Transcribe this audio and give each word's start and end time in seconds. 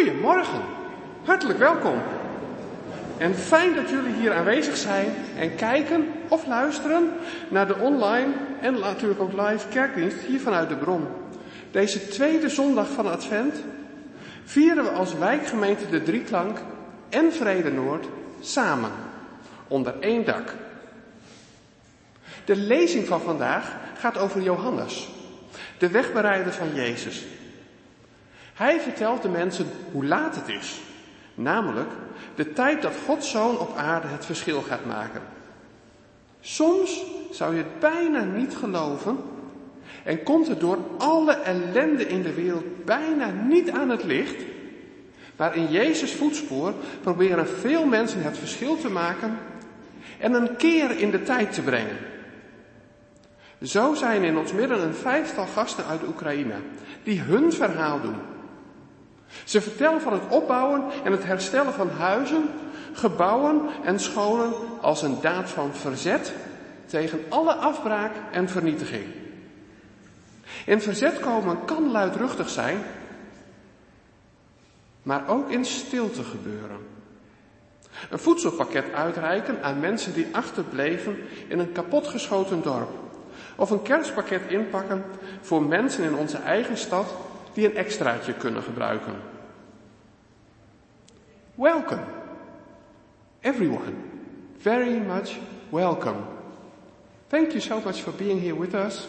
Goedemorgen, 0.00 0.62
hartelijk 1.24 1.58
welkom. 1.58 2.02
En 3.18 3.34
fijn 3.34 3.74
dat 3.74 3.88
jullie 3.88 4.14
hier 4.14 4.34
aanwezig 4.34 4.76
zijn 4.76 5.06
en 5.36 5.54
kijken 5.54 6.08
of 6.28 6.46
luisteren 6.46 7.10
naar 7.48 7.66
de 7.66 7.76
online 7.76 8.32
en 8.60 8.78
natuurlijk 8.78 9.20
ook 9.20 9.32
live 9.32 9.68
kerkdienst 9.68 10.16
hier 10.18 10.40
vanuit 10.40 10.68
de 10.68 10.76
bron. 10.76 11.06
Deze 11.70 12.08
tweede 12.08 12.48
zondag 12.48 12.88
van 12.88 13.10
Advent 13.10 13.54
vieren 14.44 14.84
we 14.84 14.90
als 14.90 15.14
wijkgemeente 15.14 15.88
de 15.88 16.02
Drieklank 16.02 16.58
en 17.08 17.32
Vrede 17.32 17.70
Noord 17.70 18.06
samen, 18.40 18.90
onder 19.68 19.94
één 20.00 20.24
dak. 20.24 20.54
De 22.44 22.56
lezing 22.56 23.06
van 23.06 23.20
vandaag 23.20 23.76
gaat 23.98 24.18
over 24.18 24.42
Johannes, 24.42 25.08
de 25.78 25.88
wegbereider 25.88 26.52
van 26.52 26.74
Jezus. 26.74 27.24
Hij 28.60 28.80
vertelt 28.80 29.22
de 29.22 29.28
mensen 29.28 29.66
hoe 29.92 30.04
laat 30.04 30.34
het 30.34 30.48
is, 30.48 30.80
namelijk 31.34 31.90
de 32.34 32.52
tijd 32.52 32.82
dat 32.82 32.92
Gods 33.06 33.30
Zoon 33.30 33.58
op 33.58 33.76
aarde 33.76 34.06
het 34.06 34.26
verschil 34.26 34.62
gaat 34.62 34.84
maken. 34.86 35.22
Soms 36.40 37.04
zou 37.30 37.54
je 37.54 37.58
het 37.58 37.80
bijna 37.80 38.24
niet 38.24 38.56
geloven 38.56 39.16
en 40.04 40.22
komt 40.22 40.48
het 40.48 40.60
door 40.60 40.78
alle 40.98 41.32
ellende 41.32 42.06
in 42.06 42.22
de 42.22 42.34
wereld 42.34 42.84
bijna 42.84 43.30
niet 43.30 43.70
aan 43.70 43.88
het 43.88 44.04
licht, 44.04 44.44
maar 45.36 45.56
in 45.56 45.70
Jezus 45.70 46.14
voetspoor 46.14 46.74
proberen 47.00 47.48
veel 47.48 47.86
mensen 47.86 48.22
het 48.22 48.38
verschil 48.38 48.76
te 48.76 48.90
maken 48.90 49.38
en 50.18 50.32
een 50.32 50.56
keer 50.56 50.98
in 50.98 51.10
de 51.10 51.22
tijd 51.22 51.52
te 51.52 51.62
brengen. 51.62 51.96
Zo 53.62 53.94
zijn 53.94 54.22
in 54.22 54.38
ons 54.38 54.52
midden 54.52 54.82
een 54.82 54.94
vijftal 54.94 55.46
gasten 55.46 55.84
uit 55.84 56.06
Oekraïne 56.06 56.54
die 57.02 57.20
hun 57.20 57.52
verhaal 57.52 58.00
doen. 58.00 58.16
Ze 59.44 59.60
vertellen 59.60 60.00
van 60.00 60.12
het 60.12 60.28
opbouwen 60.28 60.82
en 61.04 61.12
het 61.12 61.24
herstellen 61.24 61.72
van 61.72 61.90
huizen, 61.90 62.48
gebouwen 62.92 63.60
en 63.84 64.00
scholen 64.00 64.52
als 64.80 65.02
een 65.02 65.20
daad 65.20 65.50
van 65.50 65.74
verzet 65.74 66.32
tegen 66.86 67.20
alle 67.28 67.54
afbraak 67.54 68.12
en 68.32 68.48
vernietiging. 68.48 69.04
In 70.66 70.80
verzet 70.80 71.20
komen 71.20 71.64
kan 71.64 71.90
luidruchtig 71.90 72.48
zijn, 72.48 72.78
maar 75.02 75.28
ook 75.28 75.50
in 75.50 75.64
stilte 75.64 76.22
gebeuren. 76.22 76.78
Een 78.10 78.18
voedselpakket 78.18 78.92
uitreiken 78.92 79.62
aan 79.62 79.80
mensen 79.80 80.12
die 80.12 80.26
achterbleven 80.32 81.16
in 81.48 81.58
een 81.58 81.72
kapotgeschoten 81.72 82.62
dorp. 82.62 82.90
Of 83.56 83.70
een 83.70 83.82
kerstpakket 83.82 84.42
inpakken 84.48 85.04
voor 85.40 85.62
mensen 85.62 86.04
in 86.04 86.14
onze 86.14 86.36
eigen 86.36 86.76
stad 86.76 87.14
die 87.52 87.66
een 87.66 87.76
extraatje 87.76 88.32
kunnen 88.34 88.62
gebruiken. 88.62 89.14
Welcome. 91.54 92.04
Everyone. 93.40 93.92
Very 94.58 94.98
much 94.98 95.38
welcome. 95.70 96.18
Thank 97.28 97.52
you 97.52 97.60
so 97.60 97.80
much 97.80 98.02
for 98.02 98.12
being 98.12 98.40
here 98.40 98.56
with 98.56 98.74
us. 98.74 99.06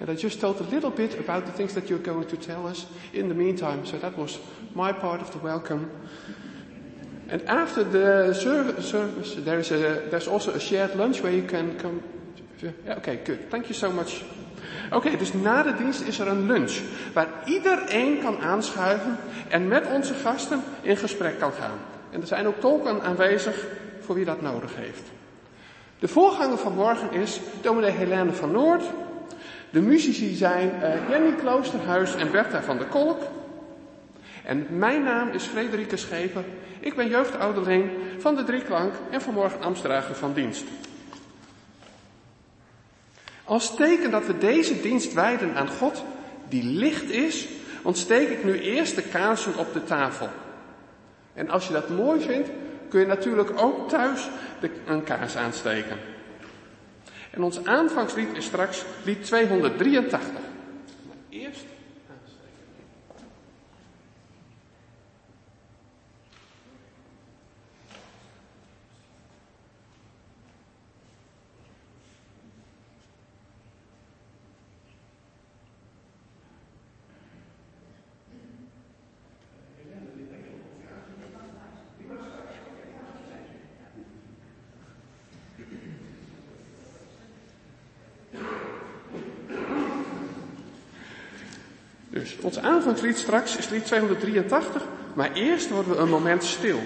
And 0.00 0.10
I 0.10 0.14
just 0.14 0.40
told 0.40 0.60
a 0.60 0.64
little 0.70 0.90
bit 0.90 1.18
about 1.18 1.46
the 1.46 1.52
things 1.52 1.72
that 1.74 1.88
you're 1.88 2.02
going 2.02 2.26
to 2.28 2.36
tell 2.36 2.66
us 2.66 2.86
in 3.12 3.28
the 3.28 3.34
meantime. 3.34 3.84
So 3.86 3.98
that 3.98 4.16
was 4.16 4.38
my 4.74 4.92
part 4.92 5.20
of 5.20 5.30
the 5.30 5.38
welcome. 5.38 5.90
And 7.28 7.42
after 7.48 7.84
the 7.84 8.34
service, 8.34 9.34
there 9.36 9.58
is 9.58 9.70
a, 9.70 10.08
there's 10.10 10.28
also 10.28 10.52
a 10.52 10.60
shared 10.60 10.96
lunch 10.96 11.22
where 11.22 11.32
you 11.32 11.42
can 11.42 11.78
come. 11.78 12.02
Yeah, 12.60 12.98
okay, 12.98 13.16
good. 13.16 13.50
Thank 13.50 13.68
you 13.68 13.74
so 13.74 13.90
much. 13.90 14.24
Oké, 14.92 15.16
dus 15.16 15.32
na 15.32 15.62
de 15.62 15.74
dienst 15.76 16.00
is 16.00 16.18
er 16.18 16.28
een 16.28 16.46
lunch 16.46 16.80
waar 17.12 17.28
iedereen 17.44 18.20
kan 18.22 18.40
aanschuiven 18.40 19.16
en 19.48 19.68
met 19.68 19.86
onze 19.86 20.14
gasten 20.14 20.62
in 20.82 20.96
gesprek 20.96 21.38
kan 21.38 21.52
gaan. 21.52 21.78
En 22.10 22.20
er 22.20 22.26
zijn 22.26 22.46
ook 22.46 22.60
tolken 22.60 23.02
aanwezig 23.02 23.66
voor 24.00 24.14
wie 24.14 24.24
dat 24.24 24.40
nodig 24.40 24.76
heeft. 24.76 25.02
De 25.98 26.08
voorganger 26.08 26.58
van 26.58 26.74
morgen 26.74 27.12
is 27.12 27.40
dominee 27.60 27.90
Helene 27.90 28.32
van 28.32 28.50
Noord. 28.50 28.82
De 29.70 29.80
muzici 29.80 30.34
zijn 30.34 30.72
uh, 30.82 31.08
Jenny 31.10 31.32
Kloosterhuis 31.32 32.14
en 32.14 32.30
Bertha 32.30 32.62
van 32.62 32.78
der 32.78 32.86
Kolk. 32.86 33.22
En 34.44 34.66
mijn 34.70 35.02
naam 35.02 35.28
is 35.28 35.44
Frederike 35.44 35.96
Scheper. 35.96 36.44
Ik 36.80 36.96
ben 36.96 37.08
jeugdouderling 37.08 37.90
van 38.18 38.34
de 38.34 38.44
Drieklank 38.44 38.94
en 39.10 39.20
vanmorgen 39.20 39.62
Amstrager 39.62 40.14
van 40.14 40.32
dienst. 40.32 40.64
Als 43.52 43.74
teken 43.74 44.10
dat 44.10 44.26
we 44.26 44.38
deze 44.38 44.80
dienst 44.80 45.12
wijden 45.12 45.54
aan 45.54 45.68
God, 45.68 46.04
die 46.48 46.64
licht 46.64 47.10
is, 47.10 47.48
ontsteek 47.82 48.28
ik 48.28 48.44
nu 48.44 48.60
eerst 48.60 48.94
de 48.94 49.02
kaarsen 49.02 49.56
op 49.56 49.72
de 49.72 49.84
tafel. 49.84 50.28
En 51.34 51.50
als 51.50 51.66
je 51.66 51.72
dat 51.72 51.88
mooi 51.88 52.20
vindt, 52.20 52.48
kun 52.88 53.00
je 53.00 53.06
natuurlijk 53.06 53.62
ook 53.62 53.88
thuis 53.88 54.28
een 54.86 55.04
kaars 55.04 55.36
aansteken. 55.36 55.96
En 57.30 57.42
ons 57.42 57.64
aanvangslied 57.64 58.36
is 58.36 58.44
straks 58.44 58.84
lied 59.04 59.24
283. 59.24 60.20
Maar 61.06 61.16
eerst 61.28 61.64
Dus 92.82 92.90
ons 92.90 93.00
aanvangslied 93.00 93.24
straks 93.26 93.56
is 93.56 93.68
lied 93.68 93.86
283, 93.86 94.82
maar 95.14 95.32
eerst 95.32 95.70
worden 95.70 95.92
we 95.92 95.98
een 95.98 96.08
moment 96.08 96.44
stil. 96.44 96.80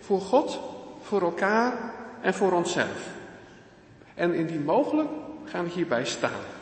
Voor 0.00 0.20
God, 0.20 0.60
voor 1.02 1.22
elkaar 1.22 1.94
en 2.20 2.34
voor 2.34 2.52
onszelf. 2.52 3.08
En 4.14 4.34
indien 4.34 4.64
mogelijk 4.64 5.08
gaan 5.44 5.64
we 5.64 5.70
hierbij 5.70 6.04
staan. 6.04 6.59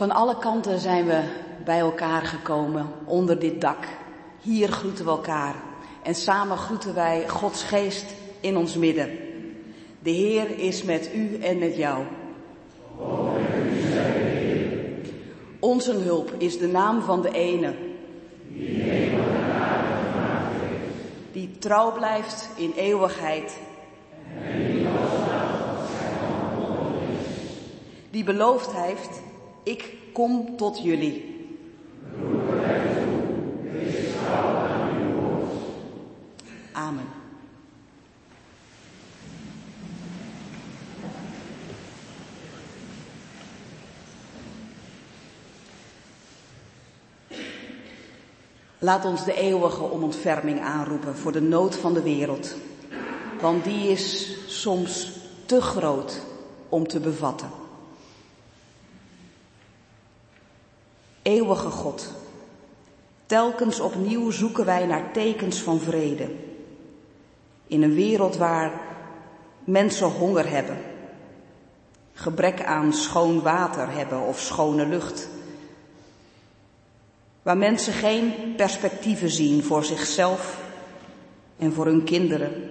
Van 0.00 0.10
alle 0.10 0.38
kanten 0.38 0.78
zijn 0.78 1.06
we 1.06 1.22
bij 1.64 1.78
elkaar 1.78 2.22
gekomen 2.22 2.86
onder 3.04 3.38
dit 3.38 3.60
dak. 3.60 3.86
Hier 4.40 4.68
groeten 4.68 5.04
we 5.04 5.10
elkaar 5.10 5.54
en 6.02 6.14
samen 6.14 6.56
groeten 6.56 6.94
wij 6.94 7.28
Gods 7.28 7.62
geest 7.62 8.14
in 8.40 8.56
ons 8.56 8.76
midden. 8.76 9.10
De 10.02 10.10
Heer 10.10 10.58
is 10.58 10.82
met 10.82 11.10
u 11.14 11.36
en 11.36 11.58
met 11.58 11.76
jou. 11.76 12.04
Onze 15.58 15.92
hulp 15.92 16.32
is 16.38 16.58
de 16.58 16.68
naam 16.68 17.02
van 17.02 17.22
de 17.22 17.30
ene. 17.30 17.74
Die 21.32 21.58
trouw 21.58 21.92
blijft 21.92 22.48
in 22.56 22.72
eeuwigheid. 22.76 23.58
Die 28.10 28.24
beloofd 28.24 28.72
heeft, 28.72 29.20
ik 29.62 29.94
kom 30.12 30.56
tot 30.56 30.82
jullie. 30.82 31.28
Amen. 36.72 37.18
Laat 48.82 49.04
ons 49.04 49.24
de 49.24 49.34
eeuwige 49.34 49.82
om 49.82 50.02
ontferming 50.02 50.60
aanroepen 50.60 51.16
voor 51.16 51.32
de 51.32 51.40
nood 51.40 51.76
van 51.76 51.94
de 51.94 52.02
wereld, 52.02 52.54
want 53.40 53.64
die 53.64 53.88
is 53.90 54.36
soms 54.46 55.10
te 55.46 55.60
groot 55.60 56.20
om 56.68 56.86
te 56.88 57.00
bevatten. 57.00 57.50
Eeuwige 61.22 61.70
God, 61.70 62.12
telkens 63.26 63.80
opnieuw 63.80 64.30
zoeken 64.30 64.64
wij 64.64 64.86
naar 64.86 65.12
tekens 65.12 65.58
van 65.58 65.80
vrede. 65.80 66.30
In 67.66 67.82
een 67.82 67.94
wereld 67.94 68.36
waar 68.36 68.80
mensen 69.64 70.08
honger 70.08 70.50
hebben, 70.50 70.78
gebrek 72.12 72.64
aan 72.64 72.92
schoon 72.92 73.42
water 73.42 73.90
hebben 73.90 74.20
of 74.20 74.40
schone 74.40 74.86
lucht. 74.86 75.28
Waar 77.42 77.56
mensen 77.56 77.92
geen 77.92 78.54
perspectieven 78.56 79.30
zien 79.30 79.62
voor 79.62 79.84
zichzelf 79.84 80.60
en 81.58 81.72
voor 81.72 81.86
hun 81.86 82.04
kinderen. 82.04 82.70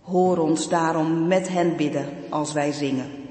Hoor 0.00 0.38
ons 0.38 0.68
daarom 0.68 1.26
met 1.26 1.48
hen 1.48 1.76
bidden 1.76 2.06
als 2.30 2.52
wij 2.52 2.72
zingen. 2.72 3.21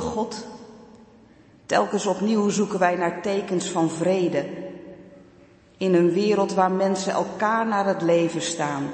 Goede 0.00 0.10
God, 0.14 0.46
telkens 1.66 2.06
opnieuw 2.06 2.48
zoeken 2.48 2.78
wij 2.78 2.96
naar 2.96 3.22
tekens 3.22 3.68
van 3.68 3.90
vrede. 3.90 4.44
In 5.76 5.94
een 5.94 6.12
wereld 6.12 6.54
waar 6.54 6.70
mensen 6.70 7.12
elkaar 7.12 7.66
naar 7.66 7.86
het 7.86 8.02
leven 8.02 8.42
staan, 8.42 8.84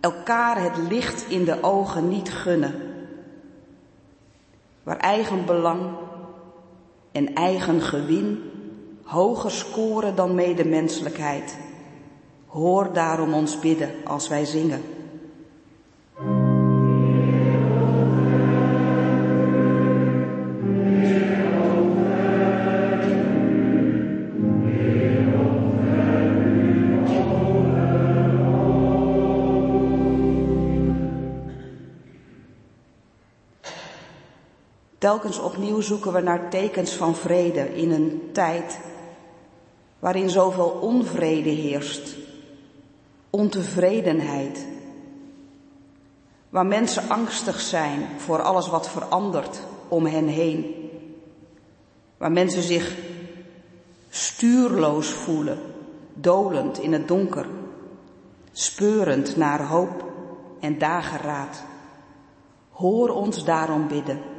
elkaar 0.00 0.62
het 0.62 0.76
licht 0.88 1.28
in 1.28 1.44
de 1.44 1.62
ogen 1.62 2.08
niet 2.08 2.30
gunnen. 2.32 2.74
Waar 4.82 4.98
eigen 4.98 5.44
belang 5.44 5.80
en 7.12 7.34
eigen 7.34 7.80
gewin 7.80 8.50
hoger 9.02 9.50
scoren 9.50 10.14
dan 10.14 10.34
medemenselijkheid. 10.34 11.58
Hoor 12.46 12.92
daarom 12.92 13.34
ons 13.34 13.58
bidden 13.58 13.90
als 14.04 14.28
wij 14.28 14.44
zingen. 14.44 14.95
Telkens 35.06 35.38
opnieuw 35.38 35.80
zoeken 35.80 36.12
we 36.12 36.20
naar 36.20 36.50
tekens 36.50 36.92
van 36.92 37.14
vrede 37.14 37.74
in 37.74 37.92
een 37.92 38.28
tijd 38.32 38.78
waarin 39.98 40.30
zoveel 40.30 40.68
onvrede 40.68 41.48
heerst, 41.48 42.16
ontevredenheid, 43.30 44.66
waar 46.48 46.66
mensen 46.66 47.08
angstig 47.08 47.60
zijn 47.60 48.08
voor 48.16 48.42
alles 48.42 48.68
wat 48.68 48.88
verandert 48.88 49.60
om 49.88 50.06
hen 50.06 50.26
heen, 50.26 50.74
waar 52.16 52.32
mensen 52.32 52.62
zich 52.62 52.96
stuurloos 54.08 55.08
voelen, 55.08 55.58
dolend 56.14 56.78
in 56.78 56.92
het 56.92 57.08
donker, 57.08 57.46
speurend 58.52 59.36
naar 59.36 59.66
hoop 59.66 60.04
en 60.60 60.78
dageraad. 60.78 61.64
Hoor 62.70 63.08
ons 63.08 63.44
daarom 63.44 63.88
bidden. 63.88 64.34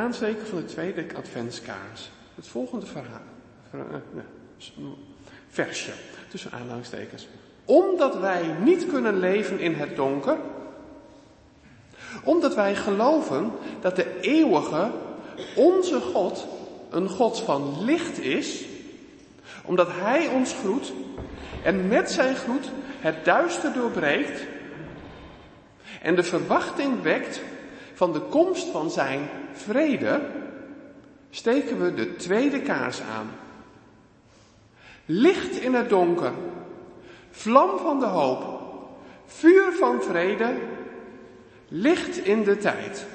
Aansteken 0.00 0.46
van 0.46 0.58
de 0.58 0.64
tweede 0.64 1.06
adventskaars. 1.16 2.10
Het 2.34 2.48
volgende 2.48 2.86
verhaal. 2.86 3.20
Eh, 3.70 3.80
versje, 5.48 5.92
tussen 6.28 6.52
aanhalingstekens. 6.52 7.28
Omdat 7.64 8.18
wij 8.18 8.42
niet 8.64 8.86
kunnen 8.86 9.18
leven 9.18 9.58
in 9.58 9.74
het 9.74 9.96
donker. 9.96 10.36
Omdat 12.24 12.54
wij 12.54 12.74
geloven 12.74 13.52
dat 13.80 13.96
de 13.96 14.20
eeuwige, 14.20 14.90
onze 15.54 16.00
God, 16.00 16.46
een 16.90 17.08
God 17.08 17.40
van 17.40 17.84
licht 17.84 18.18
is. 18.18 18.64
Omdat 19.64 19.88
Hij 19.90 20.28
ons 20.28 20.52
groet 20.52 20.92
en 21.62 21.88
met 21.88 22.10
zijn 22.10 22.34
groet 22.34 22.70
het 23.00 23.24
duister 23.24 23.72
doorbreekt. 23.72 24.46
En 26.02 26.14
de 26.14 26.22
verwachting 26.22 27.02
wekt 27.02 27.40
van 27.94 28.12
de 28.12 28.20
komst 28.20 28.66
van 28.68 28.90
zijn 28.90 29.28
vrede, 29.52 30.20
steken 31.30 31.82
we 31.82 31.94
de 31.94 32.16
tweede 32.16 32.60
kaars 32.60 33.00
aan. 33.00 33.30
Licht 35.04 35.60
in 35.60 35.74
het 35.74 35.88
donker, 35.88 36.32
vlam 37.30 37.78
van 37.78 37.98
de 37.98 38.06
hoop, 38.06 38.60
vuur 39.26 39.72
van 39.72 40.02
vrede, 40.02 40.54
licht 41.68 42.16
in 42.16 42.42
de 42.44 42.56
tijd. 42.56 43.06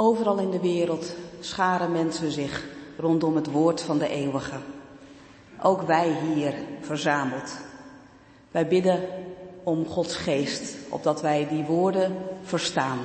Overal 0.00 0.38
in 0.38 0.50
de 0.50 0.60
wereld 0.60 1.14
scharen 1.40 1.92
mensen 1.92 2.32
zich 2.32 2.64
rondom 2.96 3.36
het 3.36 3.50
woord 3.50 3.80
van 3.82 3.98
de 3.98 4.08
eeuwige. 4.08 4.56
Ook 5.62 5.82
wij 5.82 6.12
hier 6.12 6.54
verzameld. 6.80 7.56
Wij 8.50 8.68
bidden 8.68 9.08
om 9.62 9.86
Gods 9.86 10.16
geest, 10.16 10.76
opdat 10.88 11.20
wij 11.20 11.48
die 11.48 11.64
woorden 11.64 12.16
verstaan. 12.42 12.98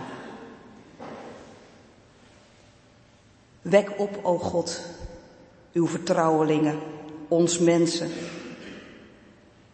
Wek 3.62 3.94
op, 3.98 4.20
o 4.22 4.38
God, 4.38 4.82
uw 5.72 5.88
vertrouwelingen, 5.88 6.80
ons 7.28 7.60
mensen, 7.60 8.10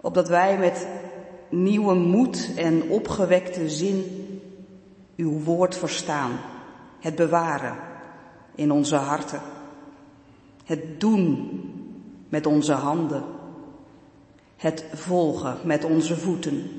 opdat 0.02 0.28
wij 0.28 0.58
met 0.58 0.88
nieuwe 1.50 1.94
moed 1.94 2.50
en 2.56 2.90
opgewekte 2.90 3.70
zin 3.70 4.04
uw 5.16 5.40
woord 5.40 5.76
verstaan, 5.76 6.40
het 7.00 7.16
bewaren 7.16 7.78
in 8.56 8.72
onze 8.72 8.96
harten, 8.96 9.42
het 10.66 11.00
doen 11.00 11.62
met 12.30 12.46
onze 12.46 12.74
handen, 12.74 13.24
het 14.58 14.86
volgen 14.94 15.58
met 15.64 15.84
onze 15.84 16.18
voeten. 16.18 16.70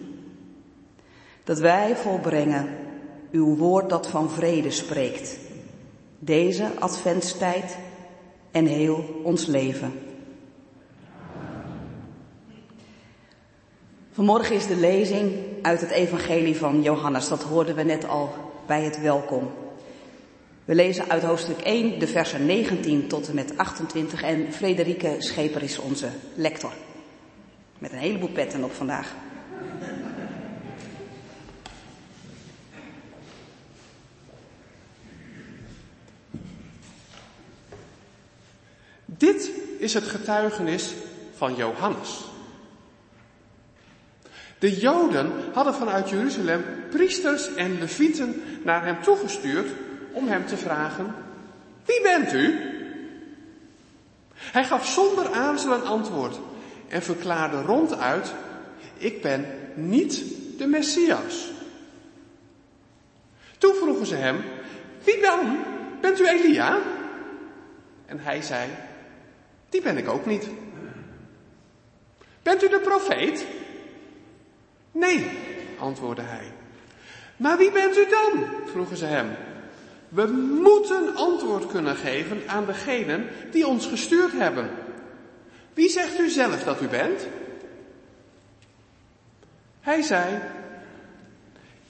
Dat 1.45 1.59
wij 1.59 1.97
volbrengen 1.97 2.69
uw 3.31 3.57
woord 3.57 3.89
dat 3.89 4.07
van 4.07 4.31
vrede 4.31 4.71
spreekt, 4.71 5.39
deze 6.19 6.71
adventstijd 6.79 7.77
en 8.51 8.67
heel 8.67 9.21
ons 9.23 9.47
leven. 9.47 9.93
Vanmorgen 14.13 14.55
is 14.55 14.67
de 14.67 14.77
lezing 14.77 15.33
uit 15.63 15.81
het 15.81 15.91
Evangelie 15.91 16.57
van 16.57 16.83
Johannes. 16.83 17.29
Dat 17.29 17.43
hoorden 17.43 17.75
we 17.75 17.83
net 17.83 18.09
al 18.09 18.35
bij 18.67 18.83
het 18.83 19.01
welkom. 19.01 19.51
We 20.71 20.77
lezen 20.77 21.11
uit 21.11 21.23
hoofdstuk 21.23 21.61
1 21.61 21.99
de 21.99 22.07
versen 22.07 22.47
19 22.47 23.09
tot 23.09 23.29
en 23.29 23.35
met 23.35 23.57
28 23.57 24.23
en 24.23 24.53
Frederike 24.53 25.17
Scheper 25.19 25.63
is 25.63 25.79
onze 25.79 26.09
lector. 26.35 26.73
Met 27.79 27.93
een 27.93 27.99
heleboel 27.99 28.29
petten 28.29 28.65
op 28.65 28.73
vandaag. 28.73 29.15
Dit 39.05 39.51
is 39.79 39.95
het 39.95 40.05
getuigenis 40.05 40.95
van 41.37 41.55
Johannes. 41.55 42.25
De 44.59 44.79
Joden 44.81 45.33
hadden 45.53 45.75
vanuit 45.75 46.09
Jeruzalem 46.09 46.65
priesters 46.91 47.55
en 47.55 47.79
levieten 47.79 48.43
naar 48.65 48.85
hem 48.85 49.03
toegestuurd 49.03 49.69
om 50.13 50.29
hem 50.29 50.47
te 50.47 50.57
vragen, 50.57 51.15
wie 51.85 52.03
bent 52.03 52.33
u? 52.33 52.61
Hij 54.35 54.65
gaf 54.65 54.87
zonder 54.87 55.33
aarzelen 55.33 55.85
antwoord 55.85 56.39
en 56.89 57.03
verklaarde 57.03 57.63
ronduit, 57.63 58.35
ik 58.97 59.23
ben 59.23 59.47
niet 59.75 60.25
de 60.59 60.67
Messias. 60.67 61.51
Toen 63.59 63.75
vroegen 63.75 64.07
ze 64.07 64.15
hem, 64.15 64.45
wie 65.05 65.21
dan? 65.21 65.59
Bent 66.01 66.21
u 66.21 66.29
Elia? 66.29 66.79
En 68.07 68.19
hij 68.21 68.43
zei, 68.43 68.71
die 69.69 69.83
ben 69.83 69.97
ik 69.97 70.09
ook 70.09 70.27
niet. 70.27 70.49
Bent 72.43 72.63
u 72.63 72.69
de 72.69 72.81
profeet? 72.81 73.47
Nee, 74.93 75.31
antwoordde 75.79 76.23
hij. 76.23 76.53
Maar 77.37 77.57
wie 77.57 77.73
bent 77.73 77.97
u 77.97 78.07
dan? 78.09 78.47
vroegen 78.67 78.97
ze 78.97 79.05
hem. 79.05 79.31
We 80.11 80.27
moeten 80.63 81.17
antwoord 81.17 81.67
kunnen 81.67 81.97
geven 81.97 82.43
aan 82.47 82.67
degenen 82.67 83.29
die 83.51 83.67
ons 83.67 83.87
gestuurd 83.87 84.33
hebben. 84.33 84.71
Wie 85.75 85.89
zegt 85.89 86.21
u 86.21 86.29
zelf 86.29 86.63
dat 86.63 86.81
u 86.81 86.89
bent? 86.89 87.27
Hij 89.81 90.03
zei, 90.03 90.41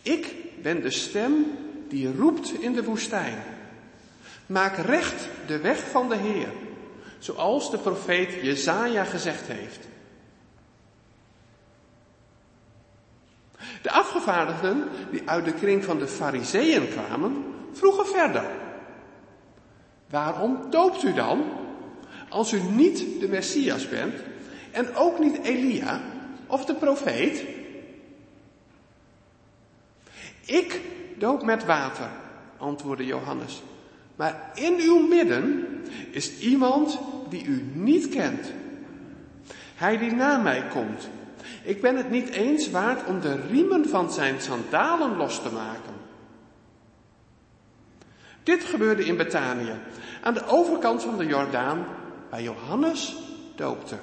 ik 0.02 0.34
ben 0.62 0.82
de 0.82 0.90
stem 0.90 1.58
die 1.88 2.16
roept 2.16 2.52
in 2.52 2.72
de 2.72 2.84
woestijn. 2.84 3.42
Maak 4.46 4.76
recht 4.76 5.28
de 5.46 5.58
weg 5.58 5.78
van 5.90 6.08
de 6.08 6.16
Heer, 6.16 6.48
zoals 7.18 7.70
de 7.70 7.78
profeet 7.78 8.32
Jezaja 8.42 9.04
gezegd 9.04 9.46
heeft. 9.46 9.88
De 13.82 13.90
afgevaardigden 13.90 14.88
die 15.10 15.22
uit 15.24 15.44
de 15.44 15.52
kring 15.52 15.84
van 15.84 15.98
de 15.98 16.06
fariseeën 16.06 16.88
kwamen, 16.88 17.44
vroegen 17.72 18.06
verder. 18.06 18.44
Waarom 20.10 20.70
doopt 20.70 21.02
u 21.02 21.12
dan, 21.12 21.42
als 22.28 22.52
u 22.52 22.60
niet 22.60 23.20
de 23.20 23.28
Messias 23.28 23.88
bent 23.88 24.14
en 24.70 24.94
ook 24.94 25.18
niet 25.18 25.38
Elia 25.42 26.00
of 26.46 26.64
de 26.64 26.74
profeet? 26.74 27.44
Ik 30.46 30.80
doop 31.18 31.42
met 31.42 31.64
water, 31.64 32.08
antwoordde 32.58 33.04
Johannes. 33.04 33.62
Maar 34.16 34.50
in 34.54 34.76
uw 34.78 35.06
midden 35.06 35.66
is 36.10 36.38
iemand 36.38 36.98
die 37.28 37.44
u 37.44 37.64
niet 37.72 38.08
kent. 38.08 38.52
Hij 39.74 39.98
die 39.98 40.12
na 40.12 40.38
mij 40.38 40.64
komt. 40.68 41.08
Ik 41.62 41.80
ben 41.80 41.96
het 41.96 42.10
niet 42.10 42.28
eens 42.28 42.70
waard 42.70 43.06
om 43.06 43.20
de 43.20 43.40
riemen 43.50 43.88
van 43.88 44.12
zijn 44.12 44.40
sandalen 44.40 45.16
los 45.16 45.42
te 45.42 45.52
maken. 45.52 45.99
Dit 48.50 48.64
gebeurde 48.64 49.04
in 49.04 49.16
Betanië, 49.16 49.72
aan 50.22 50.34
de 50.34 50.46
overkant 50.46 51.02
van 51.02 51.18
de 51.18 51.26
Jordaan, 51.26 51.86
waar 52.30 52.42
Johannes 52.42 53.16
doopte. 53.54 53.96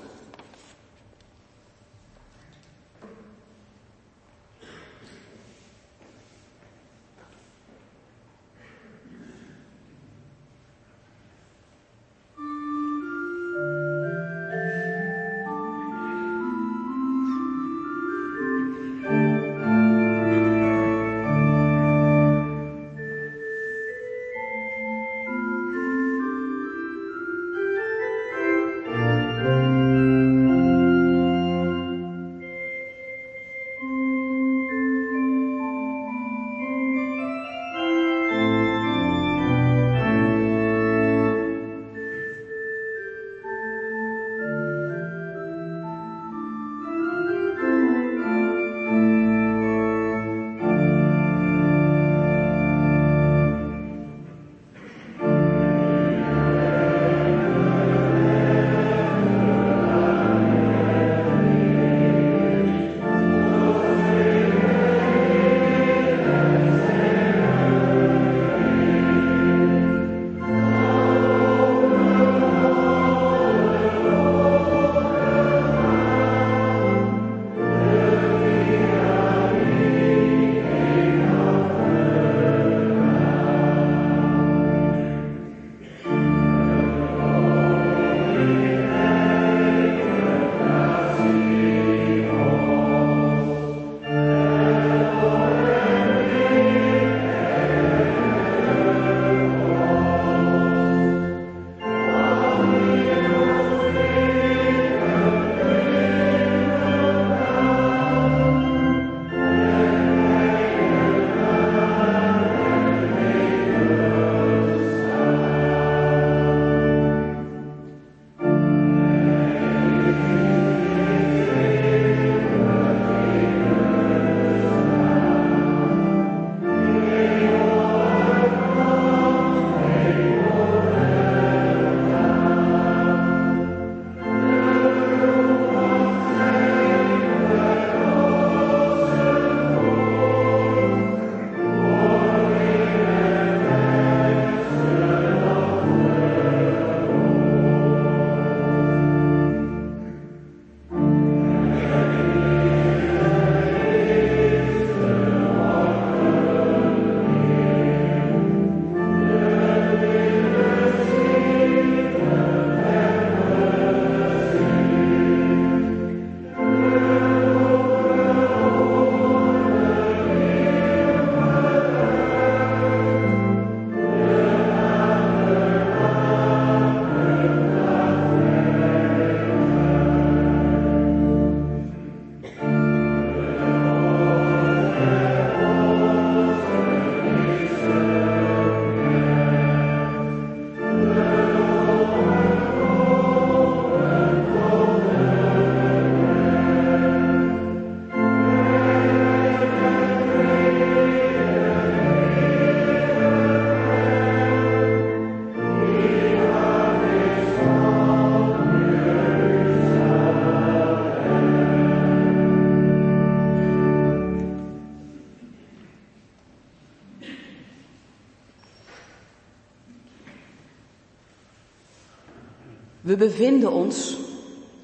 We 223.17 223.25
bevinden 223.25 223.71
ons 223.71 224.17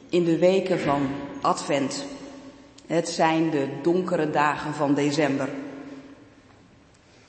in 0.10 0.24
de 0.24 0.38
weken 0.38 0.80
van 0.80 1.10
Advent. 1.41 2.06
Het 2.88 3.10
zijn 3.10 3.50
de 3.50 3.67
donkere 3.82 4.30
dagen 4.30 4.74
van 4.74 4.93
december. 4.93 5.50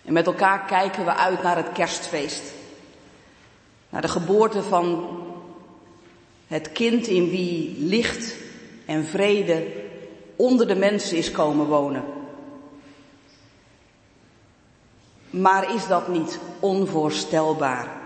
En 0.05 0.12
met 0.12 0.27
elkaar 0.27 0.64
kijken 0.64 1.05
we 1.05 1.14
uit 1.14 1.43
naar 1.43 1.57
het 1.57 1.73
kerstfeest. 1.73 2.43
Naar 3.88 4.03
de 4.03 4.09
geboorte 4.09 4.62
van 4.62 5.09
het 6.47 6.73
kind 6.73 7.07
in 7.07 7.31
wie 7.31 7.77
licht 7.79 8.37
en 8.87 9.05
vrede 9.05 9.67
onder 10.37 10.67
de 10.67 10.77
mensen 10.77 11.17
is 11.17 11.31
komen 11.31 11.67
wonen. 11.67 12.05
Maar 15.31 15.75
is 15.75 15.87
dat 15.87 16.09
niet 16.09 16.38
onvoorstelbaar? 16.61 18.04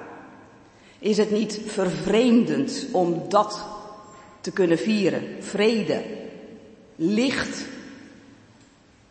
Is 0.99 1.17
het 1.17 1.31
niet 1.31 1.61
vervreemdend 1.67 2.87
om 2.93 3.29
dat 3.29 3.67
te 4.41 4.51
kunnen 4.51 4.79
vieren? 4.79 5.43
Vrede, 5.43 6.05
licht. 6.97 7.65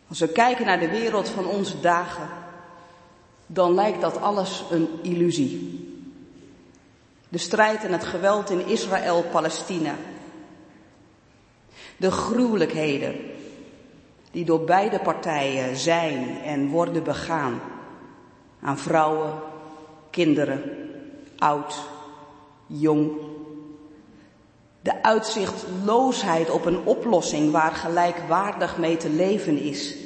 Als 0.08 0.18
we 0.18 0.28
kijken 0.28 0.66
naar 0.66 0.80
de 0.80 0.88
wereld 0.88 1.28
van 1.28 1.46
onze 1.46 1.80
dagen, 1.80 2.28
dan 3.46 3.74
lijkt 3.74 4.00
dat 4.00 4.20
alles 4.20 4.64
een 4.70 4.88
illusie. 5.02 5.86
De 7.28 7.38
strijd 7.38 7.84
en 7.84 7.92
het 7.92 8.04
geweld 8.04 8.50
in 8.50 8.66
Israël-Palestina. 8.66 9.94
De 11.96 12.10
gruwelijkheden 12.10 13.14
die 14.30 14.44
door 14.44 14.64
beide 14.64 14.98
partijen 14.98 15.76
zijn 15.76 16.40
en 16.42 16.68
worden 16.68 17.02
begaan 17.02 17.60
aan 18.60 18.78
vrouwen, 18.78 19.32
kinderen, 20.10 20.77
oud, 21.38 21.74
jong. 22.66 23.10
De 24.80 25.02
uitzichtloosheid 25.02 26.50
op 26.50 26.64
een 26.64 26.86
oplossing 26.86 27.52
waar 27.52 27.72
gelijkwaardig 27.72 28.78
mee 28.78 28.96
te 28.96 29.10
leven 29.10 29.58
is. 29.58 29.96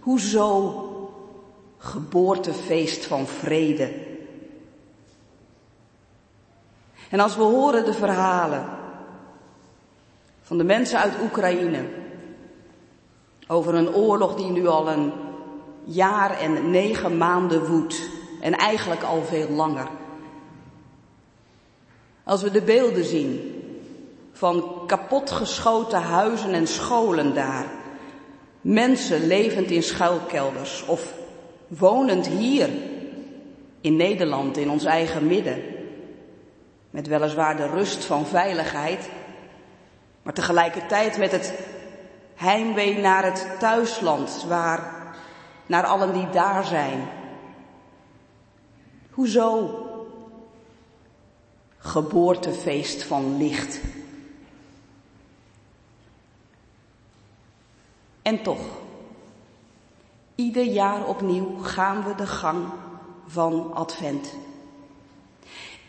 Hoezo 0.00 0.84
geboortefeest 1.76 3.04
van 3.04 3.26
vrede? 3.26 4.06
En 7.10 7.20
als 7.20 7.36
we 7.36 7.42
horen 7.42 7.84
de 7.84 7.94
verhalen 7.94 8.64
van 10.42 10.58
de 10.58 10.64
mensen 10.64 10.98
uit 10.98 11.12
Oekraïne 11.22 11.84
over 13.46 13.74
een 13.74 13.94
oorlog 13.94 14.34
die 14.34 14.50
nu 14.50 14.66
al 14.66 14.88
een 14.88 15.12
jaar 15.84 16.38
en 16.38 16.70
negen 16.70 17.16
maanden 17.16 17.66
woedt 17.66 18.10
en 18.40 18.54
eigenlijk 18.54 19.02
al 19.02 19.22
veel 19.22 19.48
langer. 19.48 19.88
Als 22.28 22.42
we 22.42 22.50
de 22.50 22.62
beelden 22.62 23.04
zien 23.04 23.62
van 24.32 24.82
kapotgeschoten 24.86 26.02
huizen 26.02 26.52
en 26.52 26.66
scholen 26.66 27.34
daar, 27.34 27.64
mensen 28.60 29.26
levend 29.26 29.70
in 29.70 29.82
schuilkelders 29.82 30.84
of 30.86 31.12
wonend 31.66 32.26
hier 32.26 32.68
in 33.80 33.96
Nederland, 33.96 34.56
in 34.56 34.70
ons 34.70 34.84
eigen 34.84 35.26
midden, 35.26 35.62
met 36.90 37.06
weliswaar 37.06 37.56
de 37.56 37.66
rust 37.66 38.04
van 38.04 38.26
veiligheid, 38.26 39.10
maar 40.22 40.34
tegelijkertijd 40.34 41.18
met 41.18 41.32
het 41.32 41.52
heimwee 42.34 42.98
naar 42.98 43.24
het 43.24 43.46
thuisland, 43.58 44.44
waar, 44.48 45.12
naar 45.66 45.86
allen 45.86 46.12
die 46.12 46.30
daar 46.30 46.64
zijn. 46.64 47.08
Hoezo 49.10 49.87
geboortefeest 51.78 53.02
van 53.02 53.36
licht. 53.36 53.80
En 58.22 58.42
toch, 58.42 58.60
ieder 60.34 60.64
jaar 60.64 61.06
opnieuw 61.06 61.58
gaan 61.58 62.04
we 62.04 62.14
de 62.14 62.26
gang 62.26 62.66
van 63.26 63.74
Advent. 63.74 64.34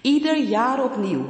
Ieder 0.02 0.38
jaar 0.38 0.84
opnieuw 0.84 1.26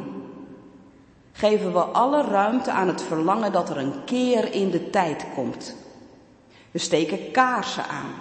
geven 1.32 1.74
we 1.74 1.80
alle 1.80 2.22
ruimte 2.22 2.72
aan 2.72 2.88
het 2.88 3.02
verlangen 3.02 3.52
dat 3.52 3.70
er 3.70 3.78
een 3.78 4.04
keer 4.06 4.54
in 4.54 4.70
de 4.70 4.90
tijd 4.90 5.26
komt. 5.36 5.76
We 6.72 6.80
steken 6.80 7.32
kaarsen 7.32 7.88
aan. 7.88 8.14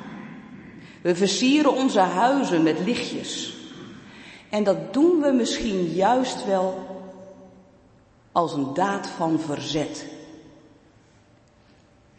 We 1.02 1.16
versieren 1.16 1.72
onze 1.72 2.00
huizen 2.00 2.62
met 2.62 2.78
lichtjes. 2.78 3.57
En 4.50 4.64
dat 4.64 4.92
doen 4.92 5.20
we 5.20 5.32
misschien 5.32 5.82
juist 5.82 6.44
wel 6.44 6.86
als 8.32 8.52
een 8.52 8.74
daad 8.74 9.06
van 9.06 9.40
verzet. 9.40 10.06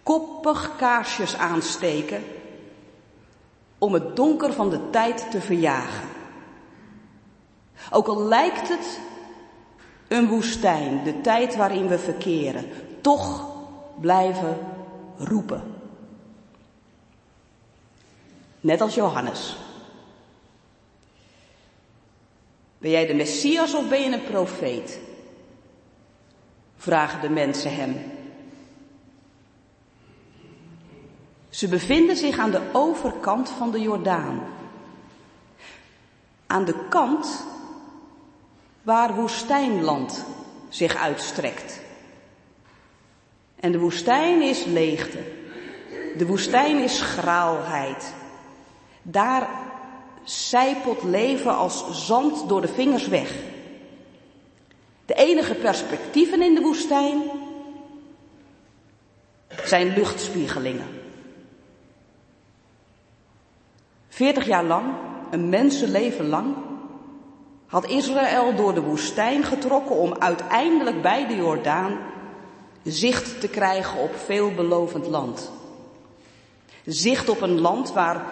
Koppig 0.04 0.76
kaarsjes 0.76 1.36
aansteken 1.36 2.24
om 3.78 3.94
het 3.94 4.16
donker 4.16 4.54
van 4.54 4.70
de 4.70 4.90
tijd 4.90 5.32
te 5.32 5.42
verjagen. 5.42 6.08
Ook 7.92 8.08
al 8.08 8.24
lijkt 8.24 8.68
het 8.68 9.00
een 10.08 10.28
woestijn, 10.28 11.04
de 11.04 11.22
tijd 11.22 11.56
waarin 11.56 11.88
we 11.88 12.00
verkeren, 12.00 12.66
toch 13.02 13.48
blijven 14.00 14.58
roepen. 15.18 15.64
Net 18.62 18.82
als 18.82 18.96
Johannes. 18.96 19.58
Ben 22.80 22.92
jij 22.92 23.06
de 23.06 23.14
Messias 23.14 23.74
of 23.74 23.90
ben 23.90 24.02
je 24.02 24.12
een 24.12 24.24
profeet? 24.24 25.00
Vragen 26.78 27.22
de 27.22 27.30
mensen 27.30 27.76
hem. 27.76 28.12
Ze 31.50 31.68
bevinden 31.68 32.16
zich 32.16 32.38
aan 32.38 32.52
de 32.52 32.62
overkant 32.72 33.50
van 33.50 33.72
de 33.72 33.82
Jordaan. 33.82 34.44
Aan 36.48 36.66
de 36.66 36.88
kant 36.90 37.46
waar 38.82 39.16
woestijnland 39.16 40.26
zich 40.70 40.96
uitstrekt. 40.96 41.80
En 43.60 43.72
de 43.72 43.80
woestijn 43.80 44.42
is 44.42 44.66
leegte. 44.66 45.20
De 46.18 46.26
woestijn 46.26 46.84
is 46.84 47.02
graalheid. 47.02 48.14
Daar 49.02 49.50
zijpelt 50.30 51.04
leven 51.04 51.58
als 51.58 52.06
zand 52.08 52.50
door 52.50 52.62
de 52.62 52.68
vingers 52.68 53.08
weg. 53.08 53.34
De 55.06 55.14
enige 55.14 55.56
perspectieven 55.56 56.42
in 56.42 56.56
de 56.56 56.62
woestijn 56.62 57.22
zijn 59.64 59.94
luchtspiegelingen. 59.94 60.88
Veertig 64.08 64.46
jaar 64.46 64.64
lang, 64.64 64.86
een 65.32 65.50
mensenleven 65.50 66.28
lang, 66.28 66.56
had 67.66 67.86
Israël 67.86 68.56
door 68.56 68.74
de 68.74 68.82
woestijn 68.82 69.44
getrokken 69.44 69.96
om 69.96 70.14
uiteindelijk 70.14 71.02
bij 71.02 71.28
de 71.28 71.36
Jordaan 71.36 72.00
zicht 72.84 73.42
te 73.42 73.48
krijgen 73.48 74.00
op 74.00 74.16
veelbelovend 74.16 75.08
land. 75.08 75.52
Zicht 76.86 77.30
op 77.30 77.42
een 77.42 77.60
land 77.60 77.94
waar, 77.94 78.26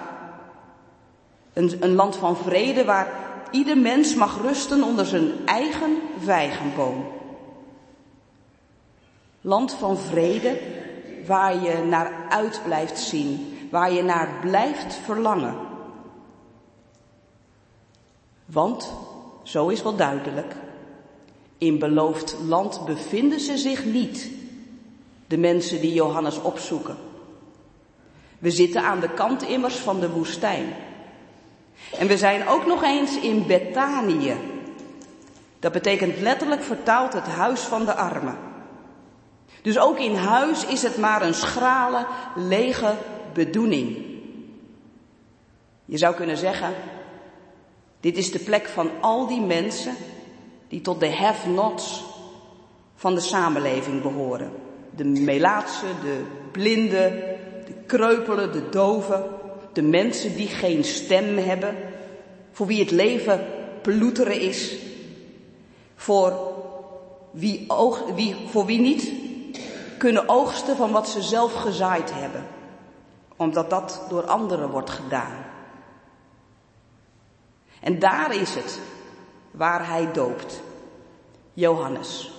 een, 1.57 1.95
land 1.95 2.15
van 2.15 2.37
vrede 2.37 2.85
waar 2.85 3.11
ieder 3.51 3.77
mens 3.77 4.15
mag 4.15 4.41
rusten 4.41 4.83
onder 4.83 5.05
zijn 5.05 5.31
eigen 5.45 5.97
vijgenboom. 6.19 7.05
Land 9.41 9.73
van 9.73 9.97
vrede 9.97 10.59
waar 11.25 11.63
je 11.63 11.77
naar 11.89 12.25
uit 12.29 12.61
blijft 12.63 12.99
zien, 12.99 13.57
waar 13.71 13.91
je 13.91 14.03
naar 14.03 14.29
blijft 14.41 14.95
verlangen. 14.95 15.55
Want 18.45 18.93
zo 19.43 19.67
is 19.67 19.83
wel 19.83 19.95
duidelijk. 19.95 20.55
In 21.57 21.79
beloofd 21.79 22.37
land 22.47 22.85
bevinden 22.85 23.39
ze 23.39 23.57
zich 23.57 23.85
niet, 23.85 24.31
de 25.27 25.37
mensen 25.37 25.81
die 25.81 25.93
Johannes 25.93 26.41
opzoeken. 26.41 26.97
We 28.39 28.51
zitten 28.51 28.81
aan 28.81 28.99
de 28.99 29.09
kant 29.09 29.43
immers 29.43 29.75
van 29.75 29.99
de 29.99 30.09
woestijn. 30.09 30.65
En 31.97 32.07
we 32.07 32.17
zijn 32.17 32.47
ook 32.47 32.65
nog 32.65 32.83
eens 32.83 33.19
in 33.19 33.47
Betanië. 33.47 34.35
Dat 35.59 35.71
betekent 35.71 36.19
letterlijk 36.19 36.63
vertaald 36.63 37.13
het 37.13 37.27
huis 37.27 37.59
van 37.59 37.85
de 37.85 37.93
armen. 37.93 38.37
Dus 39.61 39.79
ook 39.79 39.99
in 39.99 40.15
huis 40.15 40.65
is 40.65 40.81
het 40.81 40.97
maar 40.97 41.21
een 41.21 41.33
schrale, 41.33 42.05
lege 42.35 42.95
bedoeling. 43.33 44.05
Je 45.85 45.97
zou 45.97 46.15
kunnen 46.15 46.37
zeggen, 46.37 46.73
dit 47.99 48.17
is 48.17 48.31
de 48.31 48.39
plek 48.39 48.67
van 48.67 48.89
al 49.01 49.27
die 49.27 49.41
mensen 49.41 49.95
die 50.67 50.81
tot 50.81 50.99
de 50.99 51.15
have-nots 51.15 52.03
van 52.95 53.15
de 53.15 53.21
samenleving 53.21 54.01
behoren. 54.01 54.51
De 54.95 55.05
melaatse, 55.05 55.85
de 56.01 56.23
blinden, 56.51 57.11
de 57.65 57.73
kreupelen, 57.85 58.51
de 58.51 58.69
doven, 58.69 59.23
de 59.77 59.83
mensen 59.83 60.35
die 60.35 60.47
geen 60.47 60.83
stem 60.83 61.37
hebben, 61.37 61.75
voor 62.51 62.67
wie 62.67 62.79
het 62.79 62.91
leven 62.91 63.45
ploeteren 63.81 64.39
is, 64.39 64.75
voor 65.95 66.53
wie 67.31 67.69
oog, 67.69 68.03
wie, 68.15 68.35
voor 68.47 68.65
wie 68.65 68.79
niet 68.79 69.11
kunnen 69.97 70.29
oogsten 70.29 70.75
van 70.75 70.91
wat 70.91 71.09
ze 71.09 71.21
zelf 71.21 71.53
gezaaid 71.53 72.13
hebben, 72.13 72.45
omdat 73.35 73.69
dat 73.69 74.01
door 74.09 74.25
anderen 74.25 74.69
wordt 74.69 74.89
gedaan. 74.89 75.45
En 77.79 77.99
daar 77.99 78.35
is 78.35 78.55
het 78.55 78.79
waar 79.51 79.87
hij 79.87 80.11
doopt. 80.11 80.61
Johannes, 81.53 82.31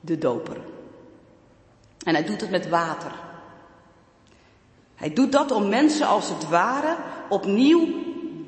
de 0.00 0.18
doper. 0.18 0.56
En 2.04 2.14
hij 2.14 2.24
doet 2.24 2.40
het 2.40 2.50
met 2.50 2.68
water. 2.68 3.23
Hij 4.94 5.12
doet 5.12 5.32
dat 5.32 5.50
om 5.50 5.68
mensen 5.68 6.06
als 6.06 6.28
het 6.28 6.48
ware 6.48 6.96
opnieuw 7.28 7.88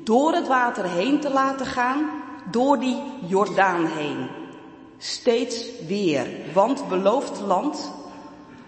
door 0.03 0.33
het 0.33 0.47
water 0.47 0.89
heen 0.89 1.19
te 1.19 1.29
laten 1.29 1.65
gaan, 1.65 2.09
door 2.51 2.79
die 2.79 2.97
Jordaan 3.25 3.85
heen. 3.85 4.27
Steeds 4.97 5.65
weer, 5.87 6.27
want 6.53 6.87
beloofd 6.87 7.39
land, 7.39 7.91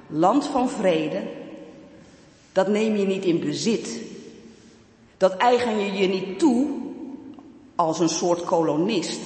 land 0.07 0.45
van 0.45 0.69
vrede, 0.69 1.21
dat 2.51 2.67
neem 2.67 2.95
je 2.95 3.05
niet 3.05 3.25
in 3.25 3.39
bezit. 3.39 4.01
Dat 5.17 5.37
eigen 5.37 5.79
je 5.79 5.91
je 5.91 6.07
niet 6.07 6.39
toe 6.39 6.67
als 7.75 7.99
een 7.99 8.09
soort 8.09 8.43
kolonist. 8.43 9.19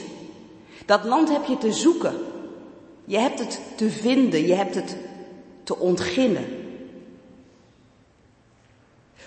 Dat 0.85 1.03
land 1.03 1.29
heb 1.29 1.45
je 1.45 1.57
te 1.57 1.73
zoeken. 1.73 2.15
Je 3.05 3.17
hebt 3.17 3.39
het 3.39 3.61
te 3.75 3.89
vinden, 3.89 4.47
je 4.47 4.53
hebt 4.53 4.75
het 4.75 4.97
te 5.63 5.77
ontginnen. 5.77 6.62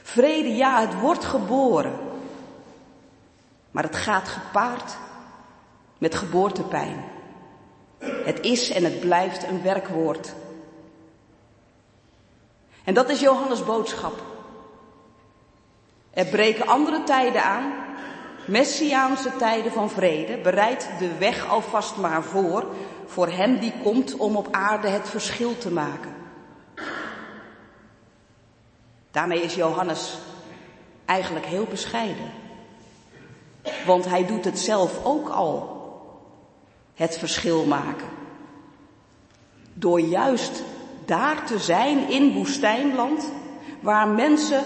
Vrede, 0.07 0.55
ja, 0.55 0.81
het 0.81 1.01
wordt 1.01 1.25
geboren. 1.25 1.99
Maar 3.71 3.83
het 3.83 3.97
gaat 3.97 4.29
gepaard 4.29 4.97
met 5.99 6.15
geboortepijn. 6.15 7.05
Het 7.99 8.41
is 8.41 8.71
en 8.71 8.85
het 8.85 9.01
blijft 9.01 9.49
een 9.49 9.63
werkwoord. 9.63 10.35
En 12.85 12.95
dat 12.95 13.09
is 13.09 13.21
Johannes' 13.21 13.65
boodschap. 13.65 14.23
Er 16.11 16.27
breken 16.27 16.67
andere 16.67 17.03
tijden 17.03 17.43
aan, 17.43 17.73
messiaanse 18.45 19.37
tijden 19.37 19.73
van 19.73 19.91
vrede. 19.91 20.39
Bereid 20.39 20.89
de 20.99 21.19
weg 21.19 21.49
alvast 21.49 21.97
maar 21.97 22.23
voor, 22.23 22.75
voor 23.07 23.29
hem 23.29 23.59
die 23.59 23.73
komt 23.83 24.17
om 24.17 24.37
op 24.37 24.49
aarde 24.51 24.89
het 24.89 25.09
verschil 25.09 25.59
te 25.59 25.71
maken. 25.71 26.16
Daarmee 29.17 29.43
is 29.43 29.55
Johannes 29.55 30.19
eigenlijk 31.05 31.47
heel 31.47 31.65
bescheiden. 31.65 32.31
Want 33.87 34.05
hij 34.05 34.27
doet 34.27 34.45
het 34.45 34.59
zelf 34.59 35.05
ook 35.05 35.29
al. 35.29 35.75
Het 36.95 37.19
verschil 37.19 37.65
maken. 37.65 38.09
Door 39.75 40.01
juist 40.01 40.63
daar 41.05 41.47
te 41.47 41.59
zijn 41.59 42.09
in 42.09 42.33
woestijnland, 42.33 43.33
waar 43.81 44.09
mensen 44.09 44.65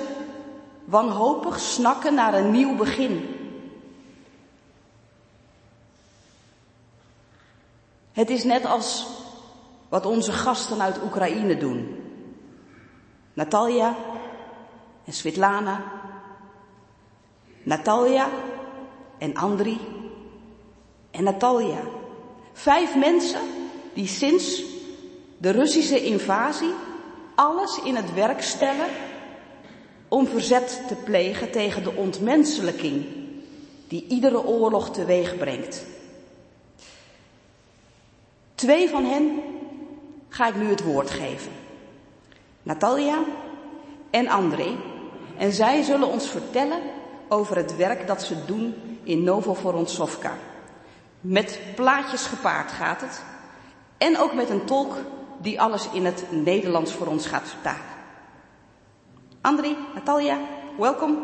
wanhopig 0.85 1.59
snakken 1.59 2.15
naar 2.15 2.35
een 2.35 2.51
nieuw 2.51 2.77
begin. 2.77 3.37
Het 8.13 8.31
is 8.31 8.45
net 8.45 8.65
als 8.65 9.07
wat 9.89 10.07
onze 10.07 10.33
gasten 10.33 10.81
uit 10.81 11.03
Oekraïne 11.03 11.57
doen. 11.57 11.97
Natalia 13.33 13.97
en 15.11 15.17
Svetlana. 15.17 15.83
Natalia 17.63 18.29
en 19.19 19.35
Andri 19.35 19.79
en 21.11 21.25
Natalia. 21.25 21.83
Vijf 22.53 22.97
mensen 22.97 23.41
die 23.95 24.07
sinds 24.07 24.63
de 25.39 25.51
Russische 25.51 26.05
invasie 26.05 26.73
alles 27.35 27.81
in 27.85 27.97
het 27.97 28.15
werk 28.15 28.43
stellen 28.43 28.87
om 30.09 30.27
verzet 30.27 30.83
te 30.89 30.95
plegen 30.95 31.51
tegen 31.51 31.83
de 31.83 31.95
ontmenselijking 31.95 33.05
die 33.89 34.07
iedere 34.09 34.45
oorlog 34.45 34.91
teweeg 34.91 35.37
brengt. 35.37 35.87
Twee 38.55 38.89
van 38.89 39.05
hen 39.05 39.43
ga 40.29 40.49
ik 40.49 40.57
nu 40.57 40.69
het 40.69 40.85
woord 40.85 41.11
geven. 41.11 41.53
Natalia 42.63 43.25
en 44.11 44.29
André. 44.29 44.90
En 45.41 45.53
zij 45.53 45.83
zullen 45.83 46.09
ons 46.09 46.29
vertellen 46.29 46.81
over 47.29 47.57
het 47.57 47.77
werk 47.77 48.07
dat 48.07 48.23
ze 48.23 48.45
doen 48.45 48.75
in 49.03 49.23
Novovoronsovka. 49.25 50.33
Met 51.21 51.59
plaatjes 51.75 52.27
gepaard 52.27 52.73
gaat 52.73 53.01
het. 53.01 53.23
En 53.99 54.19
ook 54.19 54.35
met 54.35 54.51
een 54.51 54.65
tolk 54.65 54.95
die 55.39 55.61
alles 55.61 55.89
in 55.93 56.05
het 56.05 56.25
Nederlands 56.31 56.93
voor 56.93 57.07
ons 57.07 57.27
gaat 57.27 57.49
vertalen. 57.49 57.99
André, 59.41 59.77
Natalia, 59.95 60.39
welkom. 60.79 61.19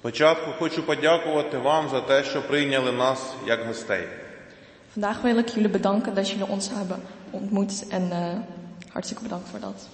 Спочатку 0.00 0.50
хочу 0.58 0.82
подякувати 0.82 1.58
вам 1.58 1.88
за 1.88 2.00
те, 2.00 2.24
що 2.24 2.42
прийняли 2.42 2.92
нас 2.92 3.34
як 3.46 3.66
гостей. 3.66 4.08
Vandaag 4.96 5.22
wil 5.22 5.38
ik 5.38 5.48
jullie 5.48 5.68
bedanken 5.68 6.14
dat 6.14 6.30
jullie 6.30 6.48
ons 6.48 6.70
hebben 6.70 7.02
ontmoet 7.30 7.88
en 7.88 8.02
uh, 8.02 8.92
hartstikke 8.92 9.22
bedankt 9.22 9.48
voor 9.50 9.60
dat. 9.60 9.88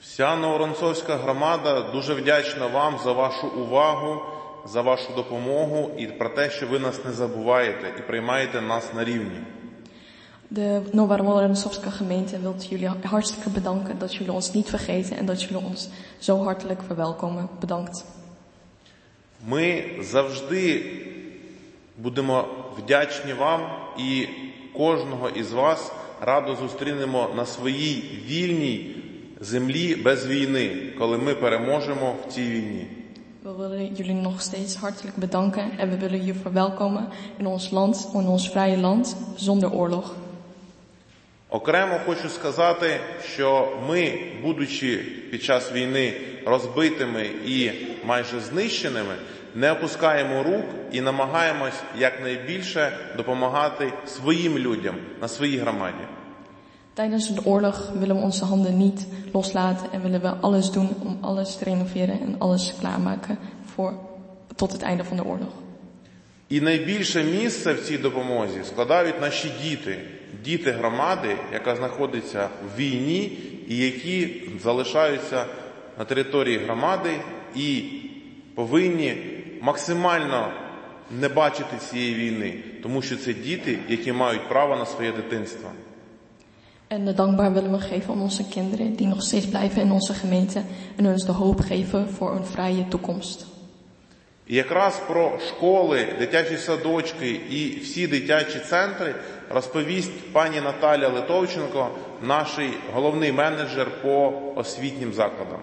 Вся 0.00 0.36
Новоронцовська 0.36 1.16
громада 1.16 1.82
дуже 1.92 2.14
вдячна 2.14 2.66
вам 2.66 2.98
за 3.04 3.12
вашу 3.12 3.46
увагу, 3.48 4.22
за 4.66 4.82
вашу 4.82 5.12
допомогу 5.16 5.90
і 5.98 6.06
про 6.06 6.28
те, 6.28 6.50
що 6.50 6.66
ви 6.66 6.78
нас 6.78 7.04
не 7.04 7.12
забуваєте 7.12 7.94
і 7.98 8.02
приймаєте 8.02 8.60
нас 8.60 8.94
на 8.94 9.04
рівні. 9.04 9.40
De 10.50 10.82
Nova 10.94 11.16
gemeente 11.98 12.38
wil 12.38 12.54
jullie 12.70 12.90
hartstikke 13.04 13.50
bedanken 13.50 13.98
dat 13.98 14.14
jullie 14.14 14.32
ons 14.32 14.52
niet 14.52 14.68
vergeten 14.68 15.16
en 15.18 15.26
dat 15.26 15.42
jullie 15.42 15.64
ons 15.64 15.88
zo 16.18 16.44
hartelijk 16.44 16.80
verwelkomen. 16.82 17.48
Bedankt. 17.60 18.17
Ми 19.46 19.84
завжди 20.00 20.84
будемо 21.98 22.44
вдячні 22.78 23.32
вам 23.32 23.60
і 23.98 24.26
кожного 24.76 25.28
із 25.28 25.52
вас 25.52 25.92
радо 26.20 26.56
зустрінемо 26.56 27.28
на 27.36 27.46
своїй 27.46 28.22
вільній 28.26 28.96
землі 29.40 29.94
без 29.94 30.26
війни, 30.26 30.92
коли 30.98 31.18
ми 31.18 31.34
переможемо 31.34 32.14
в 32.26 32.32
цій 32.32 32.50
війні. 32.50 32.86
We 33.44 33.56
willen 33.56 33.94
jullie 33.94 34.14
nog 34.14 34.42
steeds 34.42 34.76
hartelijk 34.76 35.16
bedanken 35.16 35.78
en 35.78 35.90
we 35.90 35.98
willen 35.98 36.24
je 36.26 36.34
verwelkomen 36.34 37.08
in 37.38 37.46
ons 37.46 37.70
land, 37.70 38.08
in 38.14 38.26
ons 38.28 38.48
vrije 38.48 38.76
land, 38.76 39.16
zonder 39.36 39.72
oorlog. 39.74 40.14
Окремо 41.50 42.00
хочу 42.06 42.28
сказати, 42.28 43.00
що 43.34 43.78
ми, 43.88 44.18
будучи 44.42 44.96
під 45.30 45.42
час 45.42 45.72
війни 45.72 46.14
розбитими 46.46 47.26
і 47.46 47.70
майже 48.04 48.40
знищеними, 48.40 49.14
не 49.54 49.72
опускаємо 49.72 50.42
рук 50.42 50.64
і 50.92 51.00
намагаємось 51.00 51.80
якнайбільше 51.98 52.92
допомагати 53.16 53.92
своїм 54.06 54.58
людям 54.58 54.94
на 55.20 55.28
своїй 55.28 55.58
громаді. 55.58 56.04
Tijdens 56.94 57.30
de 57.30 57.42
oorlog 57.44 57.76
willen 58.00 58.16
we 58.16 58.22
onze 58.22 58.44
handen 58.44 58.76
niet 58.76 59.06
loslaten 59.32 59.86
en 59.94 60.02
willen 60.02 60.20
we 60.20 60.32
alles 60.40 60.70
doen 60.70 60.88
om 61.06 61.18
alles 61.22 61.56
te 61.56 61.64
renoveren 61.64 62.20
en 62.20 62.36
alles 62.38 62.74
klaarmaken 62.80 63.38
voor, 63.74 63.92
tot 64.56 64.72
het 64.72 64.82
einde 64.82 65.04
van 65.04 65.16
de 65.16 65.24
oorlog. 65.24 65.52
І 66.48 66.60
найбільше 66.60 67.24
місце 67.24 67.72
в 67.72 67.80
цій 67.80 67.98
допомозі 67.98 68.64
складають 68.64 69.20
наші 69.20 69.52
діти, 69.62 69.98
діти 70.44 70.70
громади, 70.70 71.36
яка 71.52 71.76
знаходиться 71.76 72.48
в 72.74 72.78
війні 72.78 73.38
і 73.68 73.76
які 73.76 74.42
залишаються 74.62 75.46
на 75.98 76.04
території 76.04 76.58
громади 76.58 77.10
і 77.54 77.84
повинні 78.54 79.16
максимально 79.60 80.52
не 81.20 81.28
бачити 81.28 81.76
цієї 81.90 82.14
війни, 82.14 82.54
тому 82.82 83.02
що 83.02 83.16
це 83.16 83.34
діти, 83.34 83.78
які 83.88 84.12
мають 84.12 84.48
право 84.48 84.76
на 84.76 84.86
своє 84.86 85.12
дитинство. 85.12 85.70
En 86.90 87.14
dankbaar 87.14 87.52
willen 87.52 87.72
we 87.72 87.80
geven 87.80 88.10
aan 88.10 88.22
onze 88.22 88.44
kinderen 88.44 88.96
die 88.96 89.06
nog 89.06 89.22
steeds 89.22 89.46
blijven 89.46 89.82
in 89.82 89.92
onze 89.92 90.14
gemeente 90.14 90.62
en 90.96 91.06
ons 91.06 91.24
de 91.24 91.32
hoop 91.32 91.60
geven 91.60 92.08
voor 92.08 92.30
een 92.36 92.44
vrije 92.44 92.88
toekomst. 92.88 93.46
І 94.46 94.56
якраз 94.56 95.00
про 95.08 95.38
школи, 95.48 96.06
дитячі 96.18 96.56
садочки 96.56 97.30
і 97.50 97.80
всі 97.82 98.06
дитячі 98.06 98.58
центри 98.58 99.14
розповість 99.50 100.32
пані 100.32 100.60
Наталя 100.60 101.08
Литовченко, 101.08 101.88
наш 102.22 102.58
головний 102.94 103.32
менеджер 103.32 104.02
по 104.02 104.32
освітнім 104.56 105.12
закладам. 105.12 105.60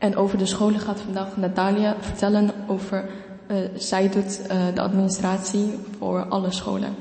En 0.00 0.14
over 0.14 0.38
de 0.38 0.46
scholen 0.46 0.80
gaat 0.80 1.00
vandaag 1.00 1.36
Natalia 1.36 1.96
vertellen 2.00 2.52
over, 2.68 3.04
uh, 3.04 3.68
zij 3.76 4.08
doet 4.08 4.40
uh, 4.40 4.74
de 4.74 4.80
administratie 4.80 5.78
voor 5.98 6.26
alle 6.28 6.52
scholen. 6.52 6.94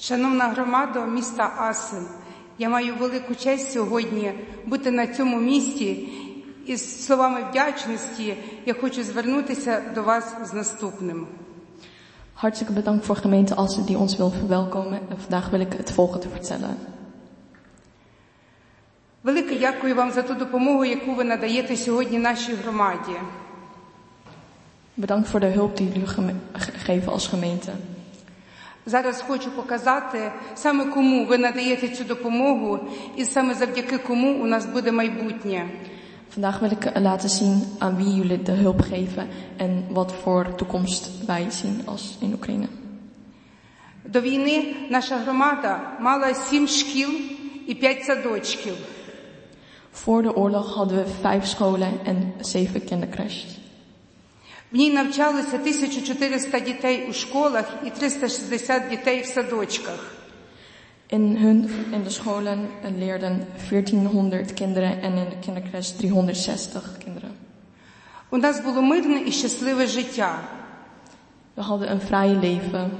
Шановна 0.00 0.48
громада 0.48 1.06
міста 1.06 1.52
Асен, 1.58 2.06
я 2.58 2.68
маю 2.68 2.94
велику 2.96 3.34
честь 3.34 3.72
сьогодні 3.72 4.32
бути 4.66 4.90
на 4.90 5.06
цьому 5.06 5.40
місці 5.40 6.08
і 6.66 6.76
з 6.76 7.06
словами 7.06 7.44
вдячності 7.50 8.36
я 8.66 8.74
хочу 8.74 9.02
звернутися 9.02 9.82
до 9.94 10.02
вас 10.02 10.34
з 10.50 10.52
наступним. 10.52 11.26
Hartstikke 12.37 12.73
bedankt 12.73 13.05
voor 13.05 13.15
gemeente 13.15 13.55
Assen 13.55 13.85
die 13.85 13.97
ons 13.97 14.17
wil 14.17 14.29
verwelkomen. 14.29 14.99
En 15.09 15.19
vandaag 15.19 15.49
wil 15.49 15.59
ik 15.59 15.73
het 15.73 15.91
volgende 15.91 16.29
vertellen. 16.29 16.77
Велике 19.23 19.55
дякую 19.59 19.95
вам 19.95 20.11
за 20.11 20.23
ту 20.23 20.35
допомогу, 20.35 20.85
яку 20.85 21.15
ви 21.15 21.23
надаєте 21.23 21.77
сьогодні 21.77 22.17
нашій 22.17 22.53
громаді. 22.53 23.15
Bedankt 24.97 25.27
voor 25.27 25.39
de 25.39 25.51
hulp 25.57 25.77
die 25.77 25.87
jullie 25.87 26.07
geven 26.85 27.13
als 27.13 27.27
gemeente. 27.27 27.71
Зараз 28.85 29.21
хочу 29.27 29.51
показати 29.51 30.31
саме 30.55 30.85
кому 30.85 31.25
ви 31.25 31.37
надаєте 31.37 31.89
цю 31.89 32.03
допомогу 32.03 32.79
і 33.15 33.25
саме 33.25 33.53
завдяки 33.53 33.97
кому 33.97 34.43
у 34.43 34.45
нас 34.45 34.65
буде 34.65 34.91
майбутнє. 34.91 35.69
Vandaag 36.37 36.59
wil 36.59 36.71
ik 36.71 36.99
laten 36.99 37.29
zien 37.29 37.63
aan 37.77 37.95
wie 37.95 38.15
jullie 38.15 38.41
de 38.41 38.51
hulp 38.51 38.81
geven 38.81 39.27
en 39.57 39.85
wat 39.89 40.13
voor 40.13 40.55
toekomst 40.55 41.09
wij 41.25 41.45
zien 41.49 41.81
als 41.85 42.17
in 42.19 42.33
Oekraïne. 42.33 42.67
До 44.05 44.21
війни 44.21 44.75
наша 44.89 45.17
громада 45.17 45.79
мала 45.99 46.33
сім 46.33 46.67
шкіл 46.67 47.09
і 47.67 47.73
п'ять 47.73 48.03
садочків. 48.03 48.75
Voor 49.93 50.23
de 50.23 50.35
oorlog 50.35 50.73
hadden 50.75 50.97
we 50.97 51.05
vijf 51.21 51.45
scholen 51.45 51.99
en 52.05 52.33
zeven 52.41 52.83
kindercrashes. 52.85 53.57
В 54.71 54.75
ній 54.75 54.89
навчалося 54.89 55.57
1400 55.57 56.59
дітей 56.59 57.07
у 57.09 57.13
школах 57.13 57.65
і 57.85 57.89
360 57.89 58.89
дітей 58.89 59.21
в 59.21 59.25
садочках. 59.25 60.16
In 61.07 61.37
hun, 61.37 61.69
in 61.91 62.03
de 62.03 62.09
scholen 62.09 62.69
leerden 62.97 63.47
1400 63.69 64.53
kinderen 64.53 65.01
en 65.01 65.13
in 65.13 65.29
de 65.29 65.39
kindercrash 65.39 65.89
360 65.89 66.97
kinderen. 66.97 67.31
У 68.29 68.37
нас 68.37 68.59
було 68.59 68.81
мирне 68.81 69.21
і 69.25 69.31
щасливе 69.31 69.87
життя. 69.87 70.39
We 71.55 71.63
hadden 71.63 71.91
een 71.91 71.99
vrij 71.99 72.35
leven. 72.35 72.91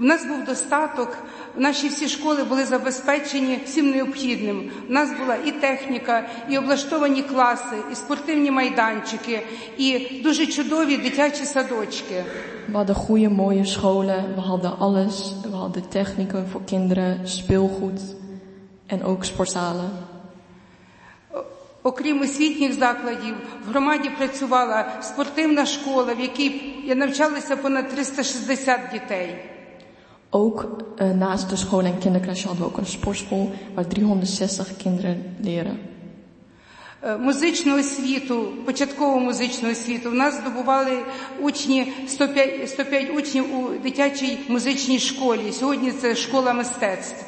У 0.00 0.04
нас 0.04 0.24
був 0.24 0.44
достаток, 0.44 1.16
наші 1.59 1.87
всі 1.87 2.07
школи 2.07 2.43
були 2.43 2.65
забезпечені 2.65 3.59
всім 3.65 3.89
необхідним. 3.89 4.71
У 4.89 4.93
нас 4.93 5.09
була 5.19 5.35
і 5.45 5.51
техніка, 5.51 6.27
і 6.49 6.57
облаштовані 6.57 7.23
класи, 7.23 7.75
і 7.91 7.95
спортивні 7.95 8.51
майданчики, 8.51 9.41
і 9.77 10.21
дуже 10.23 10.45
чудові 10.45 10.97
дитячі 10.97 11.45
садочки. 11.45 12.23
We 12.69 12.75
hadden 12.75 12.95
goede, 13.07 13.29
mooie 13.29 13.65
scholen, 13.65 14.23
we 14.37 14.41
hadden 14.51 14.73
alles. 14.85 15.15
We 15.43 15.57
hadden 15.63 15.83
technieken 15.97 16.45
voor 16.51 16.61
kinderen, 16.65 17.27
speelgoed 17.27 17.99
en 18.87 19.03
ook 19.03 19.25
sportzalen. 19.25 19.89
Окрім 21.83 22.21
освітніх 22.21 22.73
закладів, 22.73 23.35
в 23.65 23.69
громаді 23.69 24.09
працювала 24.17 24.85
спортивна 25.01 25.65
школа, 25.65 26.13
в 26.13 26.19
якій 26.19 26.61
навчалися 26.95 27.55
понад 27.57 27.89
360 27.89 28.79
дітей. 28.93 29.58
Ook 30.30 30.68
uh, 30.98 31.10
naast 31.10 31.50
de 31.50 31.56
school 31.56 31.82
en 31.84 31.98
kindercrash 31.98 32.44
hadden 32.44 32.62
we 32.62 32.68
ook 32.70 32.78
een 32.78 32.86
sportschool 32.86 33.50
waar 33.74 33.86
360 33.86 34.76
kinderen 34.76 35.36
leren. 35.40 35.78
Музичну 37.18 37.78
освіту, 37.78 38.52
початкову 38.64 39.20
музичну 39.20 39.70
освіту. 39.70 40.10
У 40.10 40.14
нас 40.14 40.34
здобували 40.34 41.02
учні 41.40 41.92
105, 42.06 42.70
105 42.70 43.10
учнів 43.16 43.58
у 43.58 43.78
дитячій 43.82 44.38
музичній 44.48 44.98
школі. 44.98 45.52
Сьогодні 45.52 45.92
це 45.92 46.14
школа 46.14 46.52
мистецтв. 46.52 47.24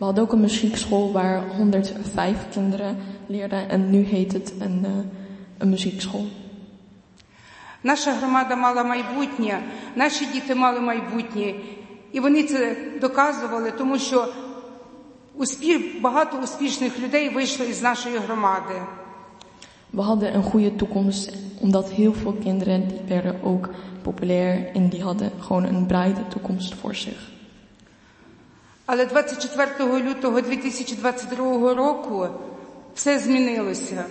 We 0.00 0.06
hadden 0.06 0.24
ook 0.24 0.32
een 0.32 0.40
muziekschool 0.40 1.12
waar 1.12 1.42
105 1.54 2.36
kinderen 2.52 2.96
leerden 3.28 3.68
en 3.68 3.90
nu 3.90 4.02
heet 4.02 4.32
het 4.32 4.52
een, 4.60 4.84
uh, 4.84 4.90
een 5.58 5.70
muziekschool. 5.70 6.26
Наша 7.82 8.12
громада 8.12 8.56
мала 8.56 8.84
майбутнє, 8.84 9.62
наші 9.96 10.26
діти 10.26 10.54
мали 10.54 10.80
майбутнє. 10.80 11.54
І 12.12 12.20
вони 12.20 12.42
це 12.42 12.76
доказували, 13.00 13.70
тому 13.70 13.98
що 13.98 14.28
успіх, 15.34 16.00
багато 16.00 16.38
успішних 16.38 16.98
людей 16.98 17.28
вийшло 17.28 17.66
із 17.66 17.82
нашої 17.82 18.18
громади. 18.18 18.74
We 19.92 20.02
hadden 20.02 20.34
een 20.34 20.42
goede 20.42 20.76
toekomst, 20.76 21.32
omdat 21.60 21.90
heel 21.90 22.12
veel 22.12 22.32
kinderen 22.32 22.88
die 22.88 23.00
werden 23.08 23.42
ook 23.42 23.68
populair 24.02 24.74
en 24.74 24.88
die 24.88 25.02
hadden 25.02 25.32
gewoon 25.40 25.64
een 25.64 25.86
breide 25.86 26.28
toekomst 26.28 26.74
voor 26.74 26.94
zich. 26.94 27.30
Але 28.84 29.06
24 29.06 30.04
лютого 30.04 30.42
2022 30.42 31.74
року 31.74 32.28
все 32.94 33.18
змінилося. 33.18 34.06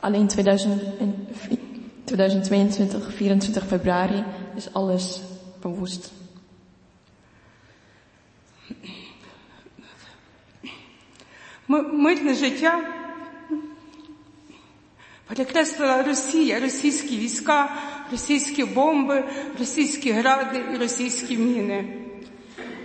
Alleen 0.00 0.28
2022, 0.28 3.12
24 3.12 3.66
februari 3.66 4.24
is 4.56 4.72
alles 4.72 5.20
verwoest. 5.60 6.12
Мирне 11.68 12.34
життя 12.34 12.80
перекреслила 15.28 16.02
Росія, 16.02 16.60
російські 16.60 17.16
війська, 17.16 17.70
російські 18.12 18.64
бомби, 18.64 19.24
російські 19.58 20.12
гради 20.12 20.62
і 20.74 20.76
російські 20.76 21.36
міни. 21.36 22.00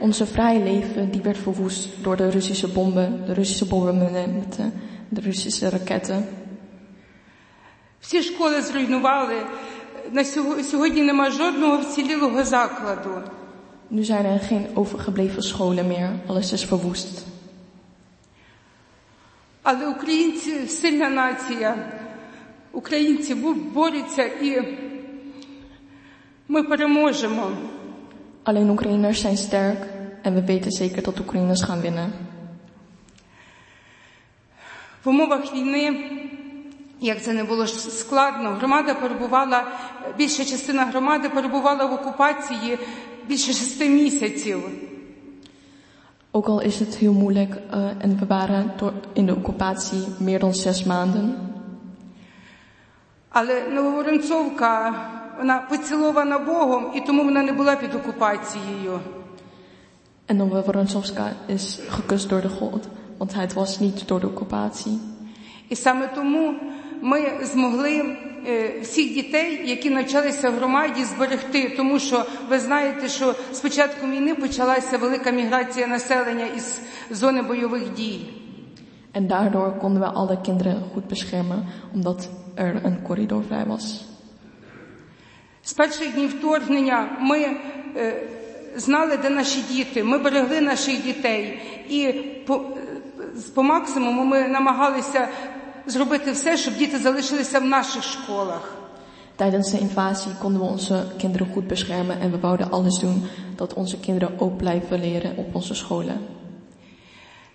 Onze 0.01 0.23
vrije 0.23 0.59
leven 0.59 1.11
die 1.11 1.21
werd 1.21 1.37
verwoest 1.43 1.89
door 2.03 2.15
de 2.17 2.31
Russische 2.31 2.67
bomben, 2.67 3.25
de 3.27 3.33
Russische 3.33 3.65
bommen 3.65 3.97
met 3.97 4.57
de, 4.57 4.71
de 5.11 5.21
Russische 5.21 5.69
raketten. 5.69 6.23
Всі 8.01 8.23
школи 8.23 8.61
зруйнували. 8.61 9.35
На 10.11 10.23
сьогодні 10.63 11.01
нема 11.01 11.31
жодного 11.31 11.77
вцілілого 11.77 12.43
закладу. 12.43 13.21
Nu 13.91 14.03
zijn 14.03 14.25
er 14.25 14.39
geen 14.39 14.67
overgebleven 14.73 15.43
scholen 15.43 15.87
meer. 15.87 16.09
Alles 16.27 16.51
is 16.51 16.65
verwoest. 16.65 17.25
Але 19.64 19.86
українці 19.86 20.66
сильна 20.66 21.08
нація. 21.08 21.92
Українці 22.72 23.34
борються 23.74 24.24
і 24.24 24.78
ми 26.48 26.62
переможемо. 26.62 27.50
Alleen 28.44 28.70
Oekraïners 28.70 29.20
zijn 29.20 29.36
sterk 29.36 29.80
en 30.22 30.34
we 30.34 30.42
weten 30.44 30.72
zeker 30.72 31.02
dat 31.02 31.20
Oekraïners 31.20 31.62
gaan 31.64 31.80
winnen. 31.80 32.12
В 35.04 35.08
умовах 35.08 35.54
війни, 35.54 36.10
як 37.00 37.22
це 37.22 37.32
не 37.32 37.44
було 37.44 37.66
складно, 37.66 38.50
громада 38.50 38.94
перебувала, 38.94 39.66
більша 40.18 40.44
частина 40.44 40.84
громади 40.84 41.28
перебувала 41.28 41.84
в 41.84 41.92
окупації 41.92 42.78
більше 43.28 43.52
шести 43.52 43.88
місяців. 43.88 44.62
Ook 46.33 46.47
al 46.47 46.61
is 46.61 46.79
het 46.79 46.95
heel 46.95 47.13
moeilijk 47.13 47.53
uh, 47.73 47.89
en 47.97 48.17
we 48.17 48.25
waren 48.25 48.71
door, 48.77 48.93
in 49.13 49.25
de 49.25 49.35
occupatie 49.35 50.07
meer 50.17 50.39
dan 50.39 50.53
zes 50.53 50.83
maanden. 50.83 51.35
Але 53.29 53.67
Нововоронцовка, 53.69 54.93
вона 55.37 55.59
поцілована 55.59 56.39
Богом, 56.39 56.91
і 56.95 57.01
тому 57.01 57.23
вона 57.23 57.43
не 57.43 57.53
була 57.53 57.75
під 57.75 57.95
окупацією. 57.95 58.99
En 60.27 60.37
Нововоронцовska 60.37 61.33
is 61.47 61.79
gekust 61.89 62.29
door 62.29 62.41
de 62.41 62.49
God, 62.49 62.87
want 63.17 63.33
het 63.33 63.53
was 63.53 63.79
niet 63.79 64.07
door 64.07 64.19
de 64.19 64.27
occupatie. 64.27 64.99
І 65.69 65.75
саме 65.75 66.07
тому 66.07 66.53
ми 67.02 67.32
змогли 67.42 68.16
всіх 68.82 69.14
дітей, 69.14 69.60
які 69.64 69.90
навчалися 69.90 70.50
в 70.50 70.54
громаді, 70.54 71.04
зберегти, 71.04 71.74
тому 71.76 71.98
що 71.98 72.24
ви 72.48 72.58
знаєте, 72.58 73.08
що 73.08 73.34
з 73.52 73.60
початку 73.60 74.06
війни 74.06 74.34
почалася 74.34 74.98
велика 74.98 75.30
міграція 75.30 75.86
населення 75.86 76.46
із 76.56 76.80
зони 77.10 77.42
бойових 77.42 77.94
дій. 77.94 78.20
En 79.14 79.26
daardoor 79.28 79.78
konden 79.78 80.00
we 80.02 80.10
alle 80.20 80.36
kinderen 80.46 80.78
goed 80.94 81.06
beschermen, 81.08 81.60
omdat 81.94 82.28
er 82.56 82.84
een 82.84 82.96
corridor 83.06 83.42
vrij 83.48 83.66
was. 83.66 84.00
З 85.62 85.72
перших 85.72 86.14
днів 86.14 86.30
вторгнення 86.38 87.16
ми 87.20 87.38
е, 87.96 88.28
знали, 88.76 89.16
де 89.16 89.30
наші 89.30 89.60
діти, 89.70 90.04
ми 90.04 90.18
берегли 90.18 90.60
наших 90.60 91.02
дітей, 91.02 91.60
і 91.88 92.12
по, 92.46 92.64
по 93.54 93.62
максимуму 93.62 94.24
ми 94.24 94.48
намагалися 94.48 95.28
зробити 95.86 96.32
все, 96.32 96.56
щоб 96.56 96.76
діти 96.76 96.98
залишилися 96.98 97.60
в 97.60 97.64
наших 97.64 98.02
школах. 98.02 98.74
Tijdens 99.36 99.72
de 99.72 99.78
invasie 99.78 100.32
konden 100.42 100.60
we 100.60 100.66
onze 100.66 101.06
kinderen 101.18 101.48
goed 101.54 101.66
beschermen 101.68 102.20
en 102.20 102.30
we 102.30 102.38
wouden 102.38 102.70
alles 102.70 102.98
doen 103.00 103.26
dat 103.56 103.74
onze 103.74 103.96
kinderen 104.00 104.40
ook 104.40 104.56
blijven 104.56 105.00
leren 105.00 105.36
op 105.36 105.54
onze 105.54 105.74
scholen. 105.74 106.18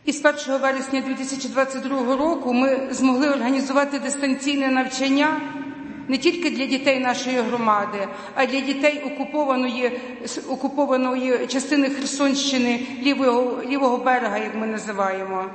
І 0.05 0.11
з 0.11 0.25
1 0.25 0.61
вересня 0.61 1.01
2022 1.01 2.15
року 2.15 2.53
ми 2.53 2.88
змогли 2.91 3.30
організувати 3.30 3.99
дистанційне 3.99 4.67
навчання 4.67 5.41
не 6.07 6.17
тільки 6.17 6.49
для 6.49 6.65
дітей 6.65 6.99
нашої 6.99 7.41
громади, 7.41 8.07
а 8.36 8.45
для 8.45 8.59
дітей 8.59 9.03
окупованої, 9.05 9.99
окупованої 10.49 11.47
частини 11.47 11.89
Херсонщини, 11.89 12.80
лівого, 13.03 13.63
лівого 13.69 13.97
берега, 13.97 14.38
як 14.38 14.55
ми 14.55 14.67
називаємо. 14.67 15.45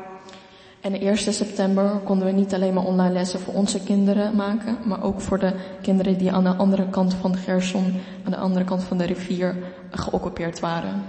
En 0.84 0.94
1 1.02 1.18
september 1.34 1.90
konden 2.04 2.26
we 2.28 2.34
niet 2.34 2.54
alleen 2.54 2.74
maar 2.74 2.86
online 2.86 3.14
lessen 3.14 3.40
voor 3.40 3.54
onze 3.54 3.80
kinderen 3.84 4.36
maken, 4.36 4.78
maar 4.86 5.04
ook 5.04 5.22
voor 5.22 5.40
de 5.40 5.52
kinderen 5.82 6.18
die 6.18 6.32
aan 6.32 6.44
de 6.44 6.50
andere 6.56 6.90
kant 6.90 7.14
van 7.14 7.36
Gerson, 7.38 7.94
aan 8.26 8.32
de 8.32 8.38
andere 8.38 8.66
kant 8.66 8.84
van 8.84 8.98
de 8.98 9.06
rivier, 9.06 9.56
geoccupeerd 9.92 10.60
waren. 10.60 11.04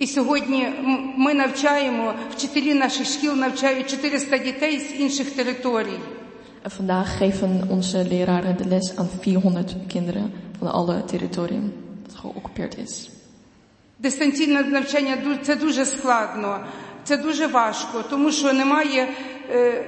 І 0.00 0.06
сьогодні 0.06 0.62
м- 0.66 1.12
ми 1.16 1.34
навчаємо, 1.34 2.12
вчителі 2.30 2.74
наших 2.74 3.06
шкіл 3.06 3.34
навчають 3.36 3.88
400 3.90 4.38
дітей 4.38 4.78
з 4.78 5.00
інших 5.00 5.30
територій. 5.30 5.98
En 6.64 6.70
vandaag 6.70 7.08
geven 7.18 7.62
onze 7.70 8.04
leraren 8.04 8.56
de 8.56 8.64
les 8.64 8.96
aan 8.96 9.08
400 9.20 9.76
kinderen 9.88 10.32
van 10.58 10.68
alle 10.72 11.04
territorium 11.04 11.72
dat 12.06 12.14
geoccupeerd 12.16 12.78
is. 12.78 13.10
Дистанційне 13.98 14.62
навчання 14.62 15.16
ду- 15.24 15.42
це 15.42 15.56
дуже 15.56 15.84
складно, 15.84 16.58
Це 17.03 17.17
дуже 17.17 17.47
важко, 17.47 18.03
тому 18.09 18.31
що 18.31 18.53
немає, 18.53 19.07
е, 19.51 19.85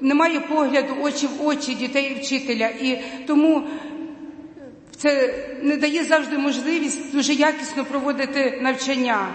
немає 0.00 0.40
погляду 0.40 0.94
очі 1.02 1.26
в 1.26 1.46
очі 1.46 1.74
дітей 1.74 2.16
і 2.16 2.20
вчителя. 2.20 2.66
І 2.66 2.98
тому 3.26 3.62
це 4.96 5.34
не 5.62 5.76
дає 5.76 6.04
завжди 6.04 6.38
можливість 6.38 7.12
дуже 7.12 7.32
якісно 7.34 7.84
проводити 7.84 8.58
навчання. 8.62 9.26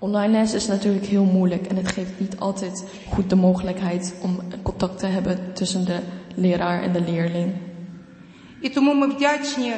Online 0.00 0.32
les 0.32 0.54
is 0.54 0.68
natuurlijk 0.68 1.06
heel 1.06 1.24
moeilijk 1.24 1.66
en 1.66 1.76
het 1.76 1.88
geeft 1.88 2.20
niet 2.20 2.38
altijd 2.38 2.84
goed 3.10 3.30
de 3.30 3.36
mogelijkheid 3.36 4.14
om 4.22 4.40
contact 4.62 4.98
te 4.98 5.06
hebben 5.06 5.52
tussen 5.54 5.84
de 5.84 5.98
leraar 6.34 6.82
en 6.82 6.92
de 6.92 7.00
leerling. 7.00 7.52
І 8.60 8.68
тому 8.68 8.94
ми 8.94 9.06
вдячні 9.06 9.72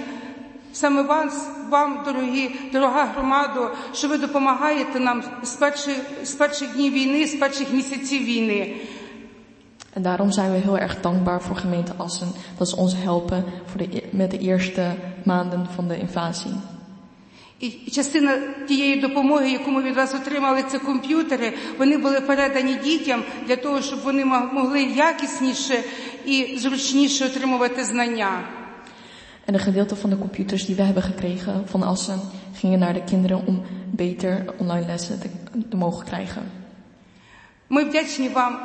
саме 0.73 1.03
вас, 1.03 1.49
вам, 1.69 2.03
дорогі, 2.05 2.51
дорога 2.73 3.05
громадо, 3.05 3.71
що 3.95 4.09
ви 4.09 4.19
допомагаєте 4.19 5.01
нам 5.01 5.23
з 5.43 5.53
перших, 5.53 5.97
з 6.23 6.33
перших 6.33 6.75
днів 6.75 6.93
війни, 6.93 7.27
з 7.27 7.35
перших 7.35 7.73
місяців 7.73 8.25
війни. 8.25 8.75
En 9.95 10.03
daarom 10.03 10.33
zijn 10.33 10.53
we 10.53 10.59
heel 10.59 10.79
erg 10.79 11.01
dankbaar 11.01 11.43
voor 11.43 11.57
gemeente 11.57 11.93
Assen 11.97 12.33
dat 12.59 12.69
ze 12.69 12.77
ons 12.77 12.95
helpen 12.95 13.45
voor 13.67 13.79
de, 13.79 13.89
e- 13.93 14.09
met 14.11 14.31
de 14.31 14.39
eerste 14.39 14.95
maanden 15.25 15.67
van 15.77 15.89
de 15.89 15.99
invasie. 15.99 16.53
І 17.61 17.91
частина 17.91 18.39
тієї 18.69 18.97
допомоги, 18.97 19.51
яку 19.51 19.71
ми 19.71 19.83
від 19.83 19.97
вас 19.97 20.15
отримали, 20.15 20.65
це 20.71 20.79
комп'ютери. 20.79 21.53
Вони 21.79 21.99
були 21.99 22.21
передані 22.21 22.75
дітям 22.75 23.23
для 23.47 23.57
того, 23.57 23.83
щоб 23.83 24.01
вони 24.05 24.25
могли 24.25 24.83
якісніше 24.83 25.83
і 26.27 26.59
зручніше 26.59 27.25
отримувати 27.27 27.85
знання. 27.85 28.45
En 29.45 29.55
een 29.55 29.61
gedeelte 29.61 29.97
van 29.97 30.11
de 30.11 30.19
computers 30.19 30.67
die 30.67 30.77
we 30.77 30.83
hebben 30.83 31.03
gekregen 31.03 31.69
van 31.69 31.83
Assen 31.83 32.21
gingen 32.55 32.79
naar 32.79 32.95
de 32.95 33.05
kinderen 33.05 33.47
om 33.47 33.63
beter 33.91 34.45
online 34.59 34.87
lessen 34.87 35.21
te, 35.21 35.29
te 35.69 35.77
mogen 35.77 36.05
krijgen. 36.05 36.43
Ми 37.69 37.85
вдячні 37.85 38.29
вам 38.29 38.59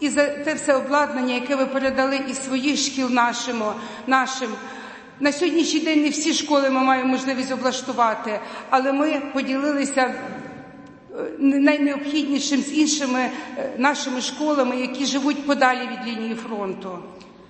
і 0.00 0.08
за 0.08 0.26
те 0.28 0.54
все 0.54 0.74
обладнання, 0.74 1.34
яке 1.34 1.56
ви 1.56 1.66
передали 1.66 2.20
із 2.30 2.44
своїх 2.44 2.78
шкіл 2.78 3.10
нашому, 3.10 3.72
нашим. 4.06 4.50
На 5.20 5.32
сьогоднішній 5.32 5.80
день 5.80 6.02
не 6.02 6.08
всі 6.08 6.34
школи 6.34 6.70
ми 6.70 6.80
маємо 6.80 7.10
можливість 7.10 7.52
облаштувати, 7.52 8.40
але 8.70 8.92
ми 8.92 9.22
поділилися 9.32 10.02
е, 10.02 10.14
найнеобхіднішим 11.38 12.60
з 12.60 12.72
іншими 12.72 13.20
е, 13.20 13.30
нашими 13.78 14.20
школами, 14.20 14.76
які 14.76 15.06
живуть 15.06 15.46
подалі 15.46 15.88
від 15.92 16.14
лінії 16.14 16.34
фронту. 16.34 16.98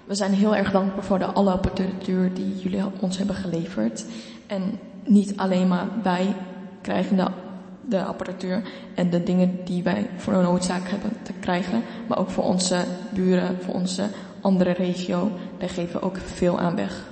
We 0.09 0.14
zijn 0.14 0.32
heel 0.32 0.56
erg 0.56 0.70
dankbaar 0.70 1.04
voor 1.04 1.18
de 1.18 1.24
alle 1.24 1.50
apparatuur 1.50 2.34
die 2.34 2.59
jullie 2.59 2.82
ons 3.00 3.18
hebben 3.18 3.36
geleverd. 3.36 4.04
En 4.46 4.78
niet 5.04 5.36
alleen 5.36 5.68
maar 5.68 5.86
wij 6.02 6.34
krijgen 6.80 7.16
de, 7.16 7.26
de 7.88 8.04
apparatuur 8.04 8.62
en 8.94 9.11
de 9.11 9.22
dingen 9.22 9.59
die 9.64 9.82
wij 9.82 10.11
voor 10.16 10.32
een 10.32 10.42
noodzaak 10.42 10.88
hebben 10.88 11.12
te 11.22 11.32
krijgen. 11.32 11.82
Maar 12.06 12.18
ook 12.18 12.30
voor 12.30 12.44
onze 12.44 12.84
buren, 13.14 13.56
voor 13.61 13.74
onze 13.74 14.06
andere 14.40 14.70
regio. 14.70 15.30
Daar 15.59 15.68
geven 15.68 16.00
we 16.00 16.06
ook 16.06 16.16
veel 16.16 16.59
aan 16.59 16.76
weg. 16.76 17.02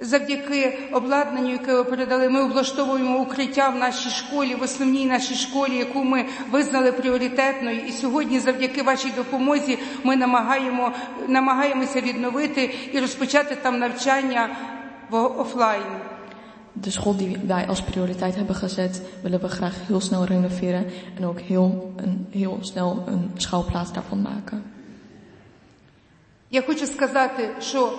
Завдяки 0.00 0.78
обладнанню, 0.92 1.50
яке 1.52 1.74
ви 1.74 1.84
передали, 1.84 2.28
ми 2.28 2.42
облаштовуємо 2.42 3.18
укриття 3.18 3.68
в 3.68 3.76
нашій 3.76 4.10
школі, 4.10 4.54
в 4.54 4.62
основній 4.62 5.06
нашій 5.06 5.34
школі, 5.34 5.76
яку 5.76 6.04
ми 6.04 6.24
визнали 6.50 6.92
пріоритетною. 6.92 7.80
І 7.80 7.92
сьогодні, 7.92 8.40
завдяки 8.40 8.82
вашій 8.82 9.10
допомозі, 9.10 9.78
ми 10.04 10.16
намагаємо, 10.16 10.92
намагаємося 11.28 12.00
відновити 12.00 12.74
і 12.92 13.00
розпочати 13.00 13.56
там 13.62 13.78
навчання 13.78 14.56
в 15.10 15.16
офлайн. 15.16 15.82
De 16.74 16.90
school 16.90 17.16
die 17.16 17.36
wij 17.46 17.66
als 17.66 17.82
prioriteit 17.82 18.34
hebben 18.36 18.54
gezet, 18.54 19.02
willen 19.22 19.40
we 19.40 19.48
graag 19.48 19.74
heel 19.86 20.00
snel 20.00 20.24
renoveren. 20.24 20.84
En 21.16 21.26
ook 21.26 21.40
heel, 21.40 21.94
een, 21.96 22.26
heel 22.30 22.58
snel 22.60 23.04
een 23.06 23.30
schouwplaats 23.36 23.92
daarvan 23.92 24.22
maken. 24.22 24.62
Я 26.50 26.62
хочу 26.62 26.86
сказати, 26.86 27.50
що 27.60 27.98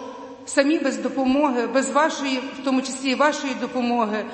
самі 0.50 0.80
без 0.80 0.98
допомоги, 0.98 1.68
без 1.68 1.90
вашої, 1.90 2.38
в 2.38 2.64
тому 2.64 2.82
числі 2.82 3.12
і 3.12 3.16
вашої 3.16 3.54
допомоги, 3.62 4.26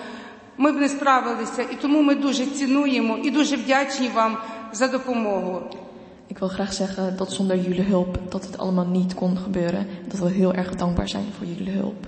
ми 0.57 0.71
б 0.71 0.75
не 0.75 0.89
справилися. 0.89 1.61
І 1.61 1.75
тому 1.75 2.01
ми 2.01 2.15
дуже 2.15 2.45
цінуємо 2.45 3.17
і 3.17 3.31
дуже 3.31 3.55
вдячні 3.55 4.07
вам 4.07 4.37
за 4.73 4.87
допомогу. 4.87 5.61
Ik 6.27 6.39
wil 6.39 6.47
graag 6.47 6.73
zeggen 6.73 7.17
dat 7.17 7.31
zonder 7.31 7.57
jullie 7.57 7.83
hulp 7.83 8.17
dat 8.29 8.43
het 8.45 8.57
allemaal 8.57 8.85
niet 8.85 9.13
kon 9.13 9.37
gebeuren. 9.37 9.87
Dat 10.07 10.19
we 10.19 10.29
heel 10.29 10.53
erg 10.53 10.75
dankbaar 10.75 11.09
zijn 11.09 11.25
voor 11.37 11.47
jullie 11.47 11.73
hulp. 11.73 12.07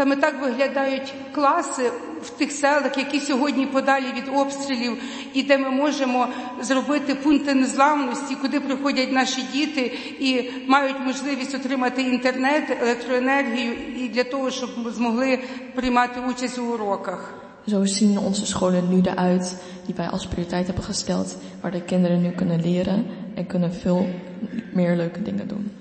Саме 0.00 0.16
так 0.16 0.42
виглядають 0.42 1.14
класи 1.32 1.90
в 2.22 2.30
тих 2.30 2.52
селах, 2.52 2.98
які 2.98 3.20
сьогодні 3.20 3.66
подалі 3.66 4.04
від 4.16 4.36
обстрілів, 4.36 5.02
і 5.34 5.42
де 5.42 5.58
ми 5.58 5.70
можемо 5.70 6.28
зробити 6.62 7.14
пункти 7.14 7.54
незламності, 7.54 8.34
куди 8.34 8.60
приходять 8.60 9.12
наші 9.12 9.42
діти 9.52 9.92
і 10.20 10.50
мають 10.66 11.00
можливість 11.06 11.54
отримати 11.54 12.02
інтернет, 12.02 12.64
електроенергію 12.82 13.72
і 13.96 14.08
для 14.08 14.24
того, 14.24 14.50
щоб 14.50 14.70
змогли 14.94 15.38
приймати 15.74 16.20
участь 16.30 16.58
у 16.58 16.64
уроках. 16.64 17.34
Zo 17.66 17.86
zien 17.86 18.18
onze 18.18 18.46
scholen 18.46 18.88
nu 18.88 19.02
eruit 19.04 19.56
die 19.86 19.94
wij 19.94 20.08
als 20.08 20.26
prioriteit 20.26 20.66
hebben 20.66 20.84
gesteld, 20.84 21.36
waar 21.60 21.72
de 21.72 21.82
kinderen 21.82 22.22
nu 22.22 22.30
kunnen 22.30 22.60
leren 22.60 23.06
en 23.34 23.46
kunnen 23.46 23.72
veel 23.72 24.06
meer 24.72 24.96
leuke 24.96 25.22
dingen 25.22 25.48
doen. 25.48 25.79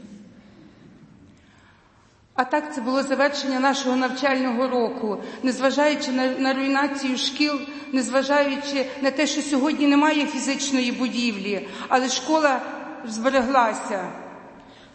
А 2.39 2.45
так 2.45 2.75
це 2.75 2.81
було 2.81 3.03
завершення 3.03 3.61
нашого 3.61 3.97
навчального 3.97 4.69
року, 4.69 5.19
незважаючи 5.43 6.13
на, 6.13 6.27
на 6.27 6.55
руйнацію 6.55 7.19
шкіл, 7.19 7.61
незважаючи 7.93 8.87
на 9.03 9.11
те, 9.11 9.27
що 9.27 9.43
сьогодні 9.43 9.87
немає 9.87 10.27
фізичної 10.27 10.93
будівлі, 10.93 11.69
але 11.89 12.09
школа 12.09 12.61
збереглася. 13.07 14.09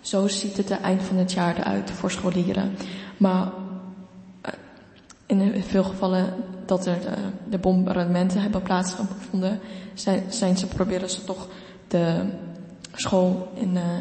Zo 0.02 0.28
ziet 0.28 0.58
het 0.58 0.70
er 0.70 0.82
eind 0.82 1.04
van 1.04 1.18
het 1.18 1.32
jaar 1.32 1.58
eruit 1.58 1.91
voor 1.91 2.12
scholieren. 2.12 2.78
Maar 3.18 3.52
eh, 4.41 4.54
in 5.26 5.64
veel 5.64 5.84
gevallen 5.84 6.34
dat 6.66 6.86
er 6.86 7.00
de, 7.02 7.16
de 7.50 7.58
bombardementen 7.58 8.41
hebben 8.41 8.62
plaatsgevonden, 8.62 9.60
zijn, 9.93 10.24
zijn 10.30 10.58
ze, 10.58 10.68
proberen 10.68 11.10
ze 11.10 11.24
toch 11.24 11.47
de 11.88 12.30
school 12.93 13.52
in, 13.54 13.78
eh, 13.78 13.97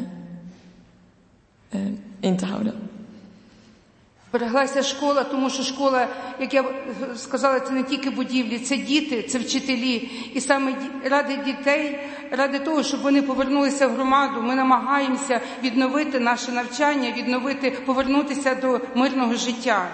eh, 1.69 1.81
in 2.21 2.37
te 2.37 2.47
houden. 2.47 2.75
Збереглася 4.34 4.84
школа, 4.84 5.24
тому 5.24 5.50
що 5.50 5.64
школа, 5.64 6.08
як 6.40 6.54
я 6.54 6.66
сказала, 7.16 7.60
це 7.60 7.72
не 7.72 7.84
тільки 7.84 8.10
будівлі, 8.10 8.60
це 8.60 8.78
діти, 8.78 9.24
це 9.24 9.40
вчителі. 9.40 10.10
І 10.34 10.42
саме 10.42 10.76
ради 11.06 11.38
дітей, 11.46 12.00
ради 12.32 12.60
того, 12.60 12.84
щоб 12.84 13.02
вони 13.02 13.22
повернулися 13.22 13.88
в 13.88 13.94
громаду, 13.94 14.42
ми 14.42 14.56
намагаємося 14.56 15.42
відновити 15.64 16.20
наше 16.20 16.52
навчання, 16.52 17.14
відновити, 17.18 17.72
повернутися 17.86 18.56
до 18.56 18.80
мирного 18.96 19.34
життя. 19.34 19.88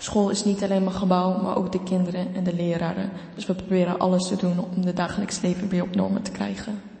School 0.00 0.30
is 0.30 0.46
niet 0.46 0.62
alleen 0.62 0.84
maar 0.84 0.98
gebouw, 1.02 1.42
maar 1.42 1.56
ook 1.56 1.72
de 1.72 1.82
kinderen 1.90 2.26
en 2.36 2.44
de 2.44 2.54
leraren. 2.54 3.10
Dus 3.34 3.46
we 3.46 3.54
proberen 3.54 3.98
alles 3.98 4.28
te 4.28 4.36
doen 4.36 4.58
om 4.76 4.84
de 4.84 4.92
dagelijks 4.92 5.40
leven 5.40 5.68
weer 5.68 5.82
op 5.82 5.94
normen 5.94 6.22
te 6.22 6.30
krijgen. 6.30 6.95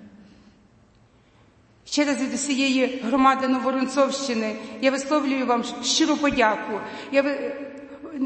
Ще 1.88 2.04
раз 2.04 2.16
від 2.22 2.34
усієї 2.34 3.02
громади 3.04 3.48
Новоронцовщини 3.48 4.56
я 4.82 4.90
висловлюю 4.90 5.46
вам 5.46 5.64
щиру 5.82 6.16
подяку. 6.16 6.72
Я 7.12 7.22
ви- 7.22 7.52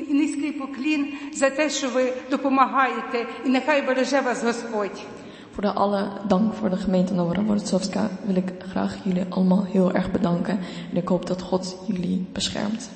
низький 0.08 0.52
поклін 0.52 1.06
за 1.34 1.50
те, 1.50 1.70
що 1.70 1.88
ви 1.88 2.12
допомагаєте, 2.30 3.26
і 3.46 3.48
нехай 3.48 3.82
береже 3.86 4.20
вас 4.20 4.42
Господь. 4.42 5.00
Voor 5.56 5.62
de 5.64 5.72
alle 5.74 6.02
dank 6.28 6.54
voor 6.60 6.70
de 6.70 6.76
gemeente 6.76 7.12
Novorosovska 7.14 8.08
wil 8.26 8.36
ik 8.36 8.44
graag 8.72 8.92
jullie 9.04 9.24
allemaal 9.30 9.64
heel 9.72 9.92
erg 9.94 10.10
bedanken. 10.12 10.58
En 10.92 10.96
ik 10.96 11.08
hoop 11.08 11.26
dat 11.26 11.40
God 11.42 11.76
jullie 11.86 12.26
beschermt. 12.34 12.90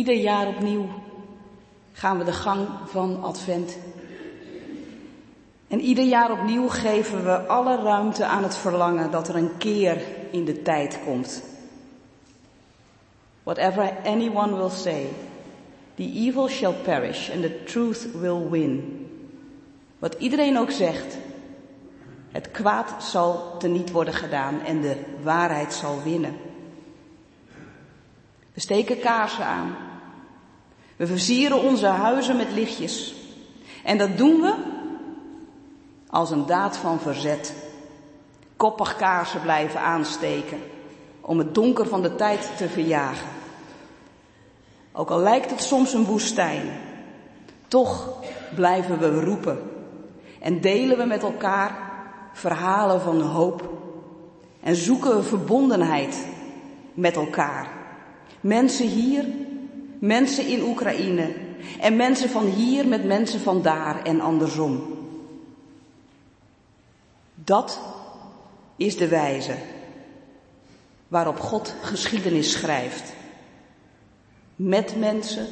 Ieder 0.00 0.14
jaar 0.14 0.48
opnieuw 0.48 0.88
gaan 1.92 2.18
we 2.18 2.24
de 2.24 2.32
gang 2.32 2.68
van 2.84 3.22
Advent. 3.22 3.78
En 5.68 5.80
ieder 5.80 6.04
jaar 6.04 6.32
opnieuw 6.32 6.68
geven 6.68 7.24
we 7.24 7.46
alle 7.46 7.82
ruimte 7.82 8.24
aan 8.24 8.42
het 8.42 8.56
verlangen 8.56 9.10
dat 9.10 9.28
er 9.28 9.36
een 9.36 9.56
keer 9.58 10.02
in 10.30 10.44
de 10.44 10.62
tijd 10.62 10.98
komt. 11.04 11.42
Whatever 13.42 13.96
anyone 14.04 14.56
will 14.56 14.70
say, 14.70 15.06
the 15.94 16.12
evil 16.14 16.48
shall 16.48 16.74
perish 16.74 17.30
and 17.30 17.42
the 17.42 17.62
truth 17.64 18.08
will 18.20 18.48
win. 18.50 19.06
Wat 19.98 20.14
iedereen 20.14 20.58
ook 20.58 20.70
zegt, 20.70 21.18
het 22.30 22.50
kwaad 22.50 23.04
zal 23.04 23.56
teniet 23.58 23.90
worden 23.90 24.14
gedaan 24.14 24.60
en 24.60 24.80
de 24.80 24.96
waarheid 25.22 25.72
zal 25.72 26.02
winnen. 26.02 26.36
We 28.54 28.60
steken 28.60 29.00
kaarsen 29.00 29.44
aan. 29.44 29.88
We 31.00 31.06
versieren 31.06 31.62
onze 31.62 31.86
huizen 31.86 32.36
met 32.36 32.52
lichtjes. 32.52 33.14
En 33.84 33.98
dat 33.98 34.16
doen 34.16 34.40
we 34.40 34.54
als 36.10 36.30
een 36.30 36.46
daad 36.46 36.76
van 36.76 37.00
verzet. 37.00 37.54
Koppig 38.56 38.96
kaarsen 38.96 39.40
blijven 39.40 39.80
aansteken 39.80 40.58
om 41.20 41.38
het 41.38 41.54
donker 41.54 41.86
van 41.86 42.02
de 42.02 42.14
tijd 42.14 42.56
te 42.56 42.68
verjagen. 42.68 43.28
Ook 44.92 45.10
al 45.10 45.20
lijkt 45.20 45.50
het 45.50 45.62
soms 45.62 45.92
een 45.92 46.04
woestijn, 46.04 46.70
toch 47.68 48.22
blijven 48.54 48.98
we 48.98 49.20
roepen 49.20 49.58
en 50.40 50.60
delen 50.60 50.98
we 50.98 51.04
met 51.04 51.22
elkaar 51.22 51.92
verhalen 52.32 53.00
van 53.00 53.20
hoop 53.20 53.70
en 54.62 54.76
zoeken 54.76 55.16
we 55.16 55.22
verbondenheid 55.22 56.26
met 56.94 57.16
elkaar. 57.16 57.68
Mensen 58.40 58.86
hier, 58.86 59.24
mensen 60.00 60.46
in 60.46 60.62
Oekraïne 60.62 61.34
en 61.80 61.96
mensen 61.96 62.28
van 62.28 62.46
hier 62.46 62.88
met 62.88 63.04
mensen 63.04 63.40
van 63.40 63.62
daar 63.62 64.04
en 64.04 64.20
andersom. 64.20 64.98
Dat 67.34 67.80
is 68.76 68.96
de 68.96 69.08
wijze 69.08 69.56
waarop 71.08 71.40
God 71.40 71.74
geschiedenis 71.80 72.52
schrijft. 72.52 73.12
Met 74.56 74.96
mensen, 74.96 75.46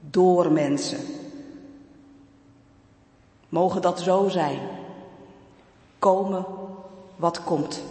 door 0.00 0.52
mensen. 0.52 1.00
Mogen 3.48 3.82
dat 3.82 4.00
zo 4.00 4.28
zijn. 4.28 4.60
Komen 5.98 6.46
wat 7.16 7.44
komt. 7.44 7.82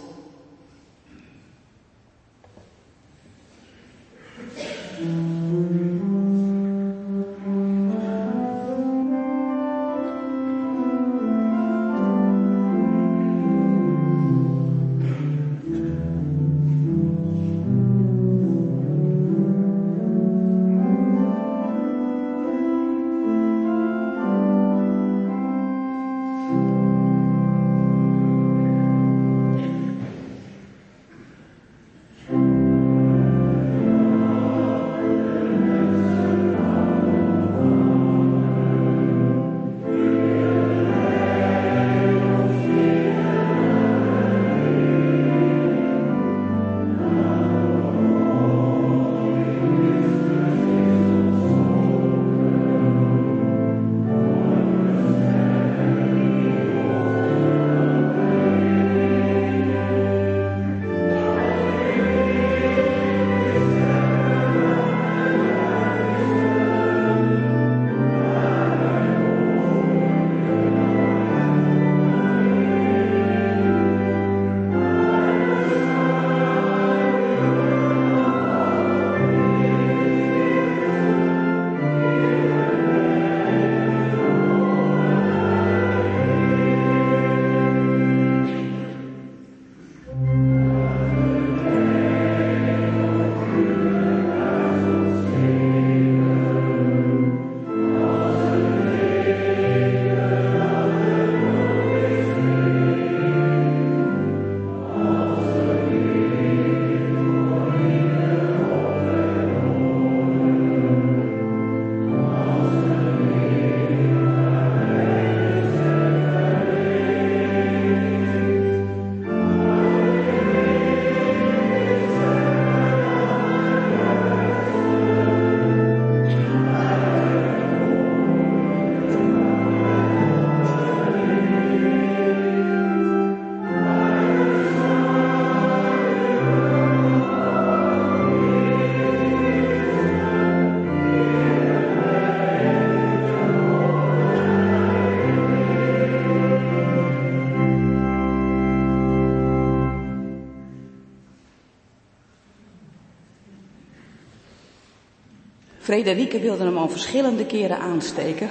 Frederike 155.84 156.40
wilde 156.40 156.64
hem 156.64 156.78
al 156.78 156.88
verschillende 156.88 157.46
keren 157.46 157.78
aansteken. 157.78 158.48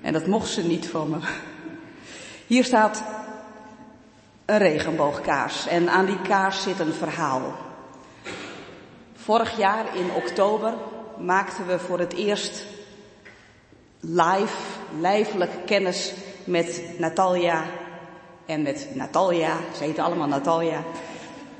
En 0.00 0.12
dat 0.12 0.26
mocht 0.26 0.48
ze 0.48 0.62
niet 0.62 0.88
van 0.88 1.10
me. 1.10 1.18
Hier 2.46 2.64
staat 2.64 3.04
een 4.44 4.58
regenboogkaars 4.58 5.66
en 5.66 5.88
aan 5.88 6.06
die 6.06 6.20
kaars 6.20 6.62
zit 6.62 6.78
een 6.78 6.92
verhaal. 6.92 7.42
Vorig 9.14 9.56
jaar 9.56 9.96
in 9.96 10.10
oktober 10.14 10.74
maakten 11.18 11.66
we 11.66 11.78
voor 11.78 11.98
het 11.98 12.12
eerst 12.12 12.66
live, 14.00 14.56
lijfelijk 15.00 15.52
kennis 15.66 16.12
met 16.44 16.82
Natalia 16.98 17.64
en 18.46 18.62
met 18.62 18.88
Natalia, 18.94 19.56
ze 19.76 19.84
heten 19.84 20.04
allemaal 20.04 20.28
Natalia, 20.28 20.82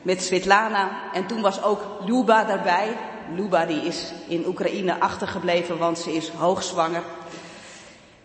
met 0.03 0.23
Svetlana 0.23 1.13
en 1.13 1.27
toen 1.27 1.41
was 1.41 1.63
ook 1.63 1.81
Luba 2.07 2.45
daarbij, 2.45 2.97
Luba 3.35 3.67
die 3.67 3.83
is 3.83 4.13
in 4.29 4.47
Oekraïne 4.47 5.01
achtergebleven, 5.01 5.79
want 5.79 5.99
ze 5.99 6.13
is 6.13 6.29
hoogzwanger. 6.29 7.03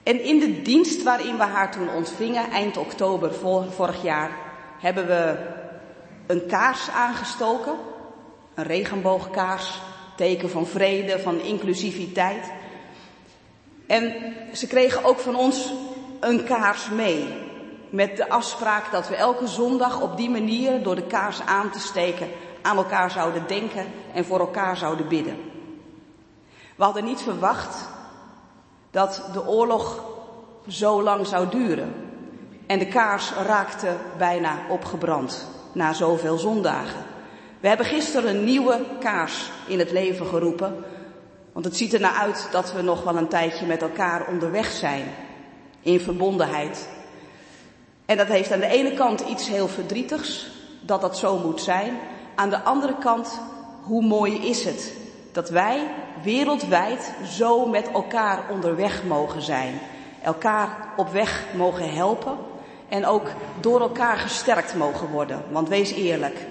En 0.03 0.21
in 0.23 0.39
de 0.39 0.61
dienst 0.61 1.03
waarin 1.03 1.37
we 1.37 1.43
haar 1.43 1.71
toen 1.71 1.89
ontvingen, 1.89 2.51
eind 2.51 2.77
oktober 2.77 3.33
vorig 3.69 4.03
jaar, 4.03 4.31
hebben 4.79 5.07
we 5.07 5.37
een 6.27 6.45
kaars 6.45 6.89
aangestoken. 6.89 7.73
Een 8.53 8.63
regenboogkaars, 8.63 9.81
teken 10.15 10.49
van 10.49 10.65
vrede, 10.65 11.19
van 11.19 11.39
inclusiviteit. 11.39 12.51
En 13.87 14.13
ze 14.53 14.67
kregen 14.67 15.03
ook 15.03 15.19
van 15.19 15.35
ons 15.35 15.73
een 16.19 16.43
kaars 16.43 16.89
mee. 16.89 17.45
met 17.89 18.17
de 18.17 18.29
afspraak 18.29 18.91
dat 18.91 19.09
we 19.09 19.15
elke 19.15 19.47
zondag 19.47 20.01
op 20.01 20.17
die 20.17 20.29
manier 20.29 20.83
door 20.83 20.95
de 20.95 21.07
kaars 21.07 21.41
aan 21.41 21.71
te 21.71 21.79
steken 21.79 22.27
aan 22.67 22.77
elkaar 22.77 23.11
zouden 23.11 23.43
denken 23.47 23.85
en 24.13 24.25
voor 24.25 24.39
elkaar 24.39 24.77
zouden 24.77 25.07
bidden. 25.07 25.37
We 26.75 26.83
hadden 26.83 27.03
niet 27.03 27.21
verwacht 27.21 27.87
dat 28.91 29.29
de 29.33 29.47
oorlog 29.47 30.03
zo 30.67 31.03
lang 31.03 31.27
zou 31.27 31.49
duren. 31.49 31.93
En 32.65 32.79
de 32.79 32.87
kaars 32.87 33.31
raakte 33.31 33.95
bijna 34.17 34.57
opgebrand 34.69 35.47
na 35.71 35.93
zoveel 35.93 36.37
zondagen. 36.37 37.05
We 37.59 37.67
hebben 37.67 37.85
gisteren 37.85 38.35
een 38.35 38.43
nieuwe 38.43 38.85
kaars 38.99 39.51
in 39.67 39.79
het 39.79 39.91
leven 39.91 40.25
geroepen. 40.25 40.75
Want 41.53 41.65
het 41.65 41.77
ziet 41.77 41.93
er 41.93 41.99
naar 41.99 42.17
uit 42.19 42.47
dat 42.51 42.73
we 42.73 42.81
nog 42.81 43.03
wel 43.03 43.17
een 43.17 43.27
tijdje 43.27 43.65
met 43.65 43.81
elkaar 43.81 44.27
onderweg 44.27 44.71
zijn. 44.71 45.03
In 45.81 45.99
verbondenheid. 45.99 46.89
En 48.05 48.17
dat 48.17 48.27
heeft 48.27 48.51
aan 48.51 48.59
de 48.59 48.67
ene 48.67 48.93
kant 48.93 49.21
iets 49.21 49.47
heel 49.47 49.67
verdrietigs, 49.67 50.49
dat 50.81 51.01
dat 51.01 51.17
zo 51.17 51.37
moet 51.37 51.61
zijn. 51.61 51.97
Aan 52.37 52.49
de 52.49 52.63
andere 52.63 52.97
kant, 52.97 53.39
hoe 53.81 54.03
mooi 54.03 54.47
is 54.49 54.63
het 54.63 54.93
dat 55.31 55.49
wij 55.49 55.87
wereldwijd 56.23 57.13
zo 57.25 57.65
met 57.65 57.91
elkaar 57.91 58.39
onderweg 58.49 59.03
mogen 59.03 59.41
zijn. 59.41 59.79
Elkaar 60.21 60.93
op 60.97 61.09
weg 61.09 61.45
mogen 61.55 61.93
helpen 61.93 62.37
en 62.89 63.05
ook 63.05 63.27
door 63.59 63.81
elkaar 63.81 64.17
gesterkt 64.17 64.75
mogen 64.75 65.09
worden. 65.09 65.43
Want 65.51 65.69
wees 65.69 65.91
eerlijk, 65.91 66.45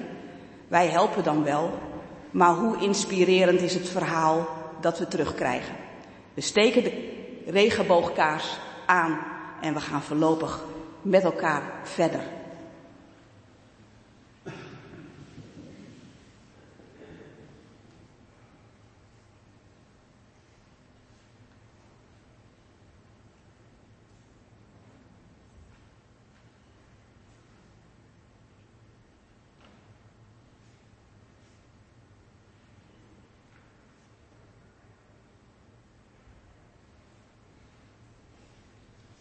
wij 0.69 0.87
helpen 0.87 1.25
dan 1.25 1.45
wel, 1.45 1.71
maar 2.31 2.55
hoe 2.55 2.77
inspirerend 2.79 3.61
is 3.61 3.75
het 3.75 3.89
verhaal 3.89 4.47
dat 4.81 4.99
we 4.99 5.09
terugkrijgen. 5.09 5.75
We 6.35 6.41
steken 6.41 6.83
de 6.83 7.15
regenboogkaars 7.47 8.59
aan 8.87 9.19
en 9.61 9.75
we 9.75 9.81
gaan 9.81 10.03
voorlopig 10.03 10.65
met 11.03 11.23
elkaar 11.25 11.63
verder. 11.83 12.21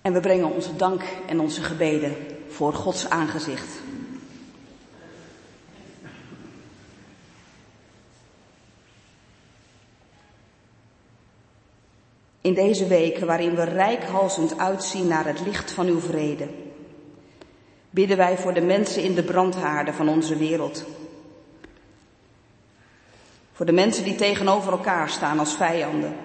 En 0.06 0.14
we 0.14 0.20
brengen 0.20 0.54
onze 0.54 0.76
dank 0.76 1.04
en 1.28 1.40
onze 1.40 1.64
gebeden 1.64 2.16
voor 2.48 2.74
Gods 2.74 3.10
aangezicht. 3.10 3.68
In 12.42 12.54
deze 12.54 12.88
weken 12.88 13.28
waarin 13.28 13.56
we 13.56 13.64
rijkhalsend 13.64 14.58
uitzien 14.58 15.08
naar 15.08 15.26
het 15.26 15.40
licht 15.40 15.72
van 15.72 15.88
uw 15.88 16.00
vrede, 16.00 16.48
bidden 17.90 18.18
wij 18.18 18.38
voor 18.38 18.54
de 18.54 18.62
mensen 18.62 19.04
in 19.04 19.16
de 19.16 19.24
brandhaarden 19.24 19.94
van 19.94 20.10
onze 20.10 20.38
wereld. 20.38 20.86
Voor 23.54 23.66
de 23.66 23.72
mensen 23.72 24.04
die 24.04 24.16
tegenover 24.16 24.72
elkaar 24.72 25.10
staan 25.10 25.40
als 25.40 25.56
vijanden 25.56 26.25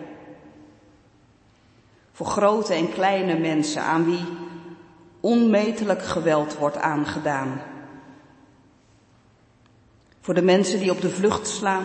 voor 2.21 2.29
grote 2.29 2.75
en 2.75 2.93
kleine 2.93 3.39
mensen 3.39 3.83
aan 3.83 4.05
wie 4.05 4.25
onmetelijk 5.21 6.03
geweld 6.03 6.57
wordt 6.57 6.77
aangedaan. 6.77 7.61
Voor 10.21 10.35
de 10.35 10.43
mensen 10.43 10.79
die 10.79 10.91
op 10.91 11.01
de 11.01 11.11
vlucht 11.11 11.49
slaan. 11.49 11.85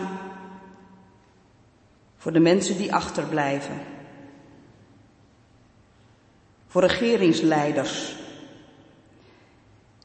Voor 2.16 2.32
de 2.32 2.40
mensen 2.40 2.76
die 2.76 2.94
achterblijven. 2.94 3.80
Voor 6.66 6.82
regeringsleiders 6.82 8.16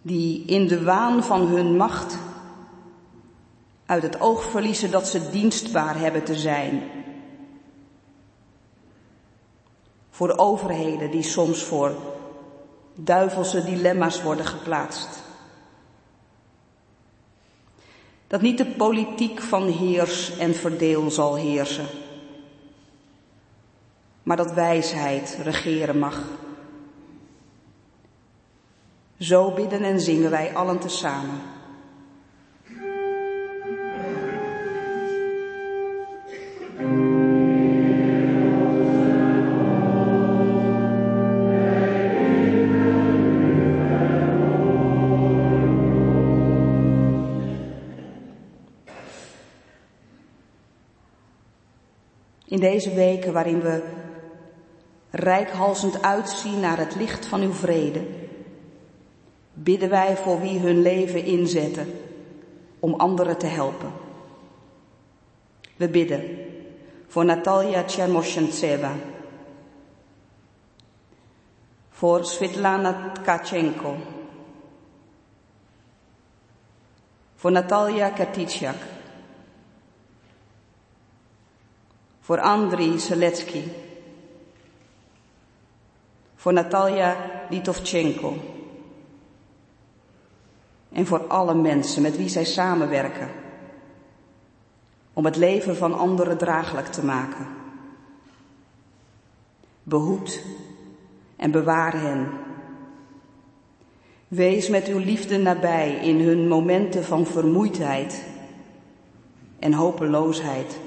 die 0.01 0.45
in 0.45 0.67
de 0.67 0.83
waan 0.83 1.23
van 1.23 1.47
hun 1.47 1.75
macht 1.75 2.17
uit 3.85 4.03
het 4.03 4.21
oog 4.21 4.43
verliezen 4.43 4.91
dat 4.91 5.07
ze 5.07 5.29
dienstbaar 5.29 5.99
hebben 5.99 6.23
te 6.23 6.35
zijn 6.35 7.00
voor 10.11 10.27
de 10.27 10.37
overheden 10.37 11.11
die 11.11 11.23
soms 11.23 11.63
voor 11.63 11.95
duivelse 12.95 13.63
dilemma's 13.63 14.21
worden 14.21 14.45
geplaatst. 14.45 15.23
Dat 18.27 18.41
niet 18.41 18.57
de 18.57 18.65
politiek 18.65 19.41
van 19.41 19.67
heers 19.67 20.37
en 20.37 20.55
verdeel 20.55 21.11
zal 21.11 21.35
heersen, 21.35 21.85
maar 24.23 24.37
dat 24.37 24.53
wijsheid 24.53 25.37
regeren 25.43 25.99
mag. 25.99 26.23
Zo 29.17 29.53
bidden 29.53 29.83
en 29.83 29.99
zingen 29.99 30.31
wij 30.31 30.55
allen 30.55 30.79
tezamen. 30.79 31.50
Deze 52.61 52.93
weken 52.93 53.33
waarin 53.33 53.61
we 53.61 53.83
rijkhalsend 55.09 56.01
uitzien 56.01 56.59
naar 56.59 56.77
het 56.77 56.95
licht 56.95 57.25
van 57.25 57.41
uw 57.41 57.53
vrede, 57.53 58.01
bidden 59.53 59.89
wij 59.89 60.17
voor 60.17 60.41
wie 60.41 60.59
hun 60.59 60.81
leven 60.81 61.23
inzetten 61.23 61.87
om 62.79 62.93
anderen 62.93 63.37
te 63.37 63.45
helpen. 63.45 63.91
We 65.75 65.89
bidden 65.89 66.23
voor 67.07 67.25
Natalia 67.25 67.83
Tchermoshentseva, 67.83 68.91
voor 71.89 72.25
Svetlana 72.25 73.11
Tkachenko, 73.11 73.95
voor 77.35 77.51
Natalia 77.51 78.09
Katitschak, 78.09 78.75
voor 82.21 82.39
Andriy 82.39 82.97
Seletsky, 82.99 83.63
voor 86.35 86.53
Natalia 86.53 87.15
Litovchenko 87.49 88.35
en 90.91 91.05
voor 91.05 91.27
alle 91.27 91.53
mensen 91.53 92.01
met 92.01 92.17
wie 92.17 92.29
zij 92.29 92.45
samenwerken 92.45 93.29
om 95.13 95.25
het 95.25 95.35
leven 95.35 95.75
van 95.75 95.97
anderen 95.97 96.37
draaglijk 96.37 96.87
te 96.87 97.05
maken. 97.05 97.47
Behoed 99.83 100.41
en 101.35 101.51
bewaar 101.51 102.01
hen. 102.01 102.29
Wees 104.27 104.69
met 104.69 104.87
uw 104.87 104.97
liefde 104.97 105.37
nabij 105.37 105.93
in 105.95 106.19
hun 106.19 106.47
momenten 106.47 107.03
van 107.03 107.25
vermoeidheid 107.25 108.25
en 109.59 109.73
hopeloosheid. 109.73 110.79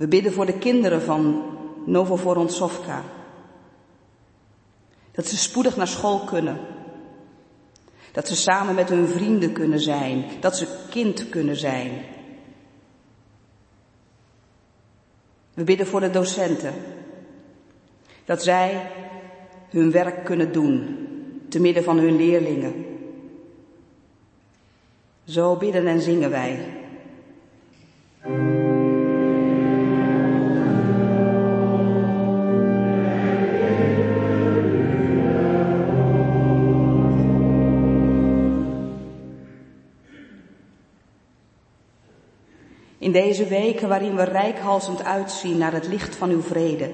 We 0.00 0.08
bidden 0.08 0.32
voor 0.32 0.46
de 0.46 0.58
kinderen 0.58 1.02
van 1.02 1.42
Novovorontsovka. 1.86 3.02
Dat 5.10 5.26
ze 5.26 5.36
spoedig 5.36 5.76
naar 5.76 5.88
school 5.88 6.18
kunnen. 6.18 6.58
Dat 8.12 8.28
ze 8.28 8.36
samen 8.36 8.74
met 8.74 8.88
hun 8.88 9.08
vrienden 9.08 9.52
kunnen 9.52 9.80
zijn. 9.80 10.24
Dat 10.40 10.56
ze 10.56 10.66
kind 10.90 11.28
kunnen 11.28 11.56
zijn. 11.56 11.90
We 15.54 15.64
bidden 15.64 15.86
voor 15.86 16.00
de 16.00 16.10
docenten. 16.10 16.74
Dat 18.24 18.42
zij 18.42 18.90
hun 19.68 19.90
werk 19.90 20.24
kunnen 20.24 20.52
doen 20.52 20.96
te 21.48 21.60
midden 21.60 21.84
van 21.84 21.98
hun 21.98 22.16
leerlingen. 22.16 22.84
Zo 25.24 25.56
bidden 25.56 25.86
en 25.86 26.00
zingen 26.00 26.30
wij. 26.30 26.78
In 43.10 43.16
deze 43.16 43.46
weken 43.46 43.88
waarin 43.88 44.16
we 44.16 44.22
rijkhalsend 44.22 45.02
uitzien 45.04 45.58
naar 45.58 45.72
het 45.72 45.88
licht 45.88 46.16
van 46.16 46.30
uw 46.30 46.42
vrede, 46.42 46.90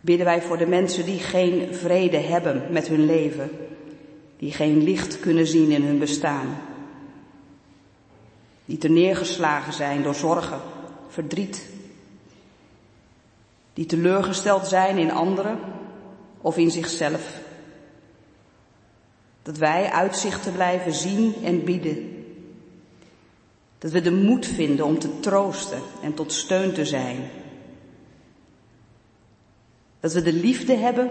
bidden 0.00 0.26
wij 0.26 0.42
voor 0.42 0.58
de 0.58 0.66
mensen 0.66 1.04
die 1.04 1.18
geen 1.18 1.74
vrede 1.74 2.16
hebben 2.16 2.66
met 2.70 2.88
hun 2.88 3.06
leven, 3.06 3.50
die 4.38 4.52
geen 4.52 4.82
licht 4.82 5.20
kunnen 5.20 5.46
zien 5.46 5.70
in 5.70 5.82
hun 5.82 5.98
bestaan, 5.98 6.58
die 8.64 8.78
te 8.78 8.88
neergeslagen 8.88 9.72
zijn 9.72 10.02
door 10.02 10.14
zorgen, 10.14 10.60
verdriet, 11.08 11.66
die 13.74 13.86
teleurgesteld 13.86 14.66
zijn 14.66 14.98
in 14.98 15.10
anderen 15.10 15.58
of 16.40 16.56
in 16.56 16.70
zichzelf. 16.70 17.40
Dat 19.42 19.56
wij 19.58 19.90
uitzichten 19.90 20.52
blijven 20.52 20.92
zien 20.92 21.34
en 21.44 21.64
bieden. 21.64 22.15
Dat 23.78 23.90
we 23.90 24.00
de 24.00 24.12
moed 24.12 24.46
vinden 24.46 24.84
om 24.84 24.98
te 24.98 25.20
troosten 25.20 25.80
en 26.02 26.14
tot 26.14 26.32
steun 26.32 26.72
te 26.72 26.84
zijn. 26.84 27.16
Dat 30.00 30.12
we 30.12 30.22
de 30.22 30.32
liefde 30.32 30.74
hebben 30.74 31.10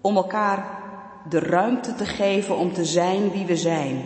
om 0.00 0.16
elkaar 0.16 0.80
de 1.28 1.38
ruimte 1.38 1.94
te 1.94 2.04
geven 2.04 2.56
om 2.56 2.72
te 2.72 2.84
zijn 2.84 3.30
wie 3.30 3.46
we 3.46 3.56
zijn. 3.56 4.02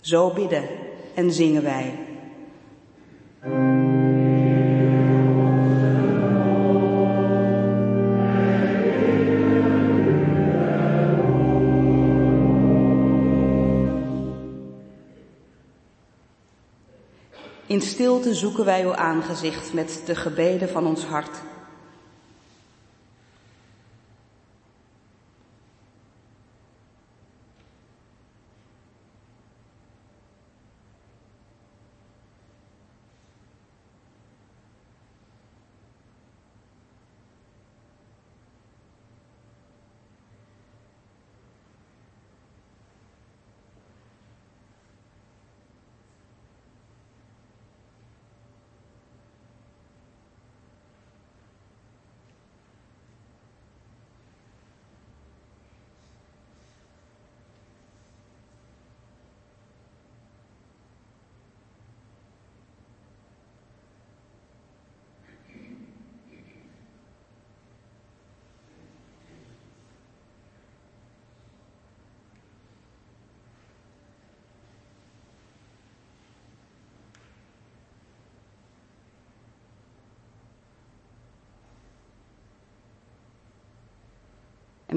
Zo 0.00 0.32
bidden 0.32 0.68
en 1.14 1.32
zingen 1.32 1.62
wij. 1.62 1.98
In 17.78 17.84
stilte 17.84 18.34
zoeken 18.34 18.64
wij 18.64 18.84
uw 18.84 18.94
aangezicht 18.94 19.72
met 19.72 20.02
de 20.06 20.14
gebeden 20.14 20.68
van 20.68 20.86
ons 20.86 21.04
hart. 21.04 21.40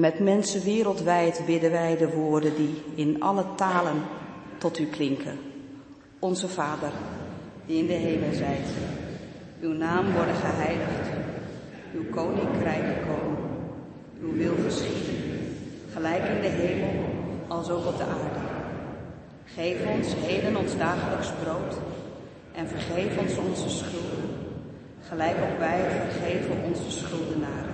Met 0.02 0.18
mensen 0.18 0.62
wereldwijd 0.62 1.42
bidden 1.46 1.70
wij 1.70 1.96
de 1.96 2.10
woorden 2.10 2.54
die 2.54 2.82
in 2.94 3.22
alle 3.22 3.44
talen 3.56 4.02
tot 4.58 4.78
u 4.78 4.86
klinken. 4.86 5.38
Onze 6.18 6.48
Vader, 6.48 6.92
die 7.66 7.78
in 7.78 7.86
de 7.86 7.92
hemel 7.92 8.32
zijt, 8.32 8.68
uw 9.60 9.72
naam 9.72 10.12
worden 10.12 10.34
geheiligd, 10.34 11.08
uw 11.94 12.04
koninkrijk 12.10 13.06
komen, 13.06 13.38
uw 14.20 14.32
wil 14.32 14.54
geschieden, 14.64 15.56
gelijk 15.92 16.24
in 16.24 16.40
de 16.40 16.48
hemel 16.62 17.04
als 17.48 17.70
ook 17.70 17.86
op 17.86 17.96
de 17.96 18.04
aarde. 18.04 18.44
Geef 19.44 19.76
ons 19.86 20.06
heden 20.16 20.56
ons 20.56 20.76
dagelijks 20.76 21.30
brood 21.42 21.76
en 22.54 22.68
vergeef 22.68 23.18
ons 23.18 23.36
onze 23.36 23.68
schulden, 23.68 24.30
gelijk 25.08 25.36
ook 25.36 25.58
wij 25.58 25.80
vergeven 25.90 26.56
onze 26.64 26.90
schuldenaren 26.90 27.71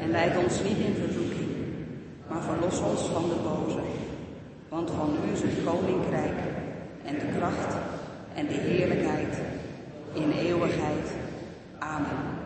en 0.00 0.10
leid 0.10 0.36
ons 0.36 0.62
niet 0.62 0.78
in 0.78 0.94
verzoeking, 1.04 1.48
maar 2.28 2.42
verlos 2.42 2.80
ons 2.80 3.00
van 3.00 3.28
de 3.28 3.34
boze. 3.42 3.80
Want 4.68 4.90
van 4.90 5.16
u 5.24 5.32
is 5.32 5.40
het 5.40 5.64
koninkrijk 5.64 6.38
en 7.04 7.14
de 7.14 7.38
kracht 7.38 7.74
en 8.34 8.46
de 8.46 8.52
heerlijkheid 8.52 9.36
in 10.12 10.30
eeuwigheid. 10.30 11.10
Amen. 11.78 12.36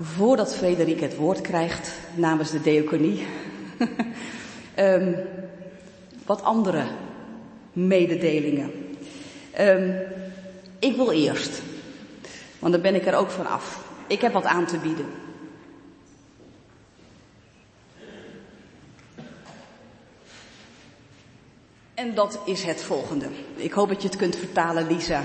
Voordat 0.00 0.56
Frederik 0.56 1.00
het 1.00 1.16
woord 1.16 1.40
krijgt 1.40 1.92
namens 2.14 2.50
de 2.50 2.60
diaconie, 2.60 3.26
um, 4.78 5.16
wat 6.26 6.42
andere 6.42 6.84
mededelingen. 7.72 8.70
Um, 9.60 9.94
ik 10.78 10.96
wil 10.96 11.10
eerst 11.10 11.62
want 12.58 12.72
dan 12.72 12.82
ben 12.82 12.94
ik 12.94 13.06
er 13.06 13.14
ook 13.14 13.30
van 13.30 13.46
af. 13.46 13.84
Ik 14.06 14.20
heb 14.20 14.32
wat 14.32 14.44
aan 14.44 14.66
te 14.66 14.78
bieden. 14.78 15.06
En 21.94 22.14
dat 22.14 22.40
is 22.44 22.62
het 22.62 22.82
volgende. 22.82 23.26
Ik 23.54 23.72
hoop 23.72 23.88
dat 23.88 24.02
je 24.02 24.08
het 24.08 24.16
kunt 24.16 24.36
vertalen, 24.36 24.86
Lisa. 24.86 25.22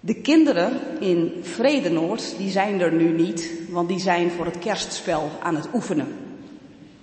De 0.00 0.14
kinderen 0.14 1.00
in 1.00 1.40
Vredenoord, 1.42 2.36
die 2.36 2.50
zijn 2.50 2.80
er 2.80 2.92
nu 2.92 3.10
niet, 3.10 3.50
want 3.68 3.88
die 3.88 4.00
zijn 4.00 4.30
voor 4.30 4.44
het 4.44 4.58
kerstspel 4.58 5.30
aan 5.42 5.56
het 5.56 5.68
oefenen 5.72 6.16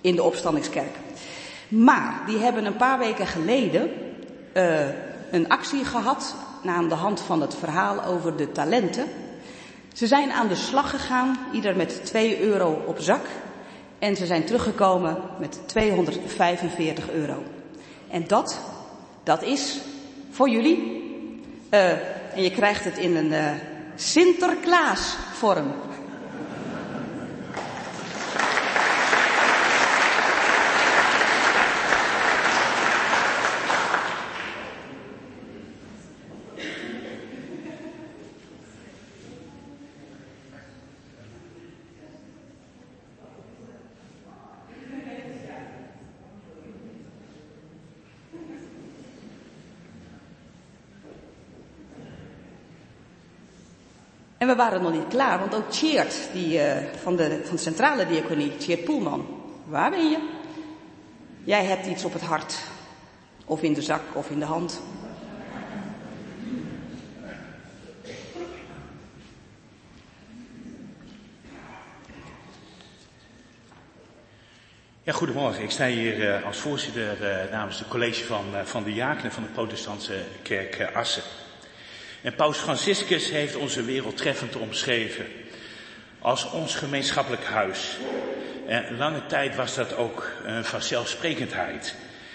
in 0.00 0.14
de 0.14 0.22
opstandingskerk. 0.22 0.96
Maar 1.68 2.22
die 2.26 2.38
hebben 2.38 2.64
een 2.64 2.76
paar 2.76 2.98
weken 2.98 3.26
geleden 3.26 3.90
uh, 4.54 4.86
een 5.30 5.48
actie 5.48 5.84
gehad 5.84 6.34
aan 6.64 6.88
de 6.88 6.94
hand 6.94 7.20
van 7.20 7.40
het 7.40 7.54
verhaal 7.54 8.04
over 8.04 8.36
de 8.36 8.52
talenten. 8.52 9.06
Ze 9.92 10.06
zijn 10.06 10.32
aan 10.32 10.48
de 10.48 10.54
slag 10.54 10.90
gegaan, 10.90 11.38
ieder 11.52 11.76
met 11.76 12.04
2 12.04 12.40
euro 12.40 12.82
op 12.86 12.98
zak. 12.98 13.26
En 13.98 14.16
ze 14.16 14.26
zijn 14.26 14.44
teruggekomen 14.44 15.16
met 15.38 15.58
245 15.66 17.10
euro. 17.10 17.42
En 18.08 18.26
dat, 18.26 18.60
dat 19.22 19.42
is 19.42 19.80
voor 20.30 20.48
jullie. 20.48 21.04
Uh, 21.70 21.90
en 22.34 22.42
je 22.42 22.50
krijgt 22.50 22.84
het 22.84 22.98
in 22.98 23.16
een 23.16 23.32
uh, 23.32 23.50
Sinterklaas 23.94 25.16
vorm. 25.32 25.72
En 54.46 54.52
we 54.52 54.58
waren 54.58 54.82
nog 54.82 54.92
niet 54.92 55.08
klaar, 55.08 55.38
want 55.38 55.54
ook 55.54 55.74
Cheert, 55.74 56.28
die, 56.32 56.58
uh, 56.58 56.76
van, 57.02 57.16
de, 57.16 57.40
van 57.44 57.56
de 57.56 57.62
centrale 57.62 58.06
diaconie, 58.06 58.52
Cheert 58.58 58.84
Poelman. 58.84 59.26
Waar 59.64 59.90
ben 59.90 60.10
je? 60.10 60.18
Jij 61.44 61.64
hebt 61.64 61.86
iets 61.86 62.04
op 62.04 62.12
het 62.12 62.22
hart. 62.22 62.58
Of 63.44 63.62
in 63.62 63.72
de 63.72 63.82
zak, 63.82 64.00
of 64.12 64.30
in 64.30 64.38
de 64.38 64.44
hand. 64.44 64.80
Ja, 75.02 75.12
goedemorgen. 75.12 75.62
Ik 75.62 75.70
sta 75.70 75.86
hier 75.86 76.18
uh, 76.18 76.46
als 76.46 76.58
voorzitter 76.58 77.44
uh, 77.44 77.52
namens 77.52 77.78
het 77.78 77.88
college 77.88 78.24
van, 78.24 78.44
van 78.64 78.84
de 78.84 78.92
Diakenen 78.92 79.32
van 79.32 79.42
de 79.42 79.48
protestantse 79.48 80.24
kerk 80.42 80.90
Assen. 80.94 81.22
En 82.26 82.34
Paus 82.34 82.58
Franciscus 82.58 83.30
heeft 83.30 83.56
onze 83.56 83.84
wereld 83.84 84.16
treffend 84.16 84.56
omschreven 84.56 85.26
als 86.18 86.50
ons 86.50 86.74
gemeenschappelijk 86.74 87.44
huis. 87.44 87.96
En 88.66 88.96
lange 88.96 89.26
tijd 89.26 89.56
was 89.56 89.74
dat 89.74 89.96
ook 89.96 90.32
een 90.44 90.64
vanzelfsprekendheid. 90.64 91.94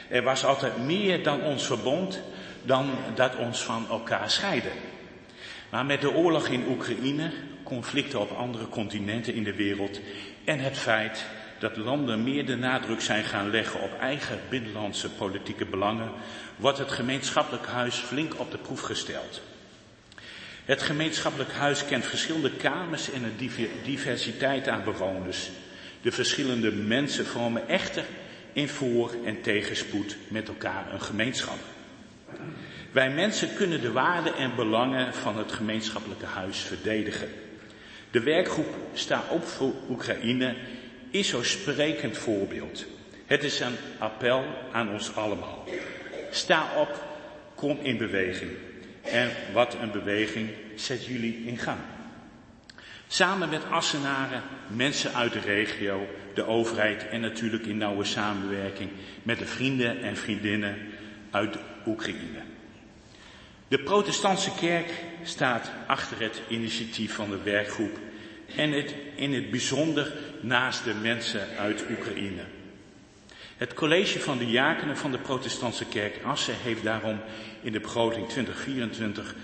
Er 0.09 0.23
was 0.23 0.45
altijd 0.45 0.77
meer 0.77 1.23
dan 1.23 1.41
ons 1.43 1.65
verbond, 1.65 2.21
dan 2.63 2.89
dat 3.15 3.35
ons 3.35 3.63
van 3.63 3.87
elkaar 3.89 4.29
scheiden. 4.29 4.71
Maar 5.69 5.85
met 5.85 6.01
de 6.01 6.13
oorlog 6.13 6.47
in 6.47 6.67
Oekraïne, 6.67 7.31
conflicten 7.63 8.19
op 8.19 8.31
andere 8.31 8.67
continenten 8.67 9.33
in 9.33 9.43
de 9.43 9.55
wereld 9.55 9.99
en 10.43 10.59
het 10.59 10.77
feit 10.77 11.25
dat 11.59 11.77
landen 11.77 12.23
meer 12.23 12.45
de 12.45 12.55
nadruk 12.55 13.01
zijn 13.01 13.23
gaan 13.23 13.49
leggen 13.49 13.81
op 13.81 13.99
eigen 13.99 14.39
binnenlandse 14.49 15.09
politieke 15.09 15.65
belangen, 15.65 16.11
wordt 16.55 16.77
het 16.77 16.91
gemeenschappelijk 16.91 17.65
huis 17.65 17.95
flink 17.95 18.39
op 18.39 18.51
de 18.51 18.57
proef 18.57 18.81
gesteld. 18.81 19.41
Het 20.65 20.81
gemeenschappelijk 20.81 21.51
huis 21.51 21.85
kent 21.85 22.05
verschillende 22.05 22.51
kamers 22.51 23.11
en 23.11 23.23
een 23.23 23.51
diversiteit 23.83 24.67
aan 24.67 24.83
bewoners. 24.83 25.49
De 26.01 26.11
verschillende 26.11 26.71
mensen 26.71 27.25
vormen 27.25 27.67
echter 27.67 28.03
in 28.53 28.67
voor- 28.69 29.15
en 29.25 29.41
tegenspoed 29.41 30.17
met 30.27 30.47
elkaar 30.47 30.93
een 30.93 31.01
gemeenschap. 31.01 31.57
Wij 32.91 33.09
mensen 33.09 33.55
kunnen 33.55 33.81
de 33.81 33.91
waarden 33.91 34.35
en 34.35 34.55
belangen 34.55 35.13
van 35.13 35.37
het 35.37 35.51
gemeenschappelijke 35.51 36.25
huis 36.25 36.59
verdedigen. 36.59 37.29
De 38.11 38.19
werkgroep 38.19 38.75
Sta 38.93 39.23
op 39.29 39.43
voor 39.43 39.73
Oekraïne 39.89 40.55
is 41.09 41.27
zo'n 41.27 41.43
sprekend 41.43 42.17
voorbeeld. 42.17 42.85
Het 43.25 43.43
is 43.43 43.59
een 43.59 43.75
appel 43.97 44.45
aan 44.71 44.89
ons 44.89 45.15
allemaal. 45.15 45.63
Sta 46.31 46.69
op, 46.77 47.03
kom 47.55 47.79
in 47.81 47.97
beweging. 47.97 48.51
En 49.11 49.31
wat 49.53 49.77
een 49.81 49.91
beweging 49.91 50.49
zet 50.75 51.05
jullie 51.05 51.43
in 51.45 51.57
gang. 51.57 51.79
Samen 53.07 53.49
met 53.49 53.69
Assenaren, 53.69 54.43
mensen 54.67 55.13
uit 55.13 55.33
de 55.33 55.39
regio, 55.39 56.07
de 56.33 56.45
overheid 56.45 57.07
en 57.07 57.21
natuurlijk 57.21 57.65
in 57.65 57.77
nauwe 57.77 58.03
samenwerking 58.03 58.89
met 59.23 59.39
de 59.39 59.45
vrienden 59.45 60.01
en 60.01 60.17
vriendinnen 60.17 60.77
uit 61.31 61.57
Oekraïne. 61.85 62.41
De 63.67 63.79
protestantse 63.79 64.51
kerk 64.59 64.91
staat 65.23 65.71
achter 65.87 66.21
het 66.21 66.41
initiatief 66.47 67.15
van 67.15 67.29
de 67.29 67.41
werkgroep 67.43 67.99
en 68.55 68.71
het 68.71 68.95
in 69.15 69.33
het 69.33 69.49
bijzonder 69.49 70.13
naast 70.41 70.83
de 70.83 70.93
mensen 70.93 71.47
uit 71.57 71.83
Oekraïne. 71.89 72.43
Het 73.57 73.73
college 73.73 74.19
van 74.19 74.37
de 74.37 74.47
Jakenen 74.47 74.97
van 74.97 75.11
de 75.11 75.17
protestantse 75.17 75.85
kerk 75.85 76.19
Assen 76.23 76.55
heeft 76.63 76.83
daarom 76.83 77.19
in 77.61 77.71
de 77.71 77.79
begroting 77.79 78.27
2024 78.27 79.35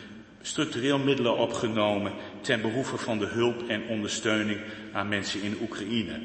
structureel 0.42 1.00
middelen 1.00 1.38
opgenomen 1.38 2.12
ten 2.42 2.62
behoeve 2.62 2.98
van 2.98 3.20
de 3.20 3.26
hulp 3.26 3.68
en 3.68 3.88
ondersteuning 3.88 4.60
aan 4.94 5.08
mensen 5.08 5.42
in 5.42 5.58
Oekraïne. 5.62 6.20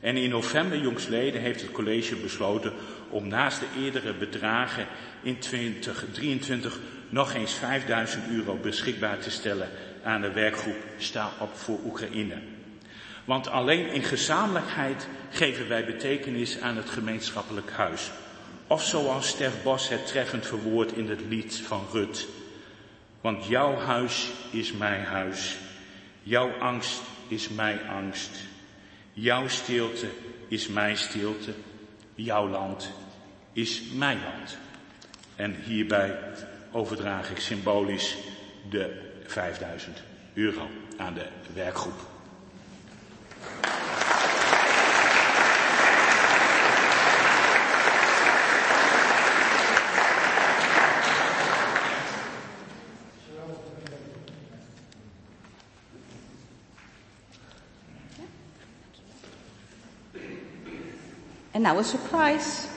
En 0.00 0.16
in 0.16 0.30
november 0.30 0.78
jongstleden 0.78 1.40
heeft 1.40 1.60
het 1.62 1.70
college 1.70 2.16
besloten 2.16 2.72
om 3.08 3.28
naast 3.28 3.60
de 3.60 3.66
eerdere 3.82 4.14
bedragen 4.14 4.86
in 5.22 5.38
2023 5.38 6.78
nog 7.08 7.34
eens 7.34 7.54
5000 7.54 8.24
euro 8.30 8.58
beschikbaar 8.62 9.18
te 9.18 9.30
stellen 9.30 9.68
aan 10.02 10.20
de 10.20 10.32
werkgroep 10.32 10.76
Sta 10.98 11.30
op 11.40 11.56
voor 11.56 11.78
Oekraïne. 11.84 12.34
Want 13.24 13.48
alleen 13.48 13.92
in 13.92 14.02
gezamenlijkheid 14.02 15.08
geven 15.30 15.68
wij 15.68 15.84
betekenis 15.84 16.60
aan 16.60 16.76
het 16.76 16.90
gemeenschappelijk 16.90 17.70
huis. 17.70 18.10
Of 18.66 18.84
zoals 18.84 19.28
Stef 19.28 19.62
Bos 19.62 19.88
het 19.88 20.06
treffend 20.06 20.46
verwoordt 20.46 20.92
in 20.92 21.08
het 21.08 21.20
lied 21.20 21.56
van 21.66 21.86
Rut. 21.92 22.28
Want 23.20 23.46
jouw 23.46 23.76
huis 23.76 24.30
is 24.50 24.72
mijn 24.72 25.04
huis. 25.04 25.56
Jouw 26.22 26.58
angst 26.58 27.02
is 27.28 27.48
mijn 27.48 27.88
angst. 27.88 28.30
Jouw 29.12 29.48
stilte 29.48 30.08
is 30.48 30.68
mijn 30.68 30.96
stilte. 30.96 31.54
Jouw 32.14 32.48
land 32.48 32.90
is 33.52 33.82
mijn 33.92 34.18
land. 34.22 34.56
En 35.36 35.54
hierbij 35.64 36.18
overdraag 36.72 37.30
ik 37.30 37.38
symbolisch 37.38 38.16
de 38.70 39.00
5000 39.26 40.02
euro 40.34 40.68
aan 40.96 41.14
de 41.14 41.26
werkgroep. 41.54 42.12
Now 61.64 61.78
a 61.78 61.84
surprise. 61.84 62.68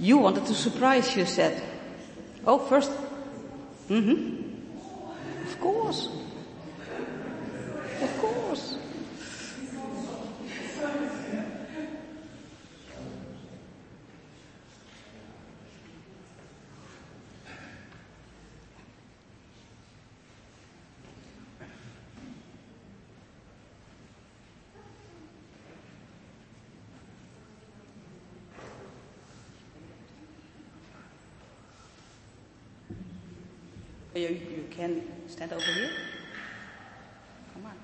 You 0.00 0.16
wanted 0.16 0.46
to 0.46 0.54
surprise, 0.54 1.14
you 1.14 1.26
said. 1.26 1.62
Oh, 2.46 2.56
first. 2.56 2.90
Mm-hmm. 3.90 5.44
Of 5.44 5.60
course. 5.60 6.08
Can 34.78 35.02
stand 35.26 35.52
over 35.52 35.72
here. 35.78 35.90
Come 37.52 37.66
on. 37.66 37.76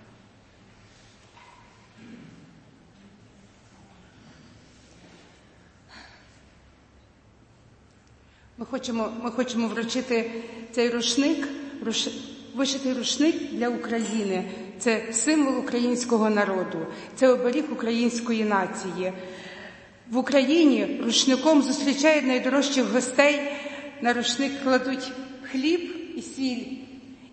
Ми 8.59 8.67
хочемо, 8.67 9.13
ми 9.23 9.31
хочемо 9.31 9.69
вручити 9.69 10.31
цей 10.73 10.91
рушник, 10.91 11.49
руш, 11.85 12.09
вишитий 12.55 12.93
рушник 12.93 13.53
для 13.53 13.69
України. 13.69 14.45
Це 14.79 15.13
символ 15.13 15.59
українського 15.59 16.31
народу, 16.31 16.87
це 17.17 17.29
оберіг 17.29 17.65
української 17.73 18.45
нації. 18.45 19.13
В 20.11 20.17
Україні 20.17 21.01
рушником 21.05 21.63
зустрічають 21.63 22.27
найдорожчих 22.27 22.85
гостей. 22.85 23.41
На 24.01 24.13
рушник 24.13 24.63
кладуть 24.63 25.13
хліб 25.43 26.13
і 26.17 26.23
сіль 26.23 26.84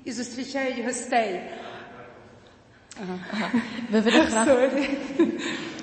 і 0.05 0.13
зустрічають 0.13 0.85
гостей. 0.85 1.41
We 3.91 4.01
willen 4.03 4.27
graag, 4.27 4.47
Sorry. 4.47 4.89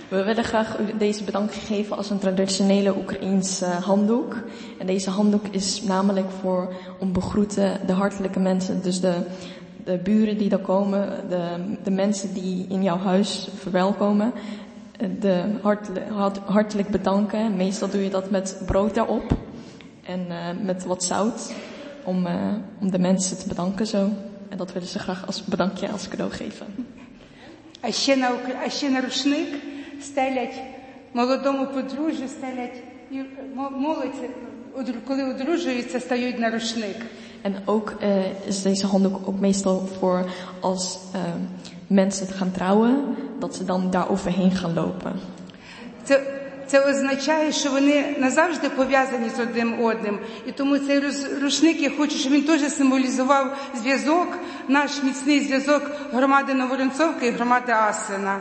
we 0.09 0.23
willen 0.23 0.43
graag 0.43 0.79
u 0.79 0.97
deze 0.97 1.23
bedankje 1.23 1.59
geven 1.61 1.97
als 1.97 2.09
een 2.09 2.19
traditionele 2.19 2.95
Oekraïense 2.97 3.65
handdoek. 3.65 4.35
En 4.79 4.85
deze 4.85 5.09
handdoek 5.09 5.45
is 5.51 5.81
namelijk 5.81 6.31
voor 6.41 6.73
om 6.99 7.13
begroeten 7.13 7.79
de 7.85 7.93
hartelijke 7.93 8.39
mensen, 8.39 8.81
dus 8.81 8.99
de, 9.01 9.13
de 9.83 9.97
buren 9.97 10.37
die 10.37 10.49
er 10.51 10.59
komen, 10.59 11.29
de, 11.29 11.75
de 11.83 11.91
mensen 11.91 12.33
die 12.33 12.65
in 12.69 12.83
jouw 12.83 12.97
huis 12.97 13.49
verwelkomen. 13.55 14.31
De 15.19 15.43
hartelijk, 15.61 16.09
hart- 16.09 16.39
hartelijk 16.45 16.87
bedanken. 16.87 17.55
Meestal 17.55 17.89
doe 17.89 18.03
je 18.03 18.09
dat 18.09 18.29
met 18.29 18.61
brood 18.65 18.95
daarop 18.95 19.37
en 20.05 20.25
eh, 20.29 20.63
met 20.63 20.85
wat 20.85 21.03
zout 21.03 21.53
om, 22.07 22.25
eh, 22.27 22.35
om 22.81 22.91
de 22.91 22.99
mensen 22.99 23.37
te 23.37 23.47
bedanken 23.47 23.87
zo. 23.87 24.09
En 24.49 24.57
dat 24.57 24.73
willen 24.73 24.87
ze 24.87 24.99
graag 24.99 25.25
als 25.25 25.43
bedankje 25.43 25.89
als 25.89 26.07
cadeau 26.07 26.31
geven. 26.31 26.67
А 27.81 27.91
ще 27.91 28.15
на 28.15 28.27
Укра- 28.33 28.65
а 28.65 28.69
ще 28.69 28.89
на 28.89 29.01
рушник 29.01 29.47
стелять 29.99 30.55
молодому 31.11 31.65
подружжю, 31.67 32.27
стелять 32.27 32.83
і 33.11 33.17
мо- 33.55 33.69
молодь, 33.69 34.29
одру- 34.75 35.01
коли 35.07 35.23
одружуються, 35.23 35.99
стають 35.99 36.39
на 36.39 36.49
рушник. 36.49 36.95
En 37.43 37.55
ook 37.65 37.93
eh, 37.99 38.47
is 38.47 38.61
deze 38.61 38.85
handdoek 38.87 39.27
ook 39.27 39.39
meestal 39.39 39.87
voor 39.99 40.25
als 40.61 40.99
eh, 41.13 41.19
mensen 41.87 42.27
gaan 42.27 42.51
trouwen, 42.51 43.15
dat 43.39 43.55
ze 43.55 43.65
dan 43.65 43.89
daar 43.91 44.09
overheen 44.09 44.51
gaan 44.51 44.73
lopen. 44.73 45.13
Це, 46.03 46.21
це 46.67 46.89
означає, 46.89 47.51
що 47.51 47.69
вони 47.71 48.15
назавжди 48.19 48.69
пов'язані 48.69 49.29
з 49.37 49.39
одним 49.39 49.83
одним. 49.83 50.19
І 50.47 50.51
тому 50.51 50.77
цей 50.77 50.99
роз- 50.99 51.39
рушник 51.41 51.81
я 51.81 51.91
хочу, 51.97 52.17
щоб 52.17 52.31
він 52.31 52.43
теж 52.43 52.61
символізував 52.71 53.57
зв'язок, 53.81 54.27
наш 54.67 55.03
міцний 55.03 55.39
зв'язок 55.39 55.91
громади 56.13 56.53
Новоронцовки 56.53 57.27
і 57.27 57.31
громади 57.31 57.71
Асена. 57.71 58.37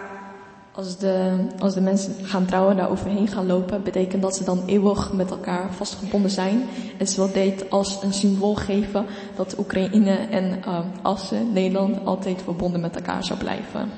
Als 0.74 0.98
de, 0.98 1.36
als 1.60 1.74
de 1.74 1.80
mensen 1.80 2.14
gaan 2.24 2.46
trouwen, 2.46 2.76
daar 2.76 2.90
overheen 2.90 3.28
gaan 3.28 3.46
lopen, 3.46 3.82
betekent 3.82 4.22
dat 4.22 4.36
ze 4.36 4.44
dan 4.44 4.62
eeuwig 4.66 5.12
met 5.12 5.30
elkaar 5.30 5.66
vastgebonden 5.76 6.30
zijn. 6.30 6.68
En 6.98 7.06
ze 7.06 7.16
wil 7.16 7.32
dit 7.32 7.70
als 7.70 7.98
een 8.02 8.12
symbool 8.12 8.54
geven 8.54 9.06
dat 9.36 9.58
Oekraïne 9.58 10.16
en 10.30 10.62
eh, 10.64 10.78
Assen, 11.02 11.52
Nederland, 11.52 11.96
altijd 12.04 12.42
verbonden 12.44 12.80
met 12.80 12.96
elkaar 12.96 13.24
zou 13.24 13.38
blijven. 13.38 13.90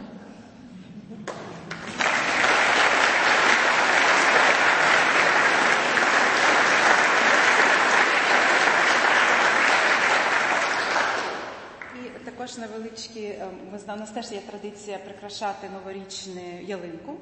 у 13.95 13.97
нас 13.99 14.11
теж 14.11 14.33
є 14.33 14.39
традиція 14.51 14.99
прикрашати 15.05 15.67
новорічну 15.75 16.41
ялинку. 16.67 17.13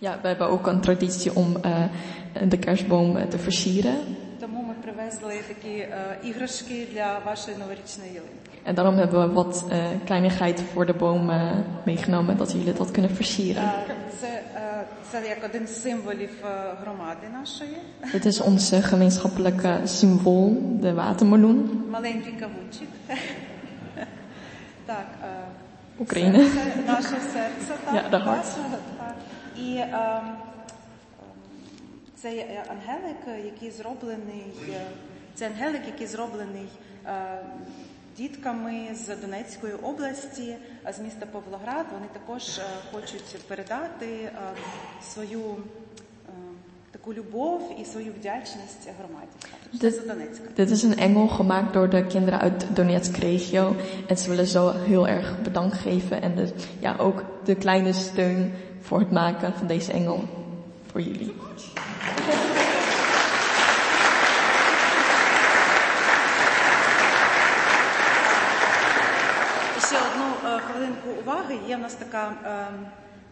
Ja, 0.00 0.12
we 0.22 0.28
hebben 0.28 0.48
ook 0.48 0.66
een 0.66 0.80
traditie 0.80 1.34
om 1.34 1.56
eh, 1.56 1.84
de 2.48 2.58
kerstboom 2.58 3.16
eh, 3.16 3.28
te 3.28 3.38
versieren. 3.38 3.96
Тому 4.40 4.62
ми 4.62 4.74
привезли 4.82 5.40
такі 5.48 5.68
е, 5.78 6.18
іграшки 6.24 6.86
для 6.92 7.18
вашої 7.26 7.56
новорічної 7.56 8.12
ялинки. 8.12 8.34
En 8.64 8.74
daarom 8.74 8.96
hebben 8.96 9.20
we 9.28 9.32
wat 9.34 9.64
eh, 9.70 9.84
kleinigheid 10.04 10.60
voor 10.72 10.86
de 10.86 10.94
boom 10.94 11.30
eh, 11.30 11.52
meegenomen, 11.84 12.36
dat 12.36 12.52
jullie 12.52 12.72
dat 12.72 12.90
kunnen 12.90 13.10
versieren. 13.14 13.64
Е, 13.64 13.94
Це, 14.20 14.26
е, 14.54 14.84
це 15.10 15.28
як 15.28 15.44
один 15.44 15.66
з 15.66 15.82
символів 15.82 16.30
е, 16.44 16.74
громади 16.82 17.26
нашої. 17.32 17.76
Dit 18.14 18.24
is 18.26 18.40
ons 18.40 18.72
eh, 18.72 18.82
gemeenschappelijke 18.90 19.80
symbool, 19.86 20.46
de 20.82 20.94
watermeloen. 20.94 21.58
Маленький 21.90 22.32
кавунчик. 22.32 22.88
Так, 24.86 25.06
України. 26.03 26.49
Наше 26.87 27.07
серце, 27.09 27.73
так, 27.85 27.93
yeah, 27.93 28.09
the 28.09 28.25
так. 28.25 28.45
І 29.57 29.61
um, 29.61 30.35
цей 32.15 32.59
ангелик, 32.67 33.45
який 33.45 33.71
зроблений, 33.71 34.45
це 35.35 35.47
ангелик, 35.47 35.81
який 35.85 36.07
зроблений 36.07 36.67
uh, 37.05 37.37
дітками 38.17 38.87
з 38.93 39.15
Донецької 39.15 39.73
області, 39.73 40.57
е, 40.87 40.93
з 40.93 40.99
міста 40.99 41.25
Павлоград, 41.25 41.85
вони 41.93 42.05
також 42.13 42.43
uh, 42.43 42.61
хочуть 42.91 43.47
передати 43.47 44.05
uh, 44.05 45.11
свою. 45.13 45.57
таку 47.02 47.14
любов 47.14 47.60
і 47.80 47.84
свою 47.84 48.12
вдячність 48.12 48.88
громаді. 48.98 49.28
Це 49.80 49.86
Dit- 49.88 50.02
з 50.02 50.06
Донецька. 50.06 50.44
Dit 50.56 50.70
is 50.70 50.82
een 50.82 50.98
engel 50.98 51.28
gemaakt 51.28 51.72
door 51.72 51.88
de 51.90 52.06
kinderen 52.06 52.40
uit 52.40 52.60
de 52.60 52.66
Donetsk 52.72 53.16
regio. 53.16 53.76
En 54.06 54.16
ze 54.16 54.28
willen 54.30 54.46
zo 54.46 54.72
heel 54.72 55.08
erg 55.08 55.42
bedankt 55.42 55.76
geven. 55.76 56.22
En 56.22 56.34
dus, 56.34 56.50
ja, 56.80 56.96
ook 56.98 57.22
de 57.44 57.54
kleine 57.54 57.92
steun 57.92 58.52
voor 58.80 58.98
het 58.98 59.10
maken 59.12 59.52
van 59.58 59.66
deze 59.66 59.92
engel. 59.92 60.20
Voor 60.92 61.00
jullie. 61.00 61.32
І 69.76 69.80
Ще 69.80 69.96
одну 70.08 70.28
е, 70.48 70.58
хвилинку 70.60 71.08
уваги. 71.22 71.58
Є 71.68 71.76
в 71.76 71.80
нас 71.80 71.94
така, 71.94 72.32
е, 72.44 72.66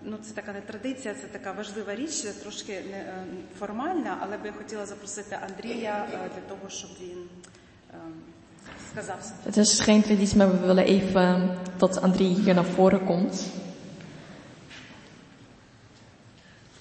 ну 0.03 0.17
це 0.21 0.33
така 0.33 0.53
не 0.53 0.61
традиція, 0.61 1.13
це 1.13 1.27
така 1.27 1.51
важлива 1.51 1.95
річ, 1.95 2.21
трошки 2.41 2.73
не 2.91 2.97
е, 2.97 3.23
формальна, 3.59 4.17
але 4.21 4.37
би 4.37 4.47
я 4.47 4.53
хотіла 4.53 4.85
запросити 4.85 5.37
Андрія 5.49 6.07
е, 6.13 6.17
для 6.35 6.55
того, 6.55 6.69
щоб 6.69 6.89
він 7.01 7.17
е, 7.93 7.97
сказав. 8.91 9.19
Het 9.45 9.57
is 9.57 9.79
geen 9.79 10.01
traditie, 10.03 10.37
maar 10.37 10.51
we 10.51 10.59
willen 10.67 10.85
even 10.85 11.57
dat 11.77 12.01
Andrie 12.01 12.33
hier 12.43 12.55
naar 12.55 12.65
voren 12.75 13.05
komt. 13.05 13.33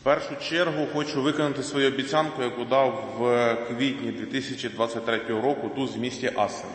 В 0.01 0.03
першу 0.03 0.37
чергу 0.37 0.87
хочу 0.93 1.23
виконати 1.23 1.63
свою 1.63 1.89
обіцянку, 1.89 2.43
яку 2.43 2.65
дав 2.65 3.15
в 3.19 3.55
квітні 3.69 4.13
2023 4.13 5.19
року 5.41 5.71
тут 5.77 5.97
в 5.97 5.99
місті 5.99 6.33
Асен. 6.37 6.71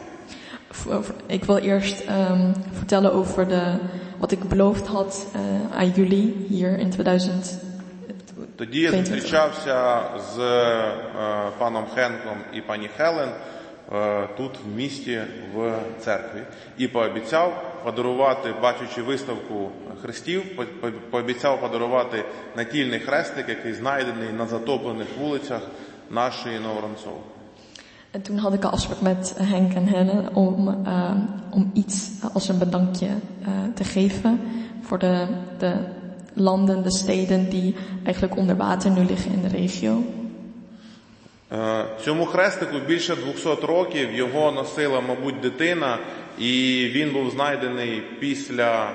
Ik 1.28 1.44
wil 1.44 1.58
eerst 1.58 2.00
ehm, 2.08 2.52
vertellen 2.74 3.14
over 3.14 3.48
de, 3.48 3.76
wat 4.18 4.32
ik 4.32 4.40
beloofd 4.44 4.88
had 4.88 5.28
eh, 5.34 5.78
aan 5.78 5.90
jullie 5.90 6.46
hier 6.50 6.80
in 6.80 6.90
2000. 6.90 7.60
Тоді 8.56 8.80
я 8.80 8.92
зустрічався 8.92 10.02
з 10.36 10.40
е, 10.40 10.92
паном 11.58 11.86
Хенком 11.96 12.38
і 12.54 12.62
пані 12.62 12.90
Хелен 12.98 13.30
е, 13.94 14.28
тут 14.38 14.52
в 14.66 14.76
місті 14.76 15.22
в 15.56 15.74
церкві 16.00 16.40
і 16.78 16.88
пообіцяв 16.88 17.64
подарувати, 17.84 18.54
бачачи 18.62 19.02
виставку 19.02 19.72
хрестів, 20.02 20.56
по- 20.56 20.92
пообіцяв 21.10 21.62
подарувати 21.62 22.24
натільний 22.56 23.00
хрестик, 23.00 23.50
який 23.50 23.74
знайдений 23.74 24.30
на 24.38 24.46
затоплених 24.48 25.08
вулицях 25.20 25.62
нашої 26.10 26.60
Новоронцовки. 26.60 27.35
En 28.16 28.22
toen 28.22 28.38
had 28.38 28.54
ik 28.54 28.64
een 28.64 28.70
afspraak 28.70 29.02
met 29.02 29.36
Henk 29.38 29.74
en 29.74 29.88
Helen 29.88 30.36
om, 30.36 30.68
ehm, 30.86 31.18
om 31.50 31.72
iets 31.74 32.10
als 32.34 32.48
een 32.48 32.58
bedankje 32.58 33.06
eh, 33.06 33.52
te 33.74 33.84
geven 33.84 34.40
voor 34.82 35.00
de, 35.00 35.28
de 35.58 35.74
landen, 36.34 36.84
de 36.84 36.92
steden 36.92 37.50
die 37.50 37.76
eigenlijk 38.04 38.38
onder 38.38 38.58
water 38.58 38.92
nu 38.92 39.04
liggen 39.04 39.32
in 39.32 39.42
de 39.42 39.48
regio. 39.48 40.04
Е, 41.52 41.86
Цьому 42.04 42.26
хрестику 42.26 42.80
більше 42.88 43.16
200 43.16 43.64
років 43.64 44.16
його 44.16 44.52
носила, 44.52 45.02
мабуть, 45.02 45.40
дитина, 45.42 45.98
і 46.40 46.52
він 46.94 47.14
був 47.14 47.30
знайдений 47.30 48.04
після 48.20 48.92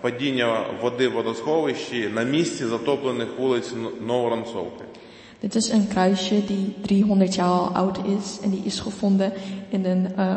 падіння 0.00 0.64
води 0.80 1.08
в 1.08 1.12
водосховищі 1.12 2.08
на 2.14 2.22
місці 2.22 2.64
затоплених 2.64 3.28
вулиць 3.38 3.74
Новоронцовки. 4.00 4.89
Dit 5.39 5.55
is 5.55 5.69
een 5.69 5.87
kruisje 5.87 6.45
die 6.45 6.75
300 6.81 7.35
jaar 7.35 7.49
al 7.49 7.67
oud 7.67 7.97
is 7.97 8.39
en 8.43 8.49
die 8.49 8.61
is 8.63 8.79
gevonden 8.79 9.33
in 9.69 9.85
een 9.85 10.15
eh, 10.15 10.35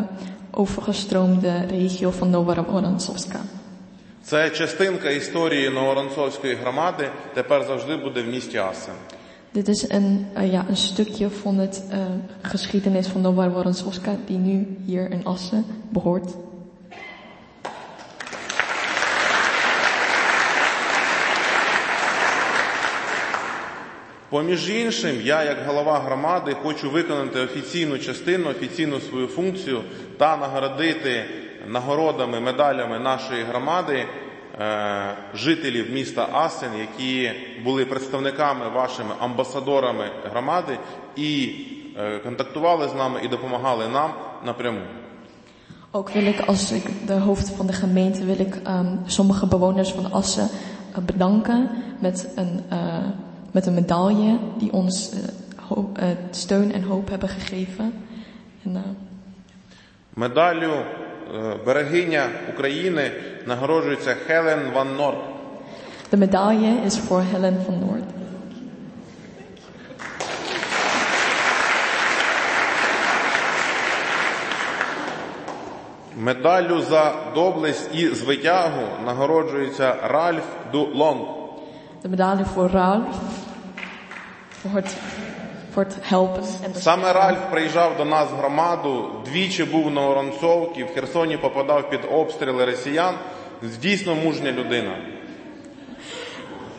overgestroomde 0.50 1.64
regio 1.70 2.10
van 2.10 2.30
Novorossiysk. 2.30 3.36
Це 4.22 4.50
частинка 4.50 5.10
історії 5.10 5.70
Новоронцовської 5.70 6.54
громади, 6.54 7.08
тепер 7.34 7.64
завжди 7.66 7.96
буде 7.96 8.22
в 8.22 8.26
місті 8.26 8.58
Асен. 8.58 8.94
Dit 9.54 9.68
is 9.68 9.90
een, 9.90 10.26
eh, 10.34 10.52
ja, 10.52 10.64
een 10.68 10.76
stukje 10.76 11.30
van 11.30 11.58
het 11.58 11.82
eh, 11.90 11.98
geschiedenis 12.42 13.06
van 13.06 13.20
Novorossiysk 13.20 14.04
die 14.26 14.38
nu 14.38 14.76
hier 14.86 15.10
in 15.10 15.24
Assen 15.24 15.64
behoort. 15.92 16.34
Поміж 24.33 24.69
іншим, 24.69 25.21
я, 25.23 25.43
як 25.43 25.65
голова 25.67 25.99
громади, 25.99 26.55
хочу 26.63 26.91
виконати 26.91 27.39
офіційну 27.39 27.99
частину, 27.99 28.49
офіційну 28.49 28.99
свою 28.99 29.27
функцію 29.27 29.81
та 30.17 30.37
нагородити 30.37 31.25
нагородами, 31.67 32.39
медалями 32.39 32.99
нашої 32.99 33.43
громади 33.43 34.05
е, 34.59 35.15
жителів 35.35 35.91
міста 35.91 36.29
Асен, 36.31 36.69
які 36.79 37.31
були 37.63 37.85
представниками 37.85 38.69
вашими 38.69 39.09
амбасадорами 39.19 40.09
громади 40.31 40.77
і 41.15 41.55
е, 41.97 42.19
контактували 42.19 42.89
з 42.89 42.93
нами 42.93 43.19
і 43.23 43.27
допомагали 43.27 43.87
нам 43.87 44.11
напряму. 44.45 44.81
Ook 45.91 46.09
wil 46.15 46.27
ik 46.27 46.41
als 46.47 46.71
ik 46.71 47.07
de 47.07 47.13
hoofd 47.13 47.49
van 47.57 47.67
de 47.67 47.73
gemeente 47.73 48.25
wil 48.25 48.39
ik 48.39 48.55
ehm, 48.63 48.95
sommige 49.05 49.45
bewoners 49.47 49.91
van 49.91 50.11
Assen 50.11 50.49
eh, 50.95 51.03
bedanken 51.03 51.69
met 51.99 52.31
een, 52.35 52.63
eh, 52.69 53.32
met 53.53 53.65
een 53.65 53.73
medaille 53.73 54.37
die 54.57 54.71
ons 54.73 55.11
eh, 55.11 55.19
ho- 55.67 55.91
eh, 55.95 56.07
steun 56.31 56.73
en 56.73 56.83
hoop 56.83 57.09
hebben 57.09 57.29
gegeven. 57.29 57.93
En, 58.65 58.75
eh, 58.75 58.81
Медаллю 60.15 60.71
е, 60.73 60.83
берегиня 61.65 62.23
України 62.53 63.11
нагороджується 63.45 64.15
Хелен 64.27 64.71
Ван 64.73 64.95
Норт. 64.95 65.21
de 66.11 66.17
medaille 66.17 66.71
is 66.85 66.97
voor 66.99 67.21
Helen 67.31 67.57
van 67.65 67.79
Noord. 67.79 68.07
Медаллю 76.17 76.81
за 76.81 77.13
доблесть 77.35 77.89
і 77.95 78.07
звитягу 78.07 78.81
нагороджується 79.05 79.95
Ральф 80.07 80.43
Ду 80.71 80.87
Лонг. 80.95 81.27
De 82.03 82.09
medaille 82.09 82.45
voor 82.45 82.69
Het 84.71 85.97
helpen. 86.01 86.43
En 86.63 86.71
de 86.71 86.79
Саме 86.79 87.11
Ральф 87.13 87.39
приїжджав 87.51 87.97
до 87.97 88.05
нас 88.05 88.29
в 88.31 88.35
громаду, 88.35 89.09
двічі 89.25 89.63
був 89.63 89.91
на 89.91 90.01
Воронцовці, 90.01 90.83
в 90.83 90.93
Херсоні 90.93 91.37
попадав 91.37 91.89
під 91.89 91.99
обстріли 92.11 92.65
росіян. 92.65 93.15
Дійсно 93.81 94.15
мужня 94.15 94.51
людина. 94.51 94.95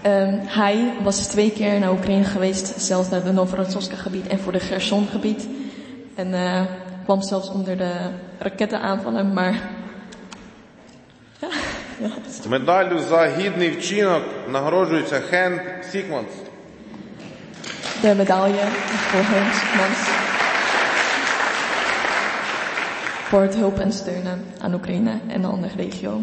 Ehm, 0.03 0.41
hij 0.47 0.93
was 1.03 1.27
twee 1.27 1.51
keer 1.51 1.81
naar 1.81 1.93
Oekraïne 1.93 2.25
geweest, 2.25 2.81
zelfs 2.81 3.09
naar 3.11 3.25
het 3.25 3.35
Novorossiysk 3.35 3.93
gebied 3.93 4.27
en 4.27 4.39
voor 4.39 4.53
de 4.53 4.61
Gerson 4.61 5.07
gebied. 5.07 5.49
En 6.15 6.35
eh, 6.35 6.63
kwam 7.05 7.23
zelfs 7.23 7.49
onder 7.49 7.77
de 7.77 8.11
rakettenaanvallen, 8.39 9.33
maar 9.33 9.55
Медаллю 12.47 12.99
за 12.99 13.27
гідний 13.27 13.71
вчинок 13.71 14.23
нагороджується 14.49 15.21
Хен 15.21 15.61
Сікманс. 15.93 16.44
De 18.03 18.15
medaille 18.15 18.67
voor 19.11 19.25
Mans. 19.77 19.99
Voor 23.29 23.43
het 23.43 23.55
hulp 23.55 23.79
en 23.79 23.93
steunen 23.93 24.45
aan 24.61 24.75
Oekraïne 24.75 25.21
en 25.29 25.41
de 25.41 25.47
andere 25.47 25.75
regio. 25.77 26.21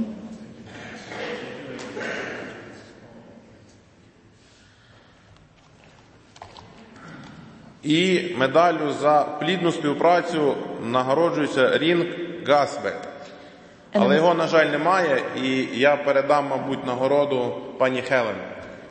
І 7.84 8.36
медаллю 8.38 8.92
за 8.92 9.22
плідну 9.40 9.72
співпрацю 9.72 10.56
нагороджується 10.84 11.78
Рінг 11.78 12.06
Гасбе. 12.46 12.94
En 13.94 14.02
Але 14.04 14.16
його, 14.16 14.34
на 14.34 14.48
жаль, 14.48 14.66
немає, 14.66 15.24
і 15.44 15.68
я 15.74 15.96
передам, 15.96 16.48
мабуть, 16.48 16.86
нагороду 16.86 17.58
пані 17.78 18.02
Хелен. 18.02 18.36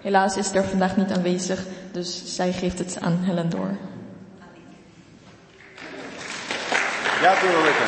Helaas 0.01 0.37
is 0.37 0.55
er 0.55 0.65
vandaag 0.65 0.97
niet 0.97 1.11
aanwezig, 1.11 1.65
dus 1.93 2.35
zij 2.35 2.53
geeft 2.53 2.79
het 2.79 2.99
aan 3.01 3.19
Helen 3.23 3.51
door. 3.51 3.77
Ja, 7.23 7.35
Tineke. 7.35 7.85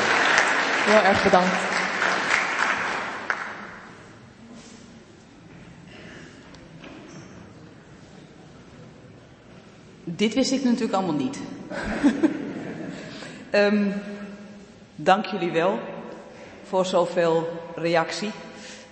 Heel 0.85 1.03
erg 1.03 1.23
bedankt. 1.23 1.55
Dit 10.05 10.35
wist 10.35 10.53
ik 10.53 10.65
natuurlijk 10.65 10.93
allemaal 10.93 11.15
niet. 11.15 11.39
Ehm, 13.51 13.91
dank 14.95 15.27
jullie 15.27 15.51
wel 15.51 15.79
voor 16.65 16.87
zoveel 16.87 17.49
reactie. 17.75 18.31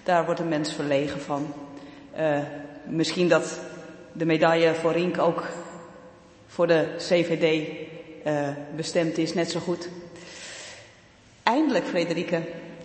Daar 0.02 0.24
wordt 0.24 0.40
een 0.40 0.48
mens 0.48 0.72
verlegen 0.72 1.20
van. 1.20 1.55
Uh, 2.18 2.38
misschien 2.90 3.28
dat 3.28 3.60
de 4.12 4.24
medaille 4.24 4.74
voor 4.74 4.92
Rink 4.92 5.18
ook 5.18 5.46
voor 6.46 6.66
de 6.66 6.94
CVD 6.96 7.68
eh, 8.24 8.48
bestemd 8.76 9.18
is, 9.18 9.34
net 9.34 9.50
zo 9.50 9.60
goed. 9.60 9.88
Eindelijk, 11.42 11.84
Frederike, 11.84 12.42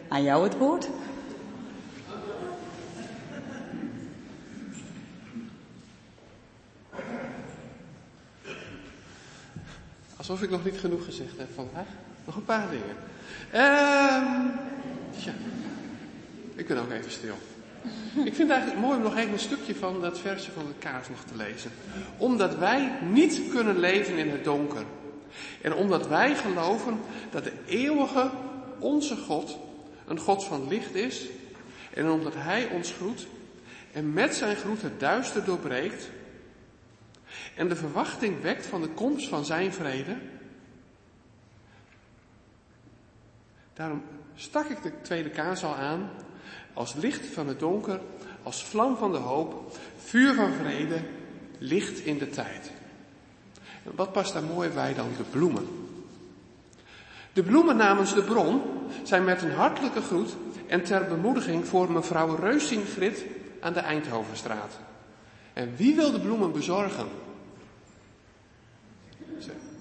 aan 0.07 0.23
jou 0.23 0.44
het 0.44 0.57
woord. 0.57 0.88
Alsof 10.15 10.41
ik 10.41 10.49
nog 10.49 10.65
niet 10.65 10.80
genoeg 10.80 11.06
gezegd 11.06 11.38
heb 11.38 11.48
vandaag. 11.56 11.88
Nog 12.26 12.36
een 12.36 12.45
paar 12.45 12.69
dingen. 12.69 12.95
Ehm 13.52 14.45
ik 16.56 16.68
ben 16.68 16.77
ook 16.77 16.91
even 16.91 17.11
stil. 17.11 17.36
Ik 18.14 18.36
vind 18.36 18.38
het 18.38 18.49
eigenlijk 18.49 18.80
mooi 18.80 18.98
om 18.98 19.03
nog 19.03 19.16
even 19.18 19.34
een 19.34 19.40
stukje 19.40 19.76
van 19.76 20.02
dat 20.02 20.20
versje 20.20 20.52
van 20.52 20.66
de 20.66 20.74
kaart 20.80 21.10
nog 21.10 21.24
te 21.24 21.36
lezen. 21.36 21.72
Omdat 22.18 22.57
wij 22.57 22.91
niet 23.12 23.41
kunnen 23.49 23.80
leven 23.80 24.18
in 24.18 24.30
het 24.30 24.44
donker. 24.44 24.84
En 25.62 25.74
omdat 25.74 26.07
wij 26.07 26.36
geloven 26.36 26.99
dat 27.32 27.44
de 27.44 27.53
eeuwige, 27.66 28.30
onze 28.80 29.16
God, 29.16 29.57
een 30.07 30.20
God 30.20 30.45
van 30.45 30.68
licht 30.68 30.95
is. 30.95 31.26
En 31.94 32.10
omdat 32.10 32.34
Hij 32.36 32.70
ons 32.70 32.91
groet 32.91 33.28
en 33.91 34.14
met 34.14 34.36
zijn 34.36 34.56
groet 34.56 34.82
het 34.82 34.99
duister 34.99 35.45
doorbreekt. 35.45 36.10
En 37.56 37.68
de 37.68 37.76
verwachting 37.76 38.41
wekt 38.41 38.66
van 38.66 38.82
de 38.82 38.90
komst 38.90 39.28
van 39.28 39.45
zijn 39.45 39.74
vrede. 39.74 40.18
Daarom 43.74 44.03
stak 44.36 44.66
ik 44.66 44.84
de 44.84 45.02
tweede 45.02 45.30
kaars 45.30 45.64
al 45.64 45.76
aan. 45.76 46.10
Als 46.76 46.93
licht 46.93 47.26
van 47.26 47.47
het 47.47 47.60
donker, 47.60 47.99
als 48.43 48.64
vlam 48.64 48.97
van 48.97 49.11
de 49.11 49.18
hoop, 49.18 49.77
vuur 49.97 50.34
van 50.34 50.52
vrede, 50.52 51.02
licht 51.57 51.99
in 51.99 52.18
de 52.18 52.30
tijd. 52.30 52.72
Wat 53.84 54.11
past 54.11 54.34
daar 54.34 54.43
mooi 54.43 54.69
bij 54.69 54.93
dan? 54.93 55.07
De 55.18 55.23
bloemen. 55.23 55.68
De 57.34 57.43
bloemen 57.43 57.76
namens 57.76 58.14
de 58.14 58.23
bron 58.23 58.61
zijn 59.03 59.23
met 59.23 59.41
een 59.41 59.52
hartelijke 59.52 60.02
groet 60.02 60.35
en 60.68 60.84
ter 60.84 61.07
bemoediging 61.07 61.68
voor 61.68 61.91
mevrouw 61.91 62.35
Reusingfrit 62.35 63.26
aan 63.60 63.73
de 63.73 63.80
Eindhovenstraat. 63.80 64.80
En 65.53 65.76
wie 65.76 65.95
wil 65.95 66.11
de 66.11 66.19
bloemen 66.19 66.52
bezorgen? 66.52 67.07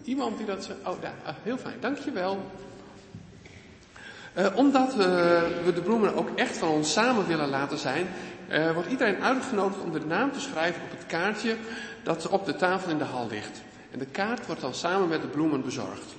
Iemand 0.04 0.36
die 0.36 0.46
dat 0.46 0.64
ze. 0.64 0.74
Oh, 0.84 1.02
ja, 1.02 1.14
ah, 1.24 1.34
heel 1.42 1.58
fijn, 1.58 1.76
dankjewel. 1.80 2.50
Eh, 4.34 4.56
omdat 4.56 4.90
eh, 4.90 4.96
we 5.64 5.72
de 5.74 5.82
bloemen 5.82 6.14
ook 6.14 6.28
echt 6.34 6.56
van 6.56 6.68
ons 6.68 6.92
samen 6.92 7.26
willen 7.26 7.48
laten 7.48 7.78
zijn, 7.78 8.06
eh, 8.48 8.72
wordt 8.72 8.90
iedereen 8.90 9.22
uitgenodigd 9.22 9.82
om 9.82 9.92
de 9.92 10.06
naam 10.06 10.32
te 10.32 10.40
schrijven 10.40 10.82
op 10.82 10.90
het 10.90 11.06
kaartje 11.06 11.56
dat 12.02 12.28
op 12.28 12.46
de 12.46 12.54
tafel 12.54 12.90
in 12.90 12.98
de 12.98 13.04
hal 13.04 13.28
ligt. 13.30 13.62
En 13.90 13.98
de 13.98 14.06
kaart 14.06 14.46
wordt 14.46 14.60
dan 14.60 14.74
samen 14.74 15.08
met 15.08 15.20
de 15.20 15.28
bloemen 15.28 15.62
bezorgd. 15.62 16.14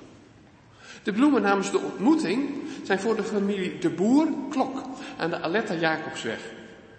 De 1.02 1.12
bloemen 1.12 1.42
namens 1.42 1.70
de 1.70 1.78
ontmoeting 1.78 2.50
zijn 2.84 2.98
voor 2.98 3.16
de 3.16 3.22
familie 3.22 3.78
De 3.78 3.90
Boer 3.90 4.28
Klok 4.50 4.82
aan 5.18 5.30
de 5.30 5.40
Aletta 5.40 5.74
Jacobsweg. 5.74 6.40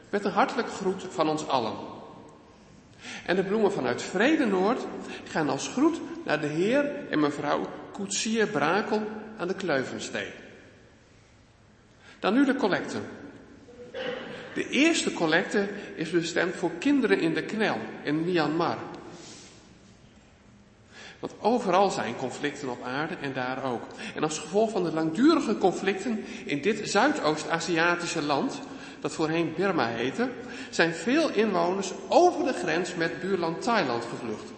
Met 0.10 0.26
een 0.26 0.32
hartelijke 0.32 0.72
groet 0.72 1.06
van 1.10 1.30
ons 1.30 1.48
allen. 1.48 1.74
En 3.26 3.36
de 3.36 3.44
bloemen 3.44 3.72
vanuit 3.72 4.02
Vrede 4.02 4.46
Noord 4.46 4.86
gaan 5.28 5.50
als 5.50 5.68
groet 5.68 6.00
naar 6.26 6.42
de 6.42 6.48
heer 6.48 7.10
en 7.10 7.20
mevrouw 7.20 7.68
Koetsier 7.92 8.48
Brakel 8.48 9.02
aan 9.38 9.48
de 9.48 9.56
Kleuvenstee. 9.56 10.28
Dan 12.20 12.34
nu 12.34 12.46
de 12.46 12.56
collecte. 12.56 12.98
De 14.54 14.70
eerste 14.70 15.14
collecte 15.14 15.70
is 15.96 16.10
bestemd 16.10 16.56
voor 16.56 16.72
kinderen 16.80 17.20
in 17.20 17.34
de 17.34 17.44
knel 17.44 17.78
in 18.04 18.26
Myanmar. 18.26 18.78
Want 21.20 21.34
overal 21.42 21.90
zijn 21.90 22.16
conflicten 22.16 22.70
op 22.70 22.84
aarde 22.84 23.16
en 23.22 23.34
daar 23.34 23.64
ook. 23.64 23.82
En 24.16 24.24
als 24.24 24.40
gevolg 24.40 24.72
van 24.72 24.84
de 24.84 24.94
langdurige 24.94 25.58
conflicten 25.58 26.26
in 26.46 26.62
dit 26.62 26.90
Zuidoost-Aziatische 26.90 28.22
land, 28.22 28.60
dat 29.00 29.14
voorheen 29.14 29.54
Burma 29.56 29.88
heette, 29.88 30.30
zijn 30.70 30.94
veel 30.94 31.30
inwoners 31.30 31.92
over 32.08 32.46
de 32.46 32.54
grens 32.54 32.96
met 32.96 33.20
buurland 33.20 33.62
Thailand 33.62 34.06
gevlucht. 34.06 34.52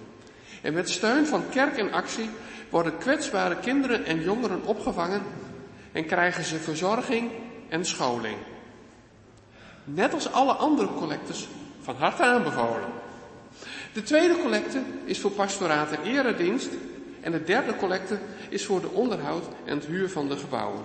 En 0.61 0.73
met 0.73 0.89
steun 0.89 1.25
van 1.25 1.49
kerk 1.49 1.77
en 1.77 1.91
actie 1.91 2.29
worden 2.69 2.97
kwetsbare 2.97 3.55
kinderen 3.55 4.05
en 4.05 4.21
jongeren 4.21 4.65
opgevangen 4.65 5.21
en 5.91 6.05
krijgen 6.05 6.43
ze 6.43 6.57
verzorging 6.57 7.31
en 7.69 7.85
scholing. 7.85 8.37
Net 9.83 10.13
als 10.13 10.31
alle 10.31 10.53
andere 10.53 10.93
collectes 10.93 11.47
van 11.81 11.95
harte 11.95 12.23
aanbevolen. 12.23 12.89
De 13.93 14.03
tweede 14.03 14.37
collecte 14.41 14.81
is 15.05 15.19
voor 15.19 15.31
pastoraat 15.31 15.91
en 15.91 16.03
eredienst. 16.03 16.69
En 17.21 17.31
de 17.31 17.43
derde 17.43 17.75
collecte 17.75 18.17
is 18.49 18.65
voor 18.65 18.81
de 18.81 18.89
onderhoud 18.89 19.43
en 19.65 19.75
het 19.75 19.85
huur 19.85 20.09
van 20.09 20.27
de 20.27 20.37
gebouwen. 20.37 20.83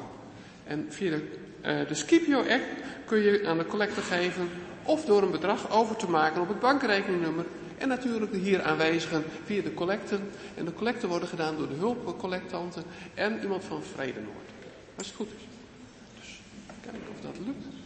En 0.67 0.87
via 0.89 1.11
de, 1.11 1.23
uh, 1.65 1.89
de 1.89 1.95
Scipio-app 1.95 2.63
kun 3.05 3.19
je 3.19 3.47
aan 3.47 3.59
de 3.59 3.67
collecte 3.67 4.01
geven 4.01 4.49
of 4.83 5.05
door 5.05 5.23
een 5.23 5.31
bedrag 5.31 5.71
over 5.71 5.97
te 5.97 6.11
maken 6.11 6.41
op 6.41 6.49
het 6.49 6.61
bankrekeningnummer. 6.61 7.45
En 7.79 7.89
natuurlijk 7.89 8.33
de 8.33 8.39
hier 8.39 8.63
aanwezigen 8.63 9.25
via 9.45 9.63
de 9.63 9.75
collecten. 9.75 10.31
En 10.55 10.65
de 10.65 10.75
collecten 10.75 11.09
worden 11.09 11.29
gedaan 11.29 11.57
door 11.57 11.69
de 11.69 11.75
hulpcollectanten 11.75 12.83
en 13.15 13.41
iemand 13.43 13.65
van 13.65 13.83
Vrede 13.83 14.21
Noord. 14.21 14.51
Als 14.97 15.07
het 15.07 15.17
goed 15.17 15.29
is. 15.37 15.54
Of 17.11 17.21
dat 17.21 17.39
lukt. 17.47 17.84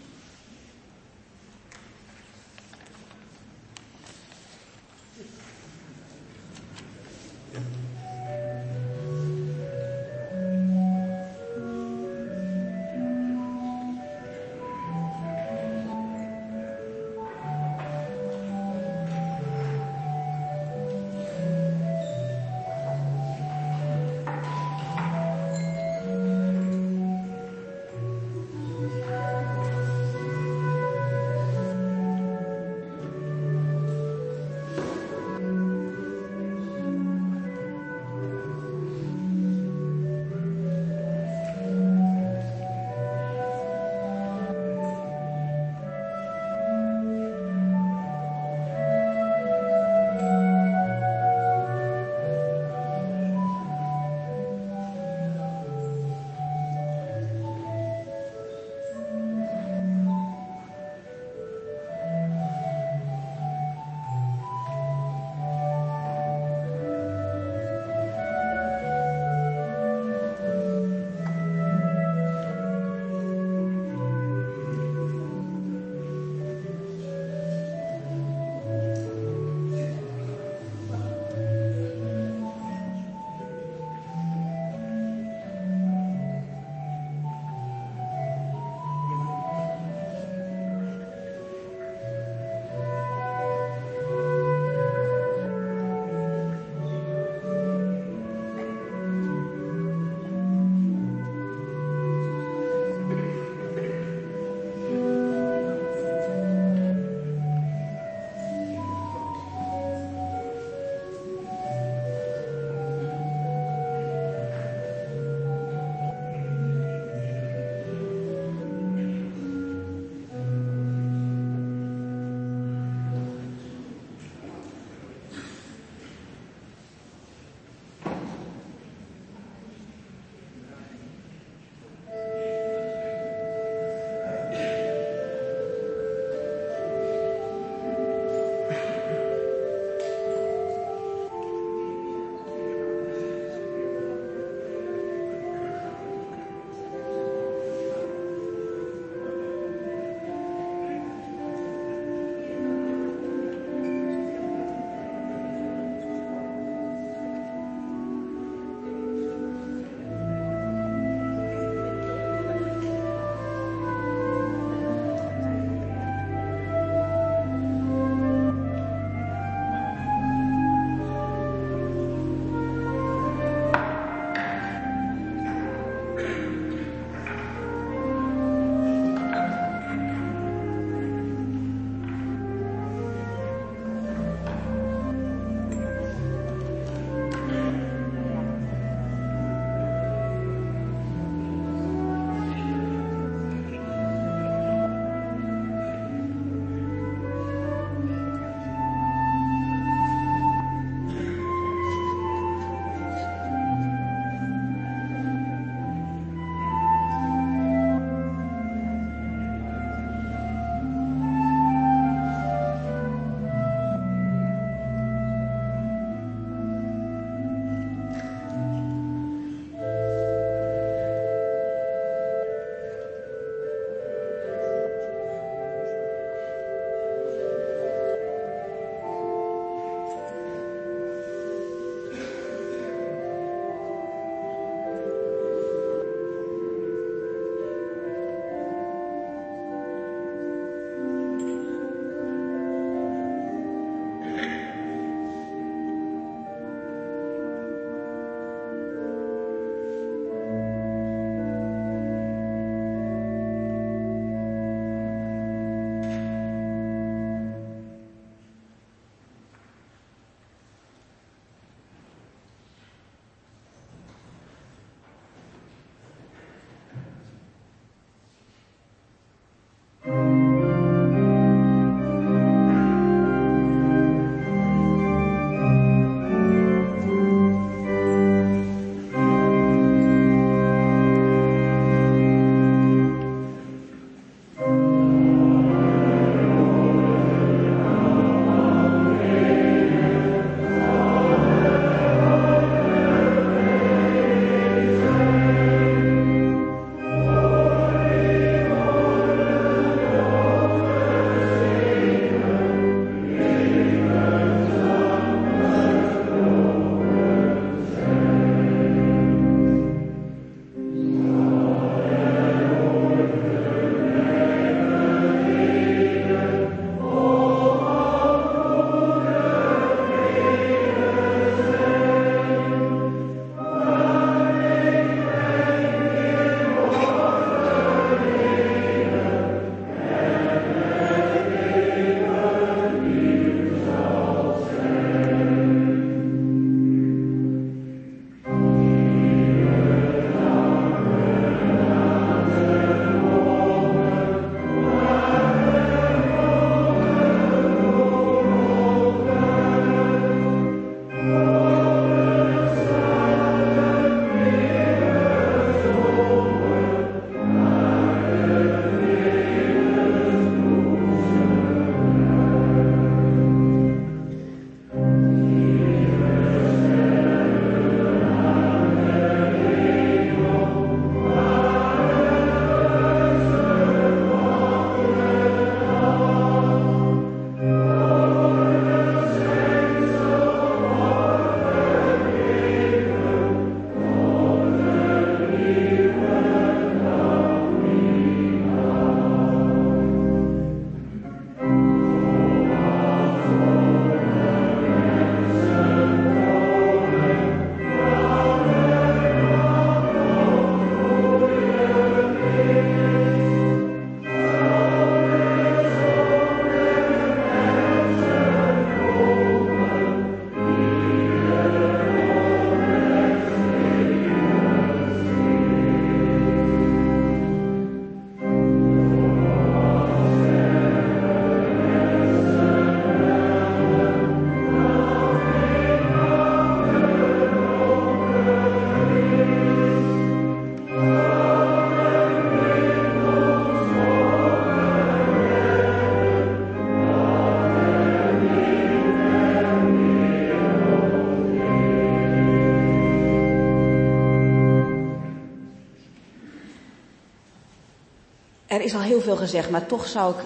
Er 448.78 448.84
is 448.84 448.94
al 448.94 449.00
heel 449.00 449.20
veel 449.20 449.36
gezegd, 449.36 449.70
maar 449.70 449.86
toch 449.86 450.06
zou 450.06 450.34
ik 450.34 450.44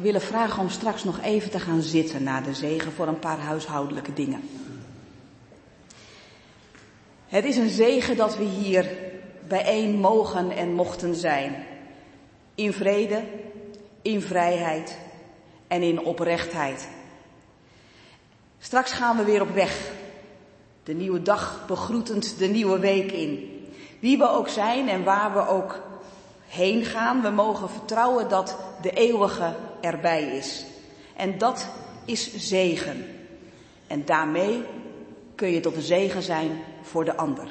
willen 0.00 0.20
vragen 0.20 0.62
om 0.62 0.68
straks 0.68 1.04
nog 1.04 1.20
even 1.22 1.50
te 1.50 1.60
gaan 1.60 1.82
zitten 1.82 2.22
na 2.22 2.40
de 2.40 2.54
zegen 2.54 2.92
voor 2.92 3.06
een 3.06 3.18
paar 3.18 3.38
huishoudelijke 3.38 4.12
dingen. 4.12 4.48
Het 7.26 7.44
is 7.44 7.56
een 7.56 7.68
zegen 7.68 8.16
dat 8.16 8.36
we 8.36 8.44
hier 8.44 8.88
bijeen 9.48 9.96
mogen 9.96 10.50
en 10.50 10.72
mochten 10.72 11.14
zijn. 11.14 11.66
In 12.54 12.72
vrede, 12.72 13.22
in 14.02 14.20
vrijheid 14.20 14.98
en 15.68 15.82
in 15.82 16.04
oprechtheid. 16.04 16.88
Straks 18.58 18.92
gaan 18.92 19.16
we 19.16 19.24
weer 19.24 19.42
op 19.42 19.54
weg. 19.54 19.90
De 20.82 20.94
nieuwe 20.94 21.22
dag 21.22 21.64
begroetend 21.66 22.38
de 22.38 22.46
nieuwe 22.46 22.78
week 22.78 23.12
in. 23.12 23.62
Wie 24.00 24.18
we 24.18 24.28
ook 24.28 24.48
zijn 24.48 24.88
en 24.88 25.04
waar 25.04 25.32
we 25.32 25.48
ook 25.48 25.82
heen 26.54 26.84
gaan. 26.84 27.22
We 27.22 27.30
mogen 27.30 27.68
vertrouwen 27.68 28.28
dat 28.28 28.56
de 28.82 28.90
eeuwige 28.90 29.54
erbij 29.80 30.36
is. 30.36 30.64
En 31.16 31.38
dat 31.38 31.68
is 32.04 32.36
zegen. 32.36 33.06
En 33.86 34.04
daarmee 34.04 34.62
kun 35.34 35.48
je 35.48 35.60
tot 35.60 35.76
een 35.76 35.82
zegen 35.82 36.22
zijn 36.22 36.64
voor 36.82 37.04
de 37.04 37.16
ander. 37.16 37.46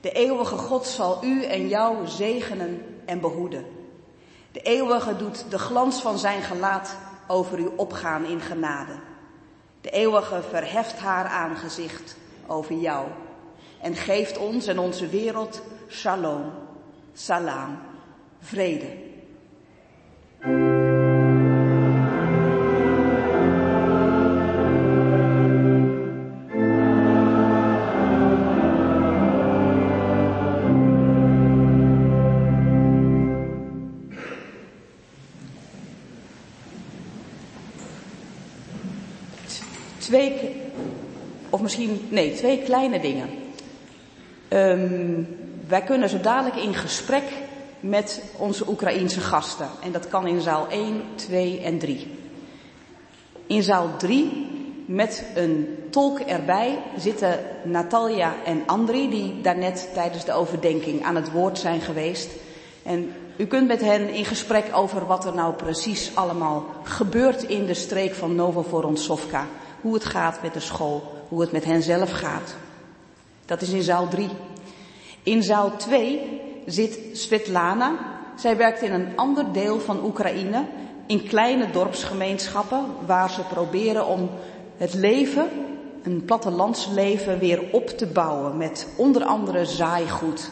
De 0.00 0.12
eeuwige 0.12 0.56
God 0.56 0.86
zal 0.86 1.24
u 1.24 1.44
en 1.44 1.68
jou 1.68 2.06
zegenen 2.06 2.82
en 3.04 3.20
behoeden. 3.20 3.64
De 4.52 4.60
eeuwige 4.60 5.16
doet 5.16 5.44
de 5.50 5.58
glans 5.58 6.00
van 6.00 6.18
zijn 6.18 6.42
gelaat 6.42 6.96
over 7.28 7.58
u 7.58 7.68
opgaan 7.76 8.24
in 8.24 8.40
genade. 8.40 8.92
De 9.80 9.90
eeuwige 9.90 10.42
verheft 10.50 10.98
haar 10.98 11.26
aangezicht 11.26 12.16
over 12.46 12.74
jou 12.74 13.06
en 13.80 13.94
geeft 13.94 14.38
ons 14.38 14.66
en 14.66 14.78
onze 14.78 15.08
wereld 15.08 15.62
shalom, 15.88 16.52
salam 17.12 17.78
vrede. 18.44 19.02
Twee, 39.98 40.52
of 41.50 41.62
misschien, 41.62 42.06
nee, 42.08 42.34
twee 42.34 42.62
kleine 42.62 43.00
dingen. 43.00 43.28
Um, 44.48 45.26
wij 45.68 45.82
kunnen 45.82 46.08
zo 46.08 46.20
dadelijk 46.20 46.56
in 46.56 46.74
gesprek 46.74 47.22
met 47.88 48.22
onze 48.36 48.68
Oekraïense 48.68 49.20
gasten. 49.20 49.68
En 49.82 49.92
dat 49.92 50.08
kan 50.08 50.26
in 50.26 50.40
zaal 50.40 50.68
1, 50.68 51.02
2 51.14 51.60
en 51.60 51.78
3. 51.78 52.18
In 53.46 53.62
zaal 53.62 53.90
3, 53.98 54.46
met 54.86 55.24
een 55.34 55.78
tolk 55.90 56.18
erbij, 56.18 56.78
zitten 56.96 57.38
Natalia 57.62 58.34
en 58.44 58.62
Andri, 58.66 59.10
die 59.10 59.40
daarnet 59.40 59.90
tijdens 59.94 60.24
de 60.24 60.32
overdenking 60.32 61.04
aan 61.04 61.16
het 61.16 61.30
woord 61.30 61.58
zijn 61.58 61.80
geweest. 61.80 62.30
En 62.82 63.12
u 63.36 63.46
kunt 63.46 63.66
met 63.66 63.80
hen 63.80 64.08
in 64.08 64.24
gesprek 64.24 64.64
over 64.72 65.06
wat 65.06 65.24
er 65.24 65.34
nou 65.34 65.54
precies 65.54 66.10
allemaal 66.14 66.64
gebeurt 66.82 67.42
in 67.42 67.66
de 67.66 67.74
streek 67.74 68.14
van 68.14 68.34
Novovoronsovka. 68.34 69.46
Hoe 69.80 69.94
het 69.94 70.04
gaat 70.04 70.42
met 70.42 70.54
de 70.54 70.60
school, 70.60 71.12
hoe 71.28 71.40
het 71.40 71.52
met 71.52 71.64
hen 71.64 71.82
zelf 71.82 72.10
gaat. 72.10 72.54
Dat 73.44 73.62
is 73.62 73.70
in 73.70 73.82
zaal 73.82 74.08
3. 74.08 74.28
In 75.22 75.42
zaal 75.42 75.76
2 75.76 76.42
zit 76.66 76.98
Svetlana 77.12 78.14
Zij 78.36 78.56
werkt 78.56 78.82
in 78.82 78.92
een 78.92 79.16
ander 79.16 79.52
deel 79.52 79.80
van 79.80 80.04
Oekraïne, 80.04 80.64
in 81.06 81.26
kleine 81.26 81.70
dorpsgemeenschappen, 81.70 82.84
waar 83.06 83.30
ze 83.30 83.40
proberen 83.40 84.06
om 84.06 84.30
het 84.76 84.94
leven, 84.94 85.48
een 86.02 86.24
plattelandsleven, 86.24 87.38
weer 87.38 87.62
op 87.72 87.88
te 87.88 88.06
bouwen 88.06 88.56
met 88.56 88.86
onder 88.96 89.24
andere 89.24 89.64
zaaigoed. 89.64 90.50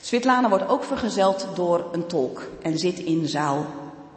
Svetlana 0.00 0.48
wordt 0.48 0.68
ook 0.68 0.84
vergezeld 0.84 1.46
door 1.54 1.84
een 1.92 2.06
tolk 2.06 2.48
en 2.62 2.78
zit 2.78 2.98
in 2.98 3.26
zaal 3.26 3.66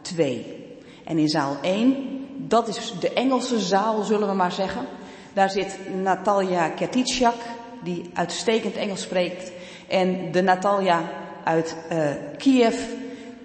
2. 0.02 0.60
En 1.04 1.18
in 1.18 1.28
zaal 1.28 1.56
1, 1.62 1.96
dat 2.36 2.68
is 2.68 2.94
de 3.00 3.12
Engelse 3.12 3.58
zaal, 3.58 4.02
zullen 4.02 4.28
we 4.28 4.34
maar 4.34 4.52
zeggen. 4.52 4.86
Daar 5.32 5.50
zit 5.50 5.78
Natalia 6.02 6.68
Kertitschak, 6.68 7.34
die 7.82 8.10
uitstekend 8.14 8.76
Engels 8.76 9.02
spreekt. 9.02 9.52
En 9.92 10.32
de 10.32 10.42
Natalia 10.42 11.10
uit 11.44 11.76
uh, 11.92 11.98
Kiev. 12.38 12.74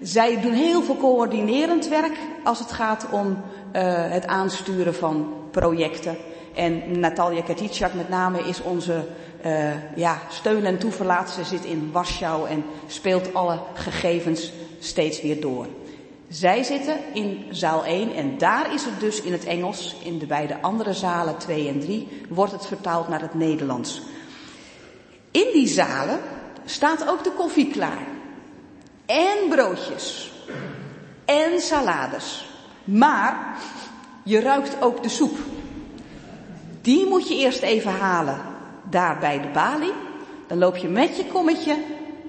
Zij 0.02 0.40
doen 0.40 0.52
heel 0.52 0.82
veel 0.82 0.96
coördinerend 0.96 1.88
werk 1.88 2.16
als 2.44 2.58
het 2.58 2.72
gaat 2.72 3.06
om 3.10 3.26
uh, 3.26 3.32
het 4.10 4.26
aansturen 4.26 4.94
van 4.94 5.34
projecten. 5.50 6.16
En 6.54 7.00
Natalia 7.00 7.42
Kertitschak 7.42 7.94
met 7.94 8.08
name 8.08 8.38
is 8.40 8.62
onze 8.62 9.04
uh, 9.46 9.96
ja, 9.96 10.18
steun 10.28 10.64
en 10.64 10.78
toeverlaat. 10.78 11.30
Ze 11.30 11.44
zit 11.44 11.64
in 11.64 11.90
Warschau 11.92 12.48
en 12.48 12.64
speelt 12.86 13.34
alle 13.34 13.58
gegevens 13.74 14.52
steeds 14.78 15.22
weer 15.22 15.40
door. 15.40 15.66
Zij 16.28 16.62
zitten 16.62 16.96
in 17.12 17.44
zaal 17.50 17.84
1 17.84 18.14
en 18.14 18.38
daar 18.38 18.74
is 18.74 18.84
het 18.84 19.00
dus 19.00 19.22
in 19.22 19.32
het 19.32 19.44
Engels. 19.44 19.96
In 20.04 20.18
de 20.18 20.26
beide 20.26 20.60
andere 20.60 20.92
zalen 20.92 21.38
2 21.38 21.68
en 21.68 21.80
3 21.80 22.08
wordt 22.28 22.52
het 22.52 22.66
vertaald 22.66 23.08
naar 23.08 23.20
het 23.20 23.34
Nederlands. 23.34 24.02
In 25.30 25.48
die 25.52 25.68
zalen 25.68 26.20
staat 26.68 27.08
ook 27.08 27.24
de 27.24 27.32
koffie 27.32 27.70
klaar. 27.70 28.06
En 29.06 29.48
broodjes. 29.48 30.32
En 31.24 31.60
salades. 31.60 32.48
Maar 32.84 33.56
je 34.22 34.40
ruikt 34.40 34.82
ook 34.82 35.02
de 35.02 35.08
soep. 35.08 35.36
Die 36.82 37.06
moet 37.06 37.28
je 37.28 37.36
eerst 37.36 37.62
even 37.62 37.92
halen 37.92 38.40
daar 38.90 39.18
bij 39.18 39.40
de 39.40 39.48
balie. 39.48 39.92
Dan 40.46 40.58
loop 40.58 40.76
je 40.76 40.88
met 40.88 41.16
je 41.16 41.26
kommetje 41.26 41.76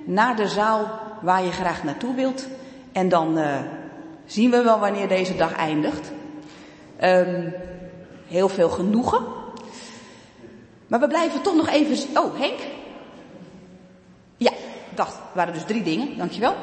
naar 0.05 0.35
de 0.35 0.47
zaal 0.47 0.99
waar 1.21 1.43
je 1.43 1.51
graag 1.51 1.83
naartoe 1.83 2.15
wilt. 2.15 2.47
En 2.91 3.09
dan 3.09 3.37
uh, 3.37 3.59
zien 4.25 4.51
we 4.51 4.63
wel 4.63 4.79
wanneer 4.79 5.07
deze 5.07 5.35
dag 5.35 5.55
eindigt. 5.55 6.11
Um, 7.03 7.53
heel 8.27 8.49
veel 8.49 8.69
genoegen. 8.69 9.25
Maar 10.87 10.99
we 10.99 11.07
blijven 11.07 11.41
toch 11.41 11.55
nog 11.55 11.69
even. 11.69 12.17
Oh, 12.21 12.39
Henk? 12.39 12.59
Dacht, 14.99 15.17
waren 15.33 15.53
dus 15.53 15.63
drie 15.63 15.83
dingen, 15.83 16.17
dankjewel. 16.17 16.55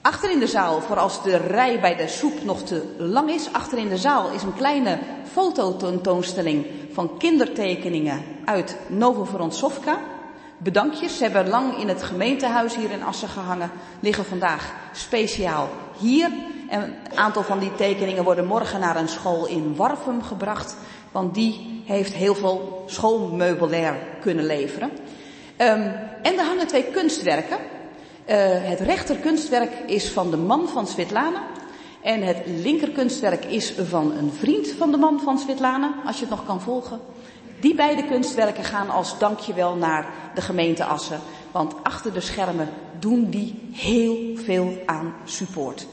Achter 0.00 0.30
in 0.30 0.38
de 0.38 0.46
zaal, 0.46 0.80
voor 0.80 0.98
als 0.98 1.22
de 1.22 1.36
rij 1.36 1.80
bij 1.80 1.96
de 1.96 2.08
soep 2.08 2.44
nog 2.44 2.62
te 2.62 2.94
lang 2.98 3.30
is, 3.30 3.52
achter 3.52 3.78
in 3.78 3.88
de 3.88 3.96
zaal 3.96 4.30
is 4.30 4.42
een 4.42 4.54
kleine 4.56 4.98
fototentoonstelling 5.32 6.66
van 6.92 7.18
kindertekeningen 7.18 8.22
uit 8.44 8.76
Novovorontsovka. 8.86 9.98
Bedankjes, 10.58 11.16
ze 11.16 11.22
hebben 11.22 11.48
lang 11.48 11.78
in 11.78 11.88
het 11.88 12.02
gemeentehuis 12.02 12.76
hier 12.76 12.90
in 12.90 13.02
Assen 13.02 13.28
gehangen, 13.28 13.70
liggen 14.00 14.24
vandaag 14.24 14.72
speciaal 14.92 15.68
hier. 15.98 16.30
En 16.68 16.82
een 16.82 17.18
aantal 17.18 17.42
van 17.42 17.58
die 17.58 17.74
tekeningen 17.74 18.24
worden 18.24 18.46
morgen 18.46 18.80
naar 18.80 18.96
een 18.96 19.08
school 19.08 19.46
in 19.46 19.76
Warfum 19.76 20.22
gebracht, 20.22 20.76
want 21.12 21.34
die 21.34 21.82
heeft 21.84 22.12
heel 22.12 22.34
veel 22.34 22.82
schoolmeubilair 22.86 23.96
kunnen 24.20 24.46
leveren. 24.46 24.90
Um, 25.62 25.92
en 26.22 26.38
er 26.38 26.44
hangen 26.44 26.66
twee 26.66 26.84
kunstwerken. 26.84 27.56
Uh, 27.56 28.36
het 28.46 28.80
rechterkunstwerk 28.80 29.72
is 29.86 30.08
van 30.08 30.30
de 30.30 30.36
man 30.36 30.68
van 30.68 30.86
Svetlana. 30.86 31.42
En 32.02 32.22
het 32.22 32.36
linkerkunstwerk 32.46 33.44
is 33.44 33.74
van 33.88 34.16
een 34.16 34.32
vriend 34.32 34.68
van 34.68 34.90
de 34.90 34.96
man 34.96 35.20
van 35.20 35.38
Svetlana, 35.38 35.94
als 36.04 36.16
je 36.16 36.20
het 36.20 36.30
nog 36.30 36.46
kan 36.46 36.60
volgen. 36.60 37.00
Die 37.60 37.74
beide 37.74 38.04
kunstwerken 38.04 38.64
gaan 38.64 38.90
als 38.90 39.18
dankjewel 39.18 39.74
naar 39.74 40.06
de 40.34 40.40
gemeente 40.40 40.84
Assen. 40.84 41.20
Want 41.50 41.74
achter 41.82 42.12
de 42.12 42.20
schermen 42.20 42.68
doen 42.98 43.30
die 43.30 43.68
heel 43.72 44.16
veel 44.34 44.78
aan 44.86 45.14
support. 45.24 45.86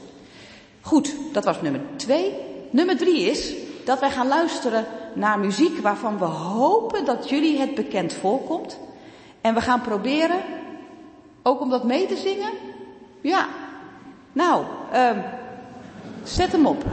Goed, 0.80 1.14
dat 1.32 1.44
was 1.44 1.62
nummer 1.62 1.80
twee. 1.96 2.34
Nummer 2.70 2.96
drie 2.96 3.30
is 3.30 3.52
dat 3.84 4.00
wij 4.00 4.10
gaan 4.10 4.28
luisteren 4.28 4.84
naar 5.14 5.38
muziek 5.38 5.78
waarvan 5.78 6.18
we 6.18 6.24
hopen 6.24 7.04
dat 7.04 7.28
jullie 7.28 7.58
het 7.58 7.74
bekend 7.74 8.12
voorkomt. 8.12 8.78
En 9.40 9.54
we 9.54 9.60
gaan 9.60 9.80
proberen 9.80 10.40
ook 11.42 11.60
om 11.60 11.70
dat 11.70 11.84
mee 11.84 12.06
te 12.06 12.16
zingen. 12.16 12.50
Ja. 13.20 13.46
Nou, 14.32 14.64
um, 14.94 15.22
zet 16.24 16.52
hem 16.52 16.66
op. 16.66 16.84